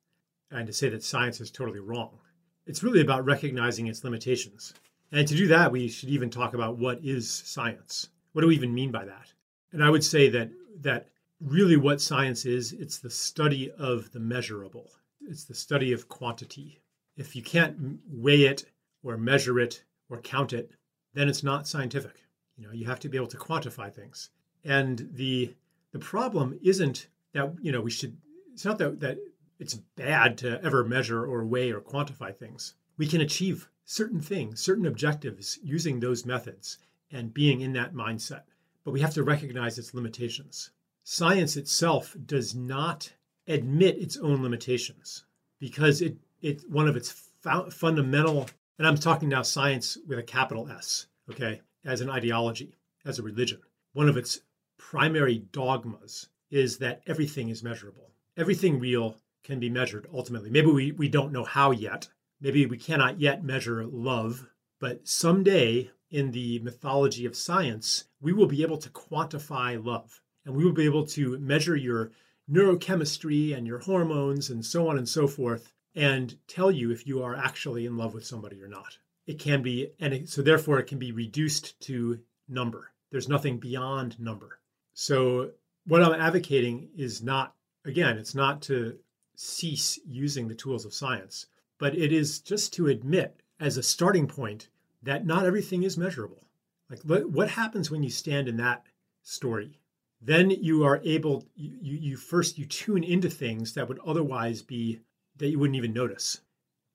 and 0.51 0.67
to 0.67 0.73
say 0.73 0.89
that 0.89 1.03
science 1.03 1.39
is 1.39 1.51
totally 1.51 1.79
wrong. 1.79 2.17
It's 2.65 2.83
really 2.83 3.01
about 3.01 3.25
recognizing 3.25 3.87
its 3.87 4.03
limitations. 4.03 4.73
And 5.11 5.27
to 5.27 5.35
do 5.35 5.47
that, 5.47 5.71
we 5.71 5.87
should 5.87 6.09
even 6.09 6.29
talk 6.29 6.53
about 6.53 6.77
what 6.77 6.99
is 7.03 7.29
science. 7.29 8.09
What 8.33 8.41
do 8.41 8.47
we 8.47 8.55
even 8.55 8.73
mean 8.73 8.91
by 8.91 9.05
that? 9.05 9.33
And 9.71 9.83
I 9.83 9.89
would 9.89 10.03
say 10.03 10.29
that 10.29 10.49
that 10.81 11.07
really 11.39 11.77
what 11.77 12.01
science 12.01 12.45
is, 12.45 12.73
it's 12.73 12.99
the 12.99 13.09
study 13.09 13.71
of 13.71 14.11
the 14.11 14.19
measurable 14.19 14.91
it's 15.29 15.43
the 15.43 15.53
study 15.53 15.93
of 15.93 16.09
quantity. 16.09 16.81
If 17.15 17.35
you 17.35 17.43
can't 17.43 17.99
weigh 18.07 18.45
it 18.45 18.65
or 19.03 19.15
measure 19.15 19.59
it 19.59 19.83
or 20.09 20.21
count 20.21 20.53
it, 20.53 20.71
then 21.13 21.29
it's 21.29 21.43
not 21.43 21.67
scientific. 21.67 22.23
You 22.57 22.65
know, 22.65 22.73
you 22.73 22.87
have 22.87 22.99
to 23.01 23.09
be 23.09 23.17
able 23.17 23.27
to 23.27 23.37
quantify 23.37 23.93
things. 23.93 24.31
And 24.63 25.07
the 25.13 25.53
the 25.91 25.99
problem 25.99 26.59
isn't 26.63 27.07
that, 27.33 27.53
you 27.61 27.71
know, 27.71 27.81
we 27.81 27.91
should 27.91 28.17
it's 28.53 28.65
not 28.65 28.79
that 28.79 28.99
that 29.01 29.19
it's 29.59 29.75
bad 29.75 30.37
to 30.39 30.59
ever 30.63 30.83
measure 30.83 31.25
or 31.25 31.45
weigh 31.45 31.71
or 31.71 31.81
quantify 31.81 32.35
things. 32.35 32.73
We 32.97 33.05
can 33.05 33.21
achieve 33.21 33.69
certain 33.85 34.21
things, 34.21 34.61
certain 34.61 34.87
objectives 34.87 35.59
using 35.61 35.99
those 35.99 36.25
methods 36.25 36.79
and 37.11 37.33
being 37.33 37.61
in 37.61 37.73
that 37.73 37.93
mindset. 37.93 38.43
But 38.83 38.91
we 38.91 39.01
have 39.01 39.13
to 39.13 39.23
recognize 39.23 39.77
its 39.77 39.93
limitations. 39.93 40.71
Science 41.11 41.57
itself 41.57 42.15
does 42.23 42.53
not 42.53 43.13
admit 43.47 43.97
its 43.97 44.15
own 44.17 44.43
limitations 44.43 45.25
because 45.57 46.03
it, 46.03 46.15
it 46.39 46.69
one 46.69 46.87
of 46.87 46.95
its 46.95 47.31
fundamental, 47.71 48.47
and 48.77 48.87
I'm 48.87 48.95
talking 48.95 49.27
now 49.27 49.41
science 49.41 49.97
with 50.07 50.19
a 50.19 50.23
capital 50.23 50.69
S, 50.69 51.07
okay, 51.27 51.61
as 51.83 52.01
an 52.01 52.11
ideology, 52.11 52.77
as 53.05 53.17
a 53.17 53.23
religion. 53.23 53.59
One 53.93 54.07
of 54.07 54.17
its 54.17 54.41
primary 54.77 55.39
dogmas 55.51 56.29
is 56.51 56.77
that 56.77 57.01
everything 57.07 57.49
is 57.49 57.63
measurable. 57.63 58.11
Everything 58.37 58.77
real 58.79 59.17
can 59.41 59.59
be 59.59 59.67
measured 59.67 60.07
ultimately. 60.13 60.51
Maybe 60.51 60.67
we, 60.67 60.91
we 60.91 61.09
don't 61.09 61.33
know 61.33 61.43
how 61.43 61.71
yet. 61.71 62.07
Maybe 62.39 62.67
we 62.67 62.77
cannot 62.77 63.19
yet 63.19 63.43
measure 63.43 63.83
love, 63.83 64.47
but 64.77 65.07
someday 65.07 65.89
in 66.11 66.29
the 66.29 66.59
mythology 66.59 67.25
of 67.25 67.35
science, 67.35 68.03
we 68.21 68.31
will 68.31 68.45
be 68.45 68.61
able 68.61 68.77
to 68.77 68.89
quantify 68.91 69.83
love 69.83 70.21
and 70.49 70.57
we 70.57 70.65
will 70.65 70.73
be 70.73 70.85
able 70.85 71.05
to 71.05 71.37
measure 71.37 71.75
your 71.75 72.11
neurochemistry 72.51 73.55
and 73.55 73.67
your 73.67 73.77
hormones 73.77 74.49
and 74.49 74.65
so 74.65 74.89
on 74.89 74.97
and 74.97 75.07
so 75.07 75.27
forth 75.27 75.71
and 75.95 76.35
tell 76.47 76.71
you 76.71 76.89
if 76.89 77.05
you 77.05 77.21
are 77.21 77.35
actually 77.35 77.85
in 77.85 77.97
love 77.97 78.15
with 78.15 78.25
somebody 78.25 78.59
or 78.59 78.67
not. 78.67 78.97
It 79.27 79.37
can 79.37 79.61
be, 79.61 79.91
and 79.99 80.11
it, 80.11 80.29
so 80.29 80.41
therefore 80.41 80.79
it 80.79 80.87
can 80.87 80.97
be 80.97 81.11
reduced 81.11 81.79
to 81.81 82.19
number. 82.47 82.91
There's 83.11 83.29
nothing 83.29 83.59
beyond 83.59 84.19
number. 84.19 84.59
So 84.95 85.51
what 85.85 86.01
I'm 86.01 86.19
advocating 86.19 86.89
is 86.97 87.21
not, 87.21 87.53
again, 87.85 88.17
it's 88.17 88.33
not 88.33 88.63
to 88.63 88.97
cease 89.35 89.99
using 90.03 90.47
the 90.47 90.55
tools 90.55 90.83
of 90.83 90.95
science, 90.95 91.45
but 91.77 91.95
it 91.95 92.11
is 92.11 92.39
just 92.39 92.73
to 92.73 92.87
admit 92.87 93.41
as 93.59 93.77
a 93.77 93.83
starting 93.83 94.27
point 94.27 94.69
that 95.03 95.27
not 95.27 95.45
everything 95.45 95.83
is 95.83 95.95
measurable. 95.95 96.43
Like 96.89 97.01
what 97.03 97.51
happens 97.51 97.91
when 97.91 98.01
you 98.01 98.09
stand 98.09 98.47
in 98.47 98.57
that 98.57 98.87
story? 99.21 99.78
Then 100.21 100.49
you 100.49 100.83
are 100.83 101.01
able 101.03 101.45
you, 101.55 101.97
you 101.97 102.17
first 102.17 102.57
you 102.57 102.65
tune 102.65 103.03
into 103.03 103.29
things 103.29 103.73
that 103.73 103.87
would 103.87 103.99
otherwise 103.99 104.61
be 104.61 104.99
that 105.37 105.47
you 105.49 105.57
wouldn't 105.57 105.77
even 105.77 105.93
notice. 105.93 106.41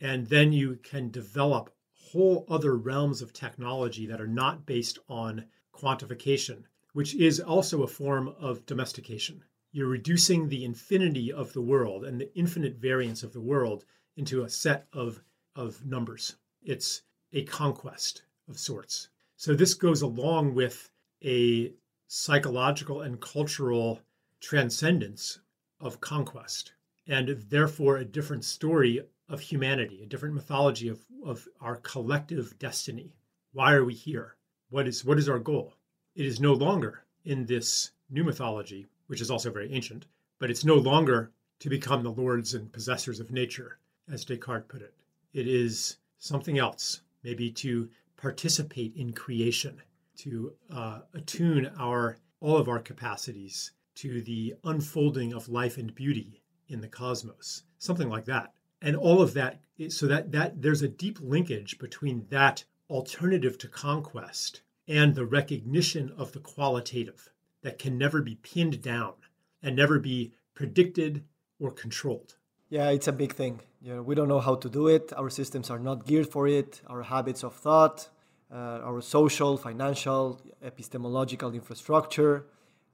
And 0.00 0.26
then 0.26 0.52
you 0.52 0.76
can 0.82 1.10
develop 1.10 1.74
whole 1.92 2.44
other 2.48 2.76
realms 2.76 3.22
of 3.22 3.32
technology 3.32 4.06
that 4.06 4.20
are 4.20 4.26
not 4.26 4.66
based 4.66 4.98
on 5.08 5.46
quantification, 5.74 6.64
which 6.92 7.14
is 7.14 7.40
also 7.40 7.82
a 7.82 7.88
form 7.88 8.28
of 8.38 8.66
domestication. 8.66 9.42
You're 9.72 9.88
reducing 9.88 10.48
the 10.48 10.64
infinity 10.64 11.32
of 11.32 11.52
the 11.52 11.62
world 11.62 12.04
and 12.04 12.20
the 12.20 12.32
infinite 12.36 12.76
variance 12.76 13.22
of 13.22 13.32
the 13.32 13.40
world 13.40 13.84
into 14.16 14.44
a 14.44 14.50
set 14.50 14.86
of, 14.92 15.22
of 15.56 15.84
numbers. 15.84 16.36
It's 16.62 17.02
a 17.32 17.42
conquest 17.44 18.22
of 18.48 18.58
sorts. 18.58 19.08
So 19.36 19.54
this 19.54 19.74
goes 19.74 20.02
along 20.02 20.54
with 20.54 20.90
a 21.24 21.72
psychological 22.16 23.02
and 23.02 23.20
cultural 23.20 24.00
transcendence 24.40 25.40
of 25.80 26.00
conquest, 26.00 26.72
and 27.08 27.28
therefore 27.50 27.96
a 27.96 28.04
different 28.04 28.44
story 28.44 29.04
of 29.28 29.40
humanity, 29.40 30.00
a 30.00 30.06
different 30.06 30.32
mythology 30.32 30.86
of, 30.86 31.00
of 31.24 31.48
our 31.60 31.74
collective 31.78 32.56
destiny. 32.60 33.16
Why 33.52 33.72
are 33.72 33.84
we 33.84 33.94
here? 33.94 34.36
What 34.70 34.86
is 34.86 35.04
what 35.04 35.18
is 35.18 35.28
our 35.28 35.40
goal? 35.40 35.74
It 36.14 36.24
is 36.24 36.38
no 36.38 36.52
longer 36.52 37.02
in 37.24 37.46
this 37.46 37.90
new 38.08 38.22
mythology, 38.22 38.86
which 39.08 39.20
is 39.20 39.28
also 39.28 39.50
very 39.50 39.72
ancient, 39.72 40.06
but 40.38 40.50
it's 40.50 40.64
no 40.64 40.76
longer 40.76 41.32
to 41.58 41.68
become 41.68 42.04
the 42.04 42.12
lords 42.12 42.54
and 42.54 42.72
possessors 42.72 43.18
of 43.18 43.32
nature, 43.32 43.78
as 44.08 44.24
Descartes 44.24 44.68
put 44.68 44.82
it. 44.82 44.94
It 45.32 45.48
is 45.48 45.96
something 46.18 46.58
else, 46.58 47.00
maybe 47.24 47.50
to 47.50 47.90
participate 48.16 48.94
in 48.94 49.14
creation, 49.14 49.82
to 50.18 50.52
uh, 50.72 51.00
attune 51.12 51.70
our 51.78 52.18
all 52.40 52.56
of 52.56 52.68
our 52.68 52.78
capacities 52.78 53.72
to 53.94 54.20
the 54.22 54.54
unfolding 54.64 55.32
of 55.32 55.48
life 55.48 55.78
and 55.78 55.94
beauty 55.94 56.42
in 56.68 56.80
the 56.80 56.88
cosmos, 56.88 57.62
something 57.78 58.08
like 58.08 58.24
that. 58.26 58.52
And 58.82 58.96
all 58.96 59.22
of 59.22 59.34
that, 59.34 59.60
so 59.88 60.06
that 60.06 60.32
that 60.32 60.60
there's 60.60 60.82
a 60.82 60.88
deep 60.88 61.18
linkage 61.20 61.78
between 61.78 62.26
that 62.30 62.64
alternative 62.90 63.56
to 63.58 63.68
conquest 63.68 64.62
and 64.86 65.14
the 65.14 65.24
recognition 65.24 66.12
of 66.18 66.32
the 66.32 66.40
qualitative 66.40 67.30
that 67.62 67.78
can 67.78 67.96
never 67.96 68.20
be 68.20 68.34
pinned 68.36 68.82
down 68.82 69.14
and 69.62 69.74
never 69.74 69.98
be 69.98 70.34
predicted 70.54 71.24
or 71.58 71.70
controlled. 71.70 72.36
Yeah, 72.68 72.90
it's 72.90 73.08
a 73.08 73.12
big 73.12 73.32
thing. 73.32 73.60
You 73.80 73.96
know, 73.96 74.02
we 74.02 74.14
don't 74.14 74.28
know 74.28 74.40
how 74.40 74.56
to 74.56 74.68
do 74.68 74.88
it. 74.88 75.12
Our 75.16 75.30
systems 75.30 75.70
are 75.70 75.78
not 75.78 76.06
geared 76.06 76.28
for 76.30 76.46
it. 76.46 76.80
Our 76.86 77.02
habits 77.02 77.42
of 77.42 77.54
thought, 77.54 78.08
uh, 78.52 78.80
our 78.84 79.00
social, 79.00 79.56
financial, 79.56 80.40
epistemological 80.62 81.54
infrastructure. 81.54 82.46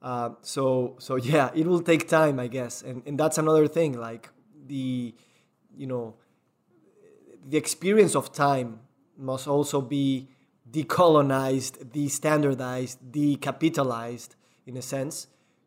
Uh, 0.02 0.30
so, 0.42 0.96
so 0.98 1.16
yeah, 1.16 1.50
it 1.54 1.66
will 1.66 1.82
take 1.82 2.08
time, 2.08 2.40
I 2.40 2.46
guess, 2.46 2.82
and 2.82 3.02
and 3.06 3.18
that's 3.18 3.38
another 3.38 3.68
thing. 3.68 3.98
Like 3.98 4.30
the, 4.66 5.14
you 5.76 5.86
know, 5.86 6.14
the 7.48 7.56
experience 7.56 8.14
of 8.14 8.32
time 8.32 8.80
must 9.16 9.46
also 9.46 9.80
be 9.80 10.28
decolonized, 10.70 11.92
de-standardized, 11.92 12.98
decapitalized, 13.10 14.30
in 14.66 14.76
a 14.76 14.82
sense, 14.82 15.26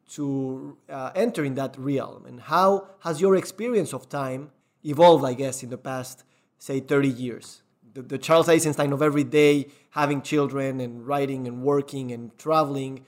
to 0.09 0.77
uh, 0.89 1.11
enter 1.15 1.43
in 1.43 1.55
that 1.55 1.75
realm? 1.77 2.25
And 2.25 2.39
how 2.39 2.87
has 2.99 3.19
your 3.19 3.35
experience 3.35 3.93
of 3.93 4.09
time 4.09 4.51
evolved, 4.83 5.25
I 5.25 5.33
guess, 5.33 5.63
in 5.63 5.69
the 5.69 5.77
past, 5.77 6.23
say, 6.57 6.79
30 6.79 7.09
years? 7.09 7.62
The, 7.93 8.01
the 8.01 8.17
Charles 8.17 8.49
Eisenstein 8.49 8.91
of 8.91 9.01
every 9.01 9.23
day, 9.23 9.67
having 9.91 10.21
children 10.21 10.79
and 10.79 11.05
writing 11.05 11.47
and 11.47 11.61
working 11.61 12.11
and 12.11 12.35
traveling, 12.37 13.05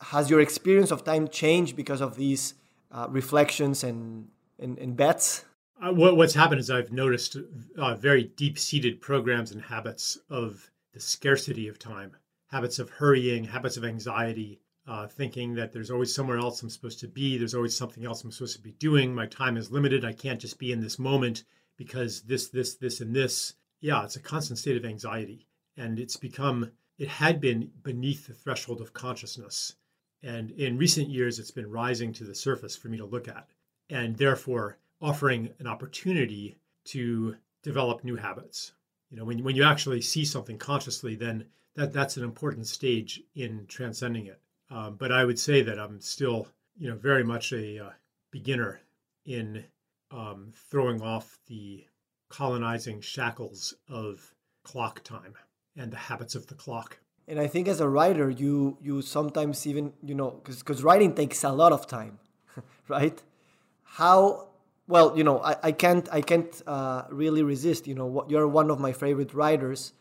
has 0.00 0.28
your 0.28 0.40
experience 0.40 0.90
of 0.90 1.04
time 1.04 1.28
changed 1.28 1.76
because 1.76 2.00
of 2.00 2.16
these 2.16 2.54
uh, 2.90 3.06
reflections 3.08 3.84
and, 3.84 4.28
and, 4.58 4.78
and 4.78 4.96
bets? 4.96 5.44
Uh, 5.82 5.92
what, 5.92 6.16
what's 6.16 6.34
happened 6.34 6.60
is 6.60 6.70
I've 6.70 6.92
noticed 6.92 7.36
uh, 7.76 7.94
very 7.96 8.24
deep 8.36 8.58
seated 8.58 9.00
programs 9.00 9.50
and 9.50 9.60
habits 9.60 10.18
of 10.30 10.70
the 10.92 11.00
scarcity 11.00 11.68
of 11.68 11.78
time, 11.78 12.16
habits 12.48 12.78
of 12.78 12.90
hurrying, 12.90 13.44
habits 13.44 13.76
of 13.76 13.84
anxiety, 13.84 14.60
uh, 14.86 15.06
thinking 15.06 15.54
that 15.54 15.72
there's 15.72 15.90
always 15.90 16.14
somewhere 16.14 16.38
else 16.38 16.62
I'm 16.62 16.70
supposed 16.70 17.00
to 17.00 17.08
be. 17.08 17.38
There's 17.38 17.54
always 17.54 17.76
something 17.76 18.04
else 18.04 18.22
I'm 18.22 18.32
supposed 18.32 18.56
to 18.56 18.62
be 18.62 18.72
doing. 18.72 19.14
My 19.14 19.26
time 19.26 19.56
is 19.56 19.70
limited. 19.70 20.04
I 20.04 20.12
can't 20.12 20.40
just 20.40 20.58
be 20.58 20.72
in 20.72 20.80
this 20.80 20.98
moment 20.98 21.44
because 21.76 22.22
this, 22.22 22.48
this, 22.48 22.74
this, 22.74 23.00
and 23.00 23.14
this. 23.14 23.54
Yeah, 23.82 24.04
it's 24.04 24.16
a 24.16 24.20
constant 24.20 24.58
state 24.58 24.76
of 24.76 24.84
anxiety. 24.86 25.46
And 25.76 25.98
it's 25.98 26.16
become, 26.16 26.70
it 26.98 27.08
had 27.08 27.40
been 27.40 27.70
beneath 27.82 28.26
the 28.26 28.32
threshold 28.32 28.80
of 28.80 28.94
consciousness. 28.94 29.74
And 30.22 30.52
in 30.52 30.78
recent 30.78 31.08
years, 31.10 31.38
it's 31.38 31.50
been 31.50 31.70
rising 31.70 32.12
to 32.14 32.24
the 32.24 32.34
surface 32.34 32.76
for 32.76 32.88
me 32.88 32.96
to 32.98 33.04
look 33.04 33.26
at, 33.26 33.48
and 33.90 34.16
therefore 34.16 34.78
offering 35.00 35.50
an 35.58 35.66
opportunity 35.66 36.56
to 36.84 37.36
develop 37.62 38.04
new 38.04 38.14
habits. 38.14 38.72
You 39.10 39.16
know, 39.16 39.24
when, 39.24 39.42
when 39.42 39.56
you 39.56 39.64
actually 39.64 40.00
see 40.00 40.24
something 40.24 40.58
consciously, 40.58 41.16
then 41.16 41.46
that, 41.74 41.92
that's 41.92 42.16
an 42.16 42.22
important 42.22 42.68
stage 42.68 43.20
in 43.34 43.66
transcending 43.66 44.26
it. 44.26 44.40
Um, 44.70 44.94
but 44.94 45.10
I 45.10 45.24
would 45.24 45.38
say 45.38 45.60
that 45.62 45.78
I'm 45.78 46.00
still, 46.00 46.46
you 46.78 46.88
know, 46.88 46.96
very 46.96 47.24
much 47.24 47.52
a 47.52 47.86
uh, 47.86 47.90
beginner 48.30 48.80
in 49.26 49.64
um, 50.12 50.52
throwing 50.70 51.02
off 51.02 51.38
the 51.48 51.84
colonizing 52.32 53.00
shackles 53.00 53.74
of 53.88 54.34
clock 54.64 55.04
time 55.04 55.34
and 55.76 55.92
the 55.92 55.96
habits 55.96 56.34
of 56.34 56.46
the 56.46 56.54
clock. 56.54 56.98
And 57.28 57.38
I 57.38 57.46
think 57.46 57.68
as 57.68 57.80
a 57.80 57.88
writer, 57.88 58.30
you 58.30 58.78
you 58.80 59.02
sometimes 59.02 59.66
even 59.66 59.92
you 60.02 60.14
know 60.14 60.30
because 60.30 60.58
because 60.60 60.82
writing 60.82 61.14
takes 61.14 61.44
a 61.44 61.52
lot 61.52 61.72
of 61.72 61.86
time, 61.86 62.18
right? 62.88 63.22
How 64.00 64.48
well 64.88 65.16
you 65.16 65.24
know 65.24 65.38
I, 65.40 65.56
I 65.62 65.72
can't 65.72 66.08
I 66.10 66.20
can't 66.20 66.54
uh, 66.66 67.02
really 67.10 67.42
resist. 67.42 67.86
You 67.86 67.94
know 67.94 68.06
what, 68.06 68.30
you're 68.30 68.48
one 68.48 68.70
of 68.70 68.80
my 68.80 68.92
favorite 68.92 69.34
writers. 69.34 69.92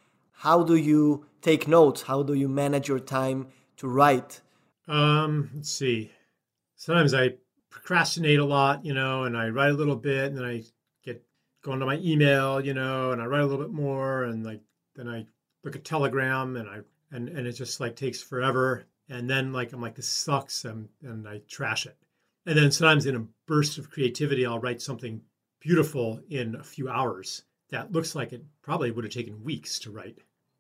How 0.46 0.64
do 0.64 0.76
you 0.76 1.26
take 1.42 1.68
notes? 1.68 2.04
How 2.04 2.24
do 2.24 2.34
you 2.34 2.50
manage 2.50 2.88
your 2.88 3.00
time 3.00 3.48
to 3.78 3.88
write? 3.88 4.42
Um, 4.88 5.52
let's 5.56 5.72
see. 5.72 6.12
Sometimes 6.76 7.14
I 7.14 7.36
procrastinate 7.70 8.40
a 8.40 8.46
lot, 8.46 8.84
you 8.84 8.96
know, 8.96 9.26
and 9.26 9.38
I 9.38 9.50
write 9.50 9.70
a 9.72 9.80
little 9.82 9.96
bit, 9.96 10.26
and 10.32 10.38
then 10.38 10.46
I 10.46 10.64
get 11.62 11.66
going 11.66 11.80
to 11.80 11.86
my 11.86 11.98
email, 11.98 12.64
you 12.64 12.74
know, 12.74 13.12
and 13.12 13.22
I 13.22 13.26
write 13.26 13.42
a 13.42 13.46
little 13.46 13.64
bit 13.64 13.74
more, 13.74 14.24
and 14.24 14.46
like 14.46 14.62
then 14.96 15.08
I 15.08 15.26
look 15.64 15.76
at 15.76 15.86
Telegram, 15.86 16.56
and 16.56 16.70
I 16.70 16.80
and 17.12 17.30
and 17.30 17.48
it 17.48 17.54
just 17.54 17.80
like 17.80 17.96
takes 17.96 18.22
forever, 18.22 18.86
and 19.10 19.30
then 19.30 19.54
like 19.54 19.74
I'm 19.74 19.82
like 19.82 19.96
this 19.96 20.08
sucks, 20.08 20.66
and 20.66 20.90
and 21.04 21.28
I 21.28 21.42
trash 21.48 21.86
it, 21.86 21.98
and 22.46 22.58
then 22.58 22.72
sometimes 22.72 23.06
in 23.06 23.16
a 23.16 23.28
burst 23.48 23.78
of 23.78 23.90
creativity, 23.90 24.46
I'll 24.46 24.60
write 24.60 24.82
something 24.82 25.22
beautiful 25.60 26.20
in 26.30 26.56
a 26.56 26.64
few 26.64 26.90
hours 26.90 27.44
that 27.70 27.92
looks 27.92 28.16
like 28.16 28.34
it 28.34 28.44
probably 28.62 28.92
would 28.92 29.06
have 29.06 29.14
taken 29.14 29.44
weeks 29.44 29.80
to 29.80 29.92
write, 29.92 30.18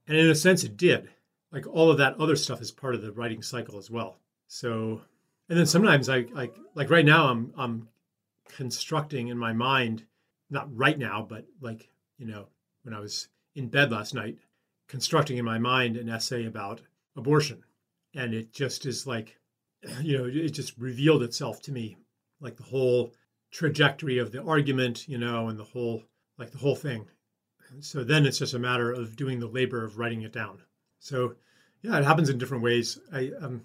and 0.08 0.18
in 0.18 0.30
a 0.30 0.36
sense, 0.36 0.64
it 0.64 0.78
did. 0.78 1.10
Like 1.52 1.68
all 1.68 1.91
of 1.91 1.97
that 1.97 2.18
other 2.18 2.38
stuff 2.38 2.62
is 2.62 2.72
part 2.72 2.95
of 2.95 3.02
the 3.02 3.12
writing 3.12 3.41
cycle 3.41 3.78
as 3.78 3.91
well. 3.91 4.20
So, 4.47 5.02
and 5.49 5.60
then 5.60 5.66
sometimes 5.66 6.08
I 6.08 6.26
like 6.32 6.56
like 6.76 6.89
right 6.89 7.06
now 7.06 7.28
I'm 7.28 7.54
I'm 7.58 7.88
constructing 8.47 9.30
in 9.30 9.38
my 9.38 9.54
mind, 9.54 10.06
not 10.52 10.76
right 10.76 10.99
now, 10.99 11.26
but 11.28 11.45
like 11.60 11.89
you 12.20 12.28
know 12.28 12.47
when 12.84 12.93
I 12.93 12.99
was 12.99 13.30
in 13.56 13.68
bed 13.68 13.91
last 13.91 14.14
night 14.14 14.38
constructing 14.91 15.38
in 15.38 15.45
my 15.45 15.58
mind 15.58 15.95
an 15.95 16.10
essay 16.10 16.45
about 16.45 16.82
abortion. 17.16 17.64
And 18.14 18.34
it 18.34 18.52
just 18.52 18.86
is 18.86 19.08
like, 19.08 19.39
you 20.02 20.18
know, 20.18 20.26
it 20.26 20.49
just 20.49 20.78
revealed 20.78 21.24
itself 21.24 21.62
to 21.62 21.72
me, 21.72 21.95
like 22.41 22.58
the 22.58 22.64
whole 22.64 23.14
trajectory 23.52 24.18
of 24.18 24.34
the 24.34 24.43
argument, 24.43 25.08
you 25.08 25.18
know, 25.18 25.47
and 25.47 25.58
the 25.58 25.64
whole, 25.64 26.04
like 26.38 26.52
the 26.52 26.58
whole 26.58 26.76
thing. 26.76 27.08
So 27.80 28.04
then 28.04 28.26
it's 28.26 28.39
just 28.39 28.54
a 28.54 28.60
matter 28.60 28.91
of 28.91 29.16
doing 29.16 29.39
the 29.39 29.47
labor 29.47 29.86
of 29.86 29.97
writing 29.97 30.24
it 30.24 30.34
down. 30.34 30.60
So, 30.99 31.36
yeah, 31.82 31.97
it 31.97 32.04
happens 32.04 32.30
in 32.30 32.38
different 32.38 32.64
ways. 32.64 32.99
I, 33.14 33.32
um, 33.39 33.62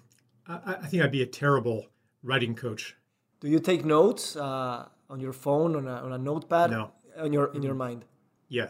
I, 0.47 0.77
I 0.81 0.87
think 0.87 1.03
I'd 1.03 1.11
be 1.11 1.23
a 1.23 1.27
terrible 1.27 1.87
writing 2.23 2.55
coach. 2.55 2.95
Do 3.41 3.49
you 3.49 3.59
take 3.59 3.83
notes 3.83 4.37
uh, 4.37 4.87
on 5.09 5.19
your 5.19 5.33
phone 5.33 5.75
on 5.75 5.87
a, 5.87 5.95
on 6.05 6.13
a 6.13 6.17
notepad? 6.17 6.71
No. 6.71 6.91
On 7.17 7.33
your 7.33 7.53
in 7.55 7.63
your 7.63 7.73
mind. 7.73 8.05
Yeah. 8.47 8.69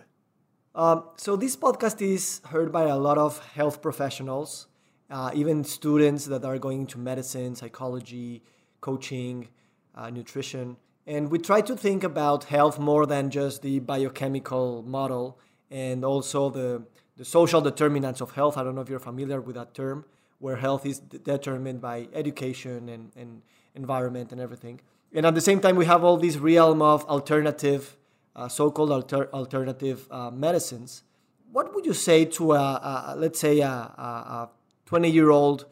Um, 0.74 1.04
so 1.18 1.36
this 1.36 1.56
podcast 1.56 2.02
is 2.02 2.40
heard 2.46 2.72
by 2.72 2.84
a 2.84 2.98
lot 2.98 3.18
of 3.18 3.46
health 3.56 3.82
professionals, 3.82 4.68
uh, 5.10 5.32
even 5.34 5.64
students 5.64 6.26
that 6.26 6.46
are 6.46 6.58
going 6.60 6.82
into 6.82 7.00
medicine, 7.00 7.56
psychology, 7.56 8.44
coaching, 8.80 9.50
uh, 9.96 10.10
nutrition, 10.10 10.78
and 11.06 11.32
we 11.32 11.40
try 11.40 11.62
to 11.62 11.76
think 11.76 12.04
about 12.04 12.46
health 12.46 12.78
more 12.78 13.06
than 13.06 13.30
just 13.32 13.62
the 13.62 13.80
biochemical 13.80 14.84
model 14.84 15.40
and 15.72 16.06
also 16.06 16.50
the 16.50 16.84
the 17.18 17.26
social 17.26 17.62
determinants 17.62 18.22
of 18.22 18.32
health. 18.32 18.58
I 18.58 18.64
don't 18.64 18.76
know 18.76 18.82
if 18.82 18.90
you're 18.90 19.00
familiar 19.00 19.42
with 19.42 19.56
that 19.56 19.74
term, 19.74 20.06
where 20.40 20.56
health 20.56 20.86
is 20.86 21.00
determined 21.00 21.82
by 21.82 22.08
education 22.14 22.90
and, 22.90 23.12
and 23.16 23.42
environment 23.74 24.32
and 24.32 24.40
everything. 24.40 24.80
And 25.14 25.26
at 25.26 25.36
the 25.36 25.42
same 25.42 25.60
time, 25.60 25.76
we 25.76 25.86
have 25.86 26.04
all 26.04 26.18
this 26.18 26.38
realm 26.38 26.82
of 26.82 27.06
alternative, 27.06 27.98
uh, 28.36 28.48
so-called 28.48 28.92
alter- 28.92 29.30
alternative 29.34 30.08
uh, 30.12 30.32
medicines. 30.32 31.04
What 31.52 31.74
would 31.74 31.86
you 31.86 31.94
say 31.94 32.26
to 32.26 32.54
a, 32.54 33.14
a 33.14 33.16
let's 33.18 33.40
say 33.40 33.60
a 33.62 34.50
20-year-old 34.86 35.66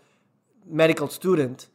medical 0.66 1.08
student 1.10 1.68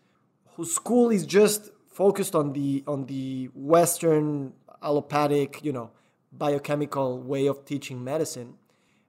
whose 0.57 0.75
school 0.75 1.11
is 1.11 1.27
just 1.27 1.71
focused 1.87 2.35
on 2.35 2.53
the 2.55 2.83
on 2.87 3.07
the 3.07 3.51
Western 3.55 4.55
allopathic, 4.83 5.63
you 5.63 5.73
know, 5.73 5.91
biochemical 6.33 7.19
way 7.19 7.47
of 7.47 7.65
teaching 7.65 8.03
medicine, 8.03 8.55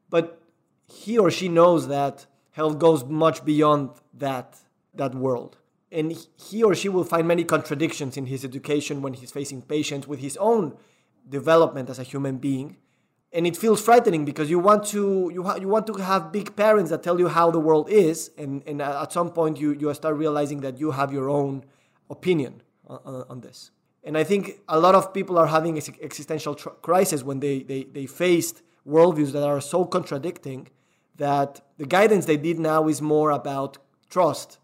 but 0.09 0.41
he 0.87 1.17
or 1.17 1.31
she 1.31 1.47
knows 1.47 1.87
that 1.87 2.25
health 2.51 2.77
goes 2.77 3.05
much 3.05 3.45
beyond 3.45 3.91
that 4.13 4.59
that 4.93 5.15
world 5.15 5.57
and 5.91 6.15
he 6.37 6.63
or 6.63 6.73
she 6.73 6.89
will 6.89 7.03
find 7.03 7.27
many 7.27 7.43
contradictions 7.43 8.17
in 8.17 8.27
his 8.27 8.45
education 8.45 9.01
when 9.01 9.13
he's 9.13 9.31
facing 9.31 9.61
patients 9.61 10.07
with 10.07 10.19
his 10.19 10.37
own 10.37 10.77
development 11.27 11.89
as 11.89 11.99
a 11.99 12.03
human 12.03 12.37
being. 12.37 12.77
And 13.33 13.47
it 13.47 13.55
feels 13.55 13.81
frightening 13.81 14.25
because 14.25 14.49
you 14.49 14.59
want 14.59 14.85
to 14.87 15.31
you, 15.33 15.43
ha- 15.43 15.55
you 15.55 15.67
want 15.67 15.87
to 15.87 15.93
have 15.93 16.31
big 16.31 16.55
parents 16.55 16.89
that 16.91 17.01
tell 17.03 17.19
you 17.19 17.29
how 17.29 17.49
the 17.51 17.59
world 17.59 17.89
is 17.89 18.31
and, 18.37 18.61
and 18.67 18.81
uh, 18.81 19.03
at 19.03 19.13
some 19.13 19.31
point 19.31 19.59
you, 19.59 19.71
you 19.71 19.93
start 19.93 20.17
realizing 20.17 20.61
that 20.61 20.79
you 20.79 20.91
have 20.91 21.13
your 21.13 21.29
own 21.29 21.63
opinion 22.09 22.61
on, 22.87 23.25
on 23.29 23.41
this. 23.41 23.71
And 24.03 24.17
i 24.17 24.23
think 24.23 24.59
a 24.67 24.79
lot 24.79 24.95
of 24.95 25.13
people 25.13 25.37
are 25.37 25.47
having 25.47 25.77
existential 25.77 26.55
tr- 26.55 26.69
crisis 26.81 27.23
when 27.23 27.39
they, 27.39 27.63
they, 27.63 27.83
they 27.83 28.05
faced 28.05 28.63
worldviews 28.85 29.31
that 29.31 29.43
are 29.43 29.61
so 29.61 29.85
contradicting 29.85 30.67
that 31.15 31.61
the 31.77 31.85
guidance 31.85 32.25
they 32.25 32.37
did 32.37 32.59
now 32.59 32.87
is 32.87 33.01
more 33.01 33.31
about 33.31 33.77
trust 34.09 34.57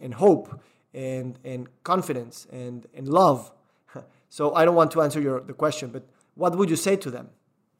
and 0.00 0.14
hope 0.14 0.60
and, 0.94 1.38
and 1.44 1.68
confidence 1.82 2.46
and, 2.52 2.86
and 2.94 3.08
love. 3.08 3.52
so 4.28 4.54
I 4.54 4.64
don't 4.64 4.74
want 4.74 4.90
to 4.92 5.02
answer 5.02 5.20
your, 5.20 5.40
the 5.40 5.52
question, 5.52 5.90
but 5.90 6.06
what 6.34 6.56
would 6.56 6.70
you 6.70 6.76
say 6.76 6.96
to 6.96 7.10
them? 7.10 7.30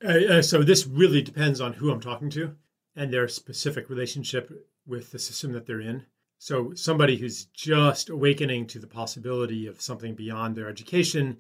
Uh, 0.05 0.09
uh, 0.09 0.43
so 0.43 0.63
this 0.63 0.87
really 0.87 1.23
depends 1.23 1.61
on 1.61 1.75
who 1.75 1.91
I'm 1.91 2.01
talking 2.01 2.31
to 2.31 2.55
and 2.97 3.13
their 3.13 3.29
specific 3.29 3.89
relationship 3.89 4.67
with 4.87 5.11
the 5.11 5.19
system 5.19 5.53
that 5.53 5.67
they're 5.67 5.81
in. 5.81 6.05
So 6.39 6.75
somebody 6.75 7.17
who's 7.17 7.47
just 7.47 8.11
awakening 8.11 8.67
to 8.69 8.79
the 8.79 8.87
possibility 8.87 9.67
of 9.67 9.81
something 9.81 10.15
beyond 10.15 10.55
their 10.55 10.69
education, 10.69 11.39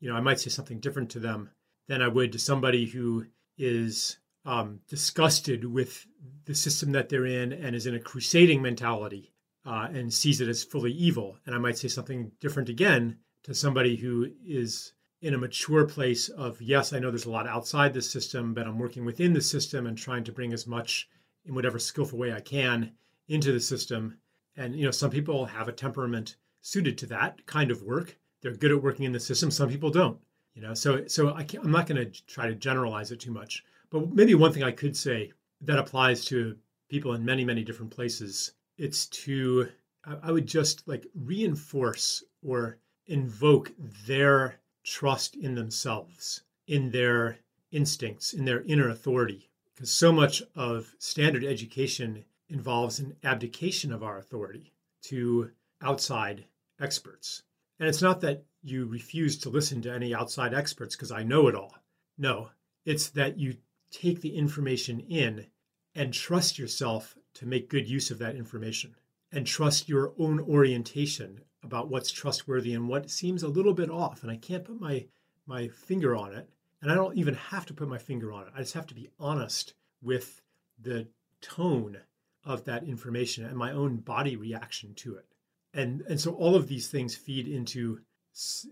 you 0.00 0.08
know, 0.08 0.16
I 0.16 0.20
might 0.20 0.40
say 0.40 0.50
something 0.50 0.80
different 0.80 1.10
to 1.10 1.18
them 1.18 1.50
than 1.88 2.00
I 2.00 2.08
would 2.08 2.32
to 2.32 2.38
somebody 2.38 2.86
who 2.86 3.26
is 3.58 4.16
um, 4.46 4.80
disgusted 4.88 5.64
with 5.64 6.06
the 6.46 6.54
system 6.54 6.92
that 6.92 7.08
they're 7.08 7.26
in 7.26 7.52
and 7.52 7.76
is 7.76 7.86
in 7.86 7.94
a 7.94 8.00
crusading 8.00 8.62
mentality 8.62 9.32
uh, 9.64 9.88
and 9.92 10.12
sees 10.12 10.40
it 10.40 10.48
as 10.48 10.64
fully 10.64 10.92
evil. 10.92 11.36
And 11.46 11.54
I 11.54 11.58
might 11.58 11.78
say 11.78 11.88
something 11.88 12.32
different 12.40 12.68
again 12.68 13.18
to 13.42 13.54
somebody 13.54 13.96
who 13.96 14.30
is 14.44 14.92
in 15.22 15.34
a 15.34 15.38
mature 15.38 15.86
place 15.86 16.28
of, 16.30 16.60
yes, 16.62 16.92
I 16.92 16.98
know 16.98 17.10
there's 17.10 17.26
a 17.26 17.30
lot 17.30 17.46
outside 17.46 17.92
the 17.92 18.02
system, 18.02 18.54
but 18.54 18.66
I'm 18.66 18.78
working 18.78 19.04
within 19.04 19.32
the 19.32 19.40
system 19.40 19.86
and 19.86 19.96
trying 19.96 20.24
to 20.24 20.32
bring 20.32 20.52
as 20.52 20.66
much 20.66 21.08
in 21.44 21.54
whatever 21.54 21.78
skillful 21.78 22.18
way 22.18 22.32
I 22.32 22.40
can 22.40 22.92
into 23.28 23.52
the 23.52 23.60
system. 23.60 24.16
And, 24.56 24.74
you 24.74 24.84
know, 24.84 24.90
some 24.90 25.10
people 25.10 25.44
have 25.44 25.68
a 25.68 25.72
temperament 25.72 26.36
suited 26.62 26.96
to 26.98 27.06
that 27.06 27.44
kind 27.46 27.70
of 27.70 27.82
work. 27.82 28.16
They're 28.40 28.54
good 28.54 28.72
at 28.72 28.82
working 28.82 29.04
in 29.04 29.12
the 29.12 29.20
system. 29.20 29.50
Some 29.50 29.68
people 29.68 29.90
don't, 29.90 30.18
you 30.54 30.62
know, 30.62 30.74
so, 30.74 31.06
so 31.06 31.30
I 31.30 31.46
am 31.62 31.70
not 31.70 31.86
going 31.86 32.10
to 32.10 32.26
try 32.26 32.46
to 32.46 32.54
generalize 32.54 33.12
it 33.12 33.20
too 33.20 33.30
much. 33.30 33.64
But 33.90 34.12
maybe 34.12 34.34
one 34.34 34.52
thing 34.52 34.62
I 34.62 34.72
could 34.72 34.96
say 34.96 35.32
that 35.62 35.78
applies 35.78 36.24
to 36.26 36.56
people 36.88 37.14
in 37.14 37.24
many, 37.24 37.44
many 37.44 37.62
different 37.62 37.90
places, 37.90 38.52
it's 38.80 39.04
to, 39.06 39.68
I 40.04 40.32
would 40.32 40.46
just 40.46 40.88
like 40.88 41.06
reinforce 41.14 42.24
or 42.42 42.78
invoke 43.06 43.72
their 44.06 44.58
trust 44.84 45.36
in 45.36 45.54
themselves, 45.54 46.42
in 46.66 46.90
their 46.90 47.38
instincts, 47.70 48.32
in 48.32 48.46
their 48.46 48.62
inner 48.62 48.88
authority. 48.88 49.50
Because 49.74 49.90
so 49.90 50.12
much 50.12 50.42
of 50.54 50.94
standard 50.98 51.44
education 51.44 52.24
involves 52.48 52.98
an 52.98 53.16
abdication 53.22 53.92
of 53.92 54.02
our 54.02 54.16
authority 54.16 54.72
to 55.02 55.50
outside 55.82 56.46
experts. 56.80 57.42
And 57.78 57.88
it's 57.88 58.02
not 58.02 58.22
that 58.22 58.44
you 58.62 58.86
refuse 58.86 59.36
to 59.38 59.50
listen 59.50 59.82
to 59.82 59.92
any 59.92 60.14
outside 60.14 60.54
experts 60.54 60.96
because 60.96 61.12
I 61.12 61.22
know 61.22 61.48
it 61.48 61.54
all. 61.54 61.74
No, 62.16 62.50
it's 62.86 63.10
that 63.10 63.38
you 63.38 63.56
take 63.90 64.22
the 64.22 64.36
information 64.36 65.00
in 65.00 65.46
and 65.94 66.14
trust 66.14 66.58
yourself 66.58 67.16
to 67.34 67.46
make 67.46 67.68
good 67.68 67.88
use 67.88 68.10
of 68.10 68.18
that 68.18 68.36
information 68.36 68.94
and 69.32 69.46
trust 69.46 69.88
your 69.88 70.12
own 70.18 70.40
orientation 70.40 71.40
about 71.62 71.88
what's 71.88 72.10
trustworthy 72.10 72.74
and 72.74 72.88
what 72.88 73.10
seems 73.10 73.42
a 73.42 73.48
little 73.48 73.74
bit 73.74 73.90
off. 73.90 74.22
And 74.22 74.30
i 74.30 74.36
can't 74.36 74.64
put 74.64 74.80
my 74.80 75.06
my 75.46 75.68
finger 75.68 76.14
on 76.16 76.32
it. 76.34 76.48
And 76.82 76.90
i 76.90 76.94
don't 76.94 77.16
even 77.16 77.34
have 77.34 77.66
to 77.66 77.74
put 77.74 77.88
my 77.88 77.98
finger 77.98 78.32
on 78.32 78.46
it. 78.46 78.52
I 78.54 78.60
just 78.60 78.74
have 78.74 78.86
to 78.88 78.94
be 78.94 79.10
honest 79.18 79.74
with 80.02 80.40
the 80.80 81.06
tone 81.40 81.98
of 82.44 82.64
that 82.64 82.84
information 82.84 83.44
and 83.44 83.56
my 83.56 83.72
own 83.72 83.96
body 83.96 84.36
reaction 84.36 84.94
to 84.94 85.16
it. 85.16 85.26
And 85.74 86.02
and 86.02 86.20
so 86.20 86.34
all 86.34 86.56
of 86.56 86.68
these 86.68 86.88
things 86.88 87.14
feed 87.14 87.46
into 87.46 88.00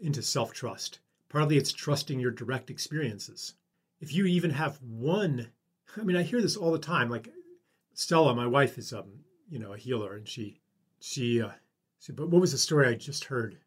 into 0.01 0.23
self-trust. 0.23 1.01
Partly 1.29 1.59
it's 1.59 1.73
trusting 1.73 2.19
your 2.19 2.31
direct 2.31 2.71
experiences. 2.71 3.55
If 4.01 4.15
you 4.15 4.25
even 4.27 4.51
have 4.51 4.81
one 4.83 5.49
i 5.97 6.03
mean 6.03 6.17
i 6.17 6.23
hear 6.23 6.41
this 6.41 6.57
all 6.57 6.73
the 6.73 6.79
time 6.79 7.09
like 7.11 7.29
stella 7.99 8.33
my 8.33 8.47
wife 8.47 8.79
is 8.79 8.93
um 8.93 9.11
you 9.51 9.59
know 9.59 9.73
a 9.73 9.77
healer 9.77 10.15
and 10.15 10.29
she 10.29 10.61
she 11.01 11.43
uh 11.43 11.51
she, 11.99 12.13
but 12.13 12.29
what 12.29 12.41
was 12.41 12.53
the 12.53 12.59
story 12.59 12.87
i 12.87 12.95
just 12.95 13.25
heard? 13.25 13.59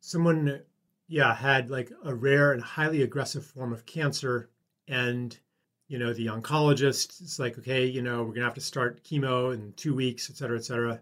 Someone 0.00 0.60
yeah 1.06 1.32
had 1.32 1.70
like 1.70 1.92
a 2.04 2.12
rare 2.12 2.52
and 2.52 2.60
highly 2.60 3.02
aggressive 3.02 3.46
form 3.46 3.72
of 3.72 3.86
cancer 3.86 4.50
and 4.88 5.38
you 5.86 6.00
know 6.00 6.12
the 6.12 6.26
oncologist 6.26 7.22
is 7.22 7.38
like 7.38 7.56
okay 7.58 7.86
you 7.86 8.02
know 8.02 8.24
we're 8.24 8.34
gonna 8.34 8.44
have 8.44 8.54
to 8.54 8.60
start 8.60 9.04
chemo 9.04 9.54
in 9.54 9.72
two 9.76 9.94
weeks 9.94 10.28
et 10.30 10.36
cetera 10.36 10.58
et 10.58 10.64
cetera 10.64 11.00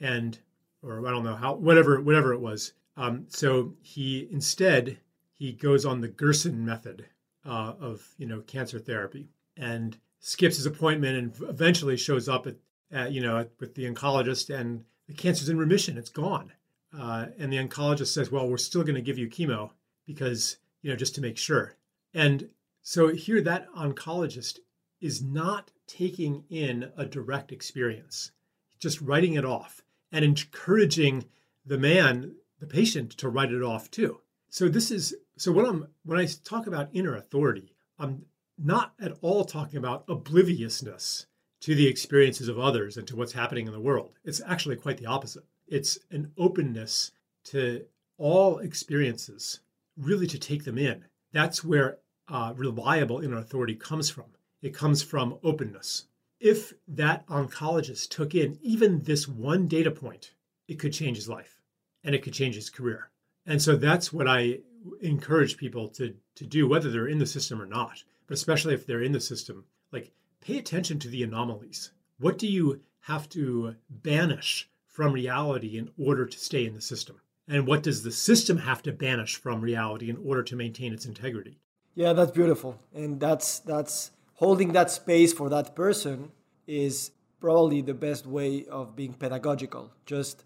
and 0.00 0.38
or 0.82 1.06
i 1.06 1.10
don't 1.10 1.24
know 1.24 1.36
how 1.36 1.52
whatever 1.54 2.00
whatever 2.00 2.32
it 2.32 2.40
was. 2.40 2.72
Um, 2.96 3.26
so 3.28 3.74
he 3.82 4.26
instead 4.30 4.96
he 5.34 5.52
goes 5.52 5.84
on 5.84 6.00
the 6.00 6.08
gerson 6.08 6.64
method 6.64 7.04
uh, 7.44 7.74
of 7.78 8.14
you 8.16 8.26
know 8.26 8.40
cancer 8.40 8.78
therapy 8.78 9.28
and 9.58 9.98
skips 10.22 10.56
his 10.56 10.66
appointment 10.66 11.18
and 11.18 11.50
eventually 11.50 11.96
shows 11.96 12.28
up 12.28 12.46
at, 12.46 12.54
at 12.90 13.12
you 13.12 13.20
know 13.20 13.46
with 13.60 13.74
the 13.74 13.84
oncologist 13.84 14.54
and 14.54 14.84
the 15.06 15.14
cancer's 15.14 15.50
in 15.50 15.58
remission. 15.58 15.98
It's 15.98 16.08
gone. 16.08 16.52
Uh, 16.98 17.26
and 17.38 17.52
the 17.52 17.56
oncologist 17.56 18.08
says 18.08 18.30
well 18.30 18.48
we're 18.48 18.56
still 18.56 18.82
going 18.82 18.94
to 18.94 19.02
give 19.02 19.18
you 19.18 19.28
chemo 19.28 19.70
because 20.06 20.56
you 20.80 20.88
know 20.88 20.96
just 20.96 21.14
to 21.16 21.20
make 21.20 21.36
sure. 21.36 21.76
And 22.14 22.48
so 22.82 23.08
here 23.08 23.42
that 23.42 23.70
oncologist 23.74 24.60
is 25.00 25.22
not 25.22 25.70
taking 25.86 26.44
in 26.48 26.90
a 26.96 27.04
direct 27.04 27.52
experience 27.52 28.30
just 28.78 29.00
writing 29.00 29.34
it 29.34 29.44
off 29.44 29.82
and 30.10 30.24
encouraging 30.24 31.24
the 31.64 31.78
man 31.78 32.34
the 32.60 32.66
patient 32.66 33.10
to 33.12 33.28
write 33.28 33.52
it 33.52 33.62
off 33.62 33.90
too. 33.90 34.20
So 34.48 34.68
this 34.68 34.90
is 34.90 35.14
so 35.36 35.50
when 35.50 35.66
I'm 35.66 35.86
when 36.04 36.18
I 36.18 36.26
talk 36.44 36.66
about 36.66 36.90
inner 36.92 37.16
authority, 37.16 37.74
I'm 37.98 38.24
not 38.58 38.94
at 39.00 39.12
all 39.22 39.44
talking 39.44 39.78
about 39.78 40.04
obliviousness 40.08 41.26
to 41.60 41.74
the 41.74 41.86
experiences 41.86 42.48
of 42.48 42.58
others 42.58 42.96
and 42.96 43.06
to 43.06 43.16
what's 43.16 43.32
happening 43.32 43.66
in 43.66 43.72
the 43.72 43.80
world. 43.80 44.10
It's 44.24 44.40
actually 44.46 44.76
quite 44.76 44.98
the 44.98 45.06
opposite. 45.06 45.44
It's 45.68 45.98
an 46.10 46.32
openness 46.36 47.12
to 47.44 47.84
all 48.18 48.58
experiences, 48.58 49.60
really 49.96 50.26
to 50.26 50.38
take 50.38 50.64
them 50.64 50.78
in. 50.78 51.04
That's 51.32 51.64
where 51.64 51.98
uh, 52.28 52.52
reliable 52.56 53.20
inner 53.20 53.38
authority 53.38 53.74
comes 53.74 54.10
from. 54.10 54.26
it 54.62 54.72
comes 54.72 55.02
from 55.02 55.38
openness. 55.42 56.06
If 56.40 56.72
that 56.88 57.26
oncologist 57.26 58.08
took 58.10 58.34
in 58.34 58.58
even 58.62 59.02
this 59.02 59.28
one 59.28 59.66
data 59.66 59.90
point, 59.90 60.32
it 60.68 60.78
could 60.78 60.92
change 60.92 61.16
his 61.16 61.28
life 61.28 61.60
and 62.04 62.14
it 62.14 62.22
could 62.22 62.32
change 62.32 62.54
his 62.54 62.70
career. 62.70 63.10
And 63.44 63.60
so 63.60 63.76
that's 63.76 64.12
what 64.12 64.28
I 64.28 64.60
encourage 65.00 65.56
people 65.56 65.88
to, 65.90 66.14
to 66.36 66.46
do, 66.46 66.66
whether 66.66 66.90
they're 66.90 67.08
in 67.08 67.18
the 67.18 67.26
system 67.26 67.60
or 67.60 67.66
not, 67.66 68.02
especially 68.32 68.74
if 68.74 68.86
they're 68.86 69.02
in 69.02 69.12
the 69.12 69.20
system. 69.20 69.64
Like, 69.92 70.12
pay 70.40 70.58
attention 70.58 70.98
to 71.00 71.08
the 71.08 71.22
anomalies. 71.22 71.92
What 72.18 72.38
do 72.38 72.46
you 72.46 72.80
have 73.00 73.28
to 73.30 73.76
banish 73.88 74.68
from 74.86 75.12
reality 75.12 75.78
in 75.78 75.90
order 75.98 76.26
to 76.26 76.38
stay 76.38 76.66
in 76.66 76.74
the 76.74 76.80
system? 76.80 77.20
And 77.48 77.66
what 77.66 77.82
does 77.82 78.02
the 78.02 78.12
system 78.12 78.58
have 78.58 78.82
to 78.82 78.92
banish 78.92 79.36
from 79.36 79.60
reality 79.60 80.08
in 80.08 80.18
order 80.24 80.42
to 80.44 80.56
maintain 80.56 80.92
its 80.92 81.06
integrity? 81.06 81.58
Yeah, 81.94 82.12
that's 82.12 82.30
beautiful. 82.30 82.78
And 82.94 83.20
that's 83.20 83.58
that's 83.60 84.12
holding 84.34 84.72
that 84.72 84.90
space 84.90 85.32
for 85.32 85.48
that 85.50 85.74
person 85.74 86.32
is 86.66 87.10
probably 87.40 87.82
the 87.82 87.94
best 87.94 88.26
way 88.26 88.64
of 88.66 88.96
being 88.96 89.12
pedagogical. 89.12 89.92
Just 90.06 90.44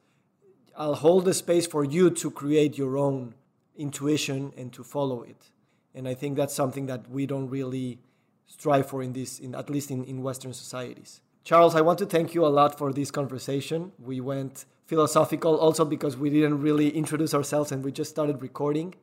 I'll 0.76 0.95
hold 0.95 1.24
the 1.24 1.34
space 1.34 1.66
for 1.66 1.84
you 1.84 2.11
to 2.11 2.30
create 2.30 2.76
your 2.76 2.97
own 2.97 3.34
intuition 3.76 4.53
and 4.57 4.72
to 4.72 4.82
follow 4.82 5.22
it. 5.22 5.51
And 5.97 6.07
I 6.07 6.14
think 6.14 6.36
that's 6.36 6.55
something 6.55 6.86
that 6.86 7.11
we 7.11 7.26
don't 7.26 7.49
really 7.49 7.99
strive 8.47 8.86
for 8.88 9.03
in 9.03 9.12
this, 9.14 9.40
in 9.40 9.55
at 9.55 9.68
least 9.70 9.90
in, 9.90 10.05
in 10.05 10.22
Western 10.22 10.53
societies. 10.53 11.22
Charles, 11.42 11.74
I 11.74 11.80
want 11.80 11.99
to 12.01 12.07
thank 12.07 12.34
you 12.34 12.44
a 12.44 12.49
lot 12.49 12.76
for 12.76 12.92
this 12.92 13.11
conversation. 13.11 13.92
We 13.99 14.20
went 14.20 14.66
philosophical 14.84 15.57
also 15.57 15.84
because 15.84 16.16
we 16.16 16.30
didn't 16.30 16.61
really 16.61 16.90
introduce 16.90 17.34
ourselves 17.34 17.72
and 17.72 17.84
we 17.84 17.92
just 17.92 18.11
started 18.11 18.42
recording. 18.42 18.94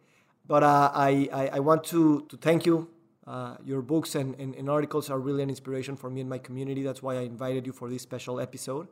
But 0.47 0.63
uh, 0.63 0.91
I, 0.93 1.29
I, 1.31 1.47
I, 1.53 1.59
want 1.59 1.83
to, 1.85 2.25
to 2.29 2.37
thank 2.37 2.65
you. 2.65 2.89
Uh, 3.25 3.55
your 3.63 3.81
books 3.81 4.15
and, 4.15 4.35
and, 4.35 4.53
and, 4.55 4.69
articles 4.69 5.09
are 5.09 5.17
really 5.17 5.41
an 5.41 5.49
inspiration 5.49 5.95
for 5.95 6.09
me 6.09 6.19
and 6.19 6.29
my 6.29 6.37
community. 6.37 6.83
That's 6.83 7.01
why 7.01 7.15
I 7.15 7.21
invited 7.21 7.65
you 7.65 7.71
for 7.71 7.89
this 7.89 8.01
special 8.01 8.41
episode. 8.41 8.89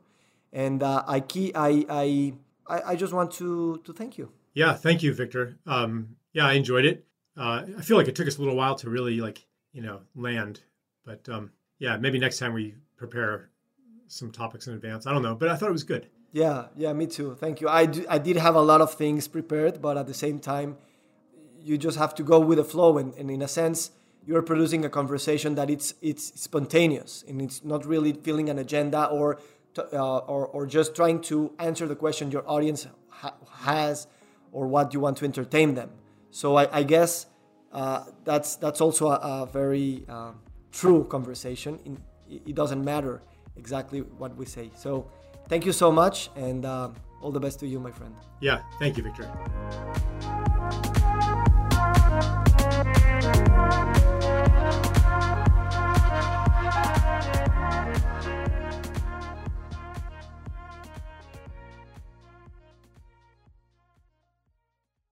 And 0.54 0.82
uh, 0.82 1.04
I, 1.06 1.20
key, 1.20 1.52
I, 1.54 1.84
I, 1.90 2.32
I 2.66 2.96
just 2.96 3.12
want 3.12 3.30
to, 3.32 3.82
to 3.84 3.92
thank 3.92 4.16
you. 4.16 4.32
Yeah, 4.54 4.72
thank 4.72 5.02
you, 5.02 5.12
Victor. 5.12 5.58
Um, 5.66 6.16
yeah, 6.32 6.46
I 6.46 6.54
enjoyed 6.54 6.86
it. 6.86 7.04
Uh, 7.36 7.64
I 7.78 7.82
feel 7.82 7.96
like 7.96 8.08
it 8.08 8.14
took 8.14 8.28
us 8.28 8.36
a 8.36 8.40
little 8.40 8.56
while 8.56 8.74
to 8.76 8.90
really 8.90 9.20
like, 9.20 9.46
you 9.72 9.82
know, 9.82 10.00
land. 10.14 10.60
But 11.04 11.28
um, 11.28 11.50
yeah, 11.78 11.96
maybe 11.96 12.18
next 12.18 12.38
time 12.38 12.52
we 12.52 12.74
prepare 12.96 13.50
some 14.06 14.30
topics 14.30 14.66
in 14.66 14.74
advance. 14.74 15.06
I 15.06 15.12
don't 15.12 15.22
know, 15.22 15.34
but 15.34 15.48
I 15.48 15.56
thought 15.56 15.68
it 15.68 15.72
was 15.72 15.84
good. 15.84 16.08
Yeah, 16.32 16.66
yeah, 16.76 16.92
me 16.92 17.06
too. 17.06 17.34
Thank 17.34 17.60
you. 17.60 17.68
I, 17.68 17.86
do, 17.86 18.04
I 18.08 18.18
did 18.18 18.36
have 18.36 18.54
a 18.54 18.60
lot 18.60 18.80
of 18.80 18.94
things 18.94 19.28
prepared, 19.28 19.82
but 19.82 19.96
at 19.96 20.06
the 20.06 20.14
same 20.14 20.38
time, 20.38 20.76
you 21.60 21.76
just 21.78 21.98
have 21.98 22.14
to 22.16 22.22
go 22.22 22.40
with 22.40 22.58
the 22.58 22.64
flow. 22.64 22.98
And, 22.98 23.14
and 23.14 23.30
in 23.30 23.42
a 23.42 23.48
sense, 23.48 23.90
you're 24.26 24.42
producing 24.42 24.84
a 24.84 24.88
conversation 24.88 25.54
that 25.56 25.68
it's 25.68 25.94
it's 26.00 26.40
spontaneous 26.40 27.24
and 27.26 27.42
it's 27.42 27.64
not 27.64 27.84
really 27.84 28.12
filling 28.12 28.48
an 28.48 28.58
agenda 28.58 29.06
or 29.06 29.40
uh, 29.78 30.18
or, 30.18 30.46
or 30.46 30.66
just 30.66 30.94
trying 30.94 31.20
to 31.22 31.52
answer 31.58 31.86
the 31.86 31.96
question 31.96 32.30
your 32.30 32.48
audience 32.48 32.86
ha- 33.08 33.34
has 33.50 34.06
or 34.52 34.66
what 34.66 34.94
you 34.94 35.00
want 35.00 35.16
to 35.16 35.24
entertain 35.24 35.74
them. 35.74 35.90
So 36.32 36.56
I, 36.56 36.80
I 36.80 36.82
guess 36.82 37.26
uh, 37.72 38.02
that's 38.24 38.56
that's 38.56 38.80
also 38.80 39.10
a, 39.14 39.20
a 39.22 39.46
very 39.46 40.04
uh, 40.08 40.32
true 40.72 41.04
conversation. 41.04 41.78
In, 41.84 42.02
it 42.28 42.56
doesn't 42.56 42.82
matter 42.82 43.22
exactly 43.54 44.00
what 44.00 44.34
we 44.36 44.46
say. 44.46 44.70
So 44.74 45.06
Thank 45.48 45.66
you 45.66 45.72
so 45.72 45.92
much, 45.92 46.30
and 46.34 46.64
uh, 46.64 46.88
all 47.20 47.30
the 47.30 47.40
best 47.40 47.60
to 47.60 47.66
you, 47.66 47.78
my 47.78 47.90
friend. 47.90 48.14
Yeah, 48.40 48.62
thank 48.78 48.96
you, 48.96 49.02
Victor. 49.02 49.28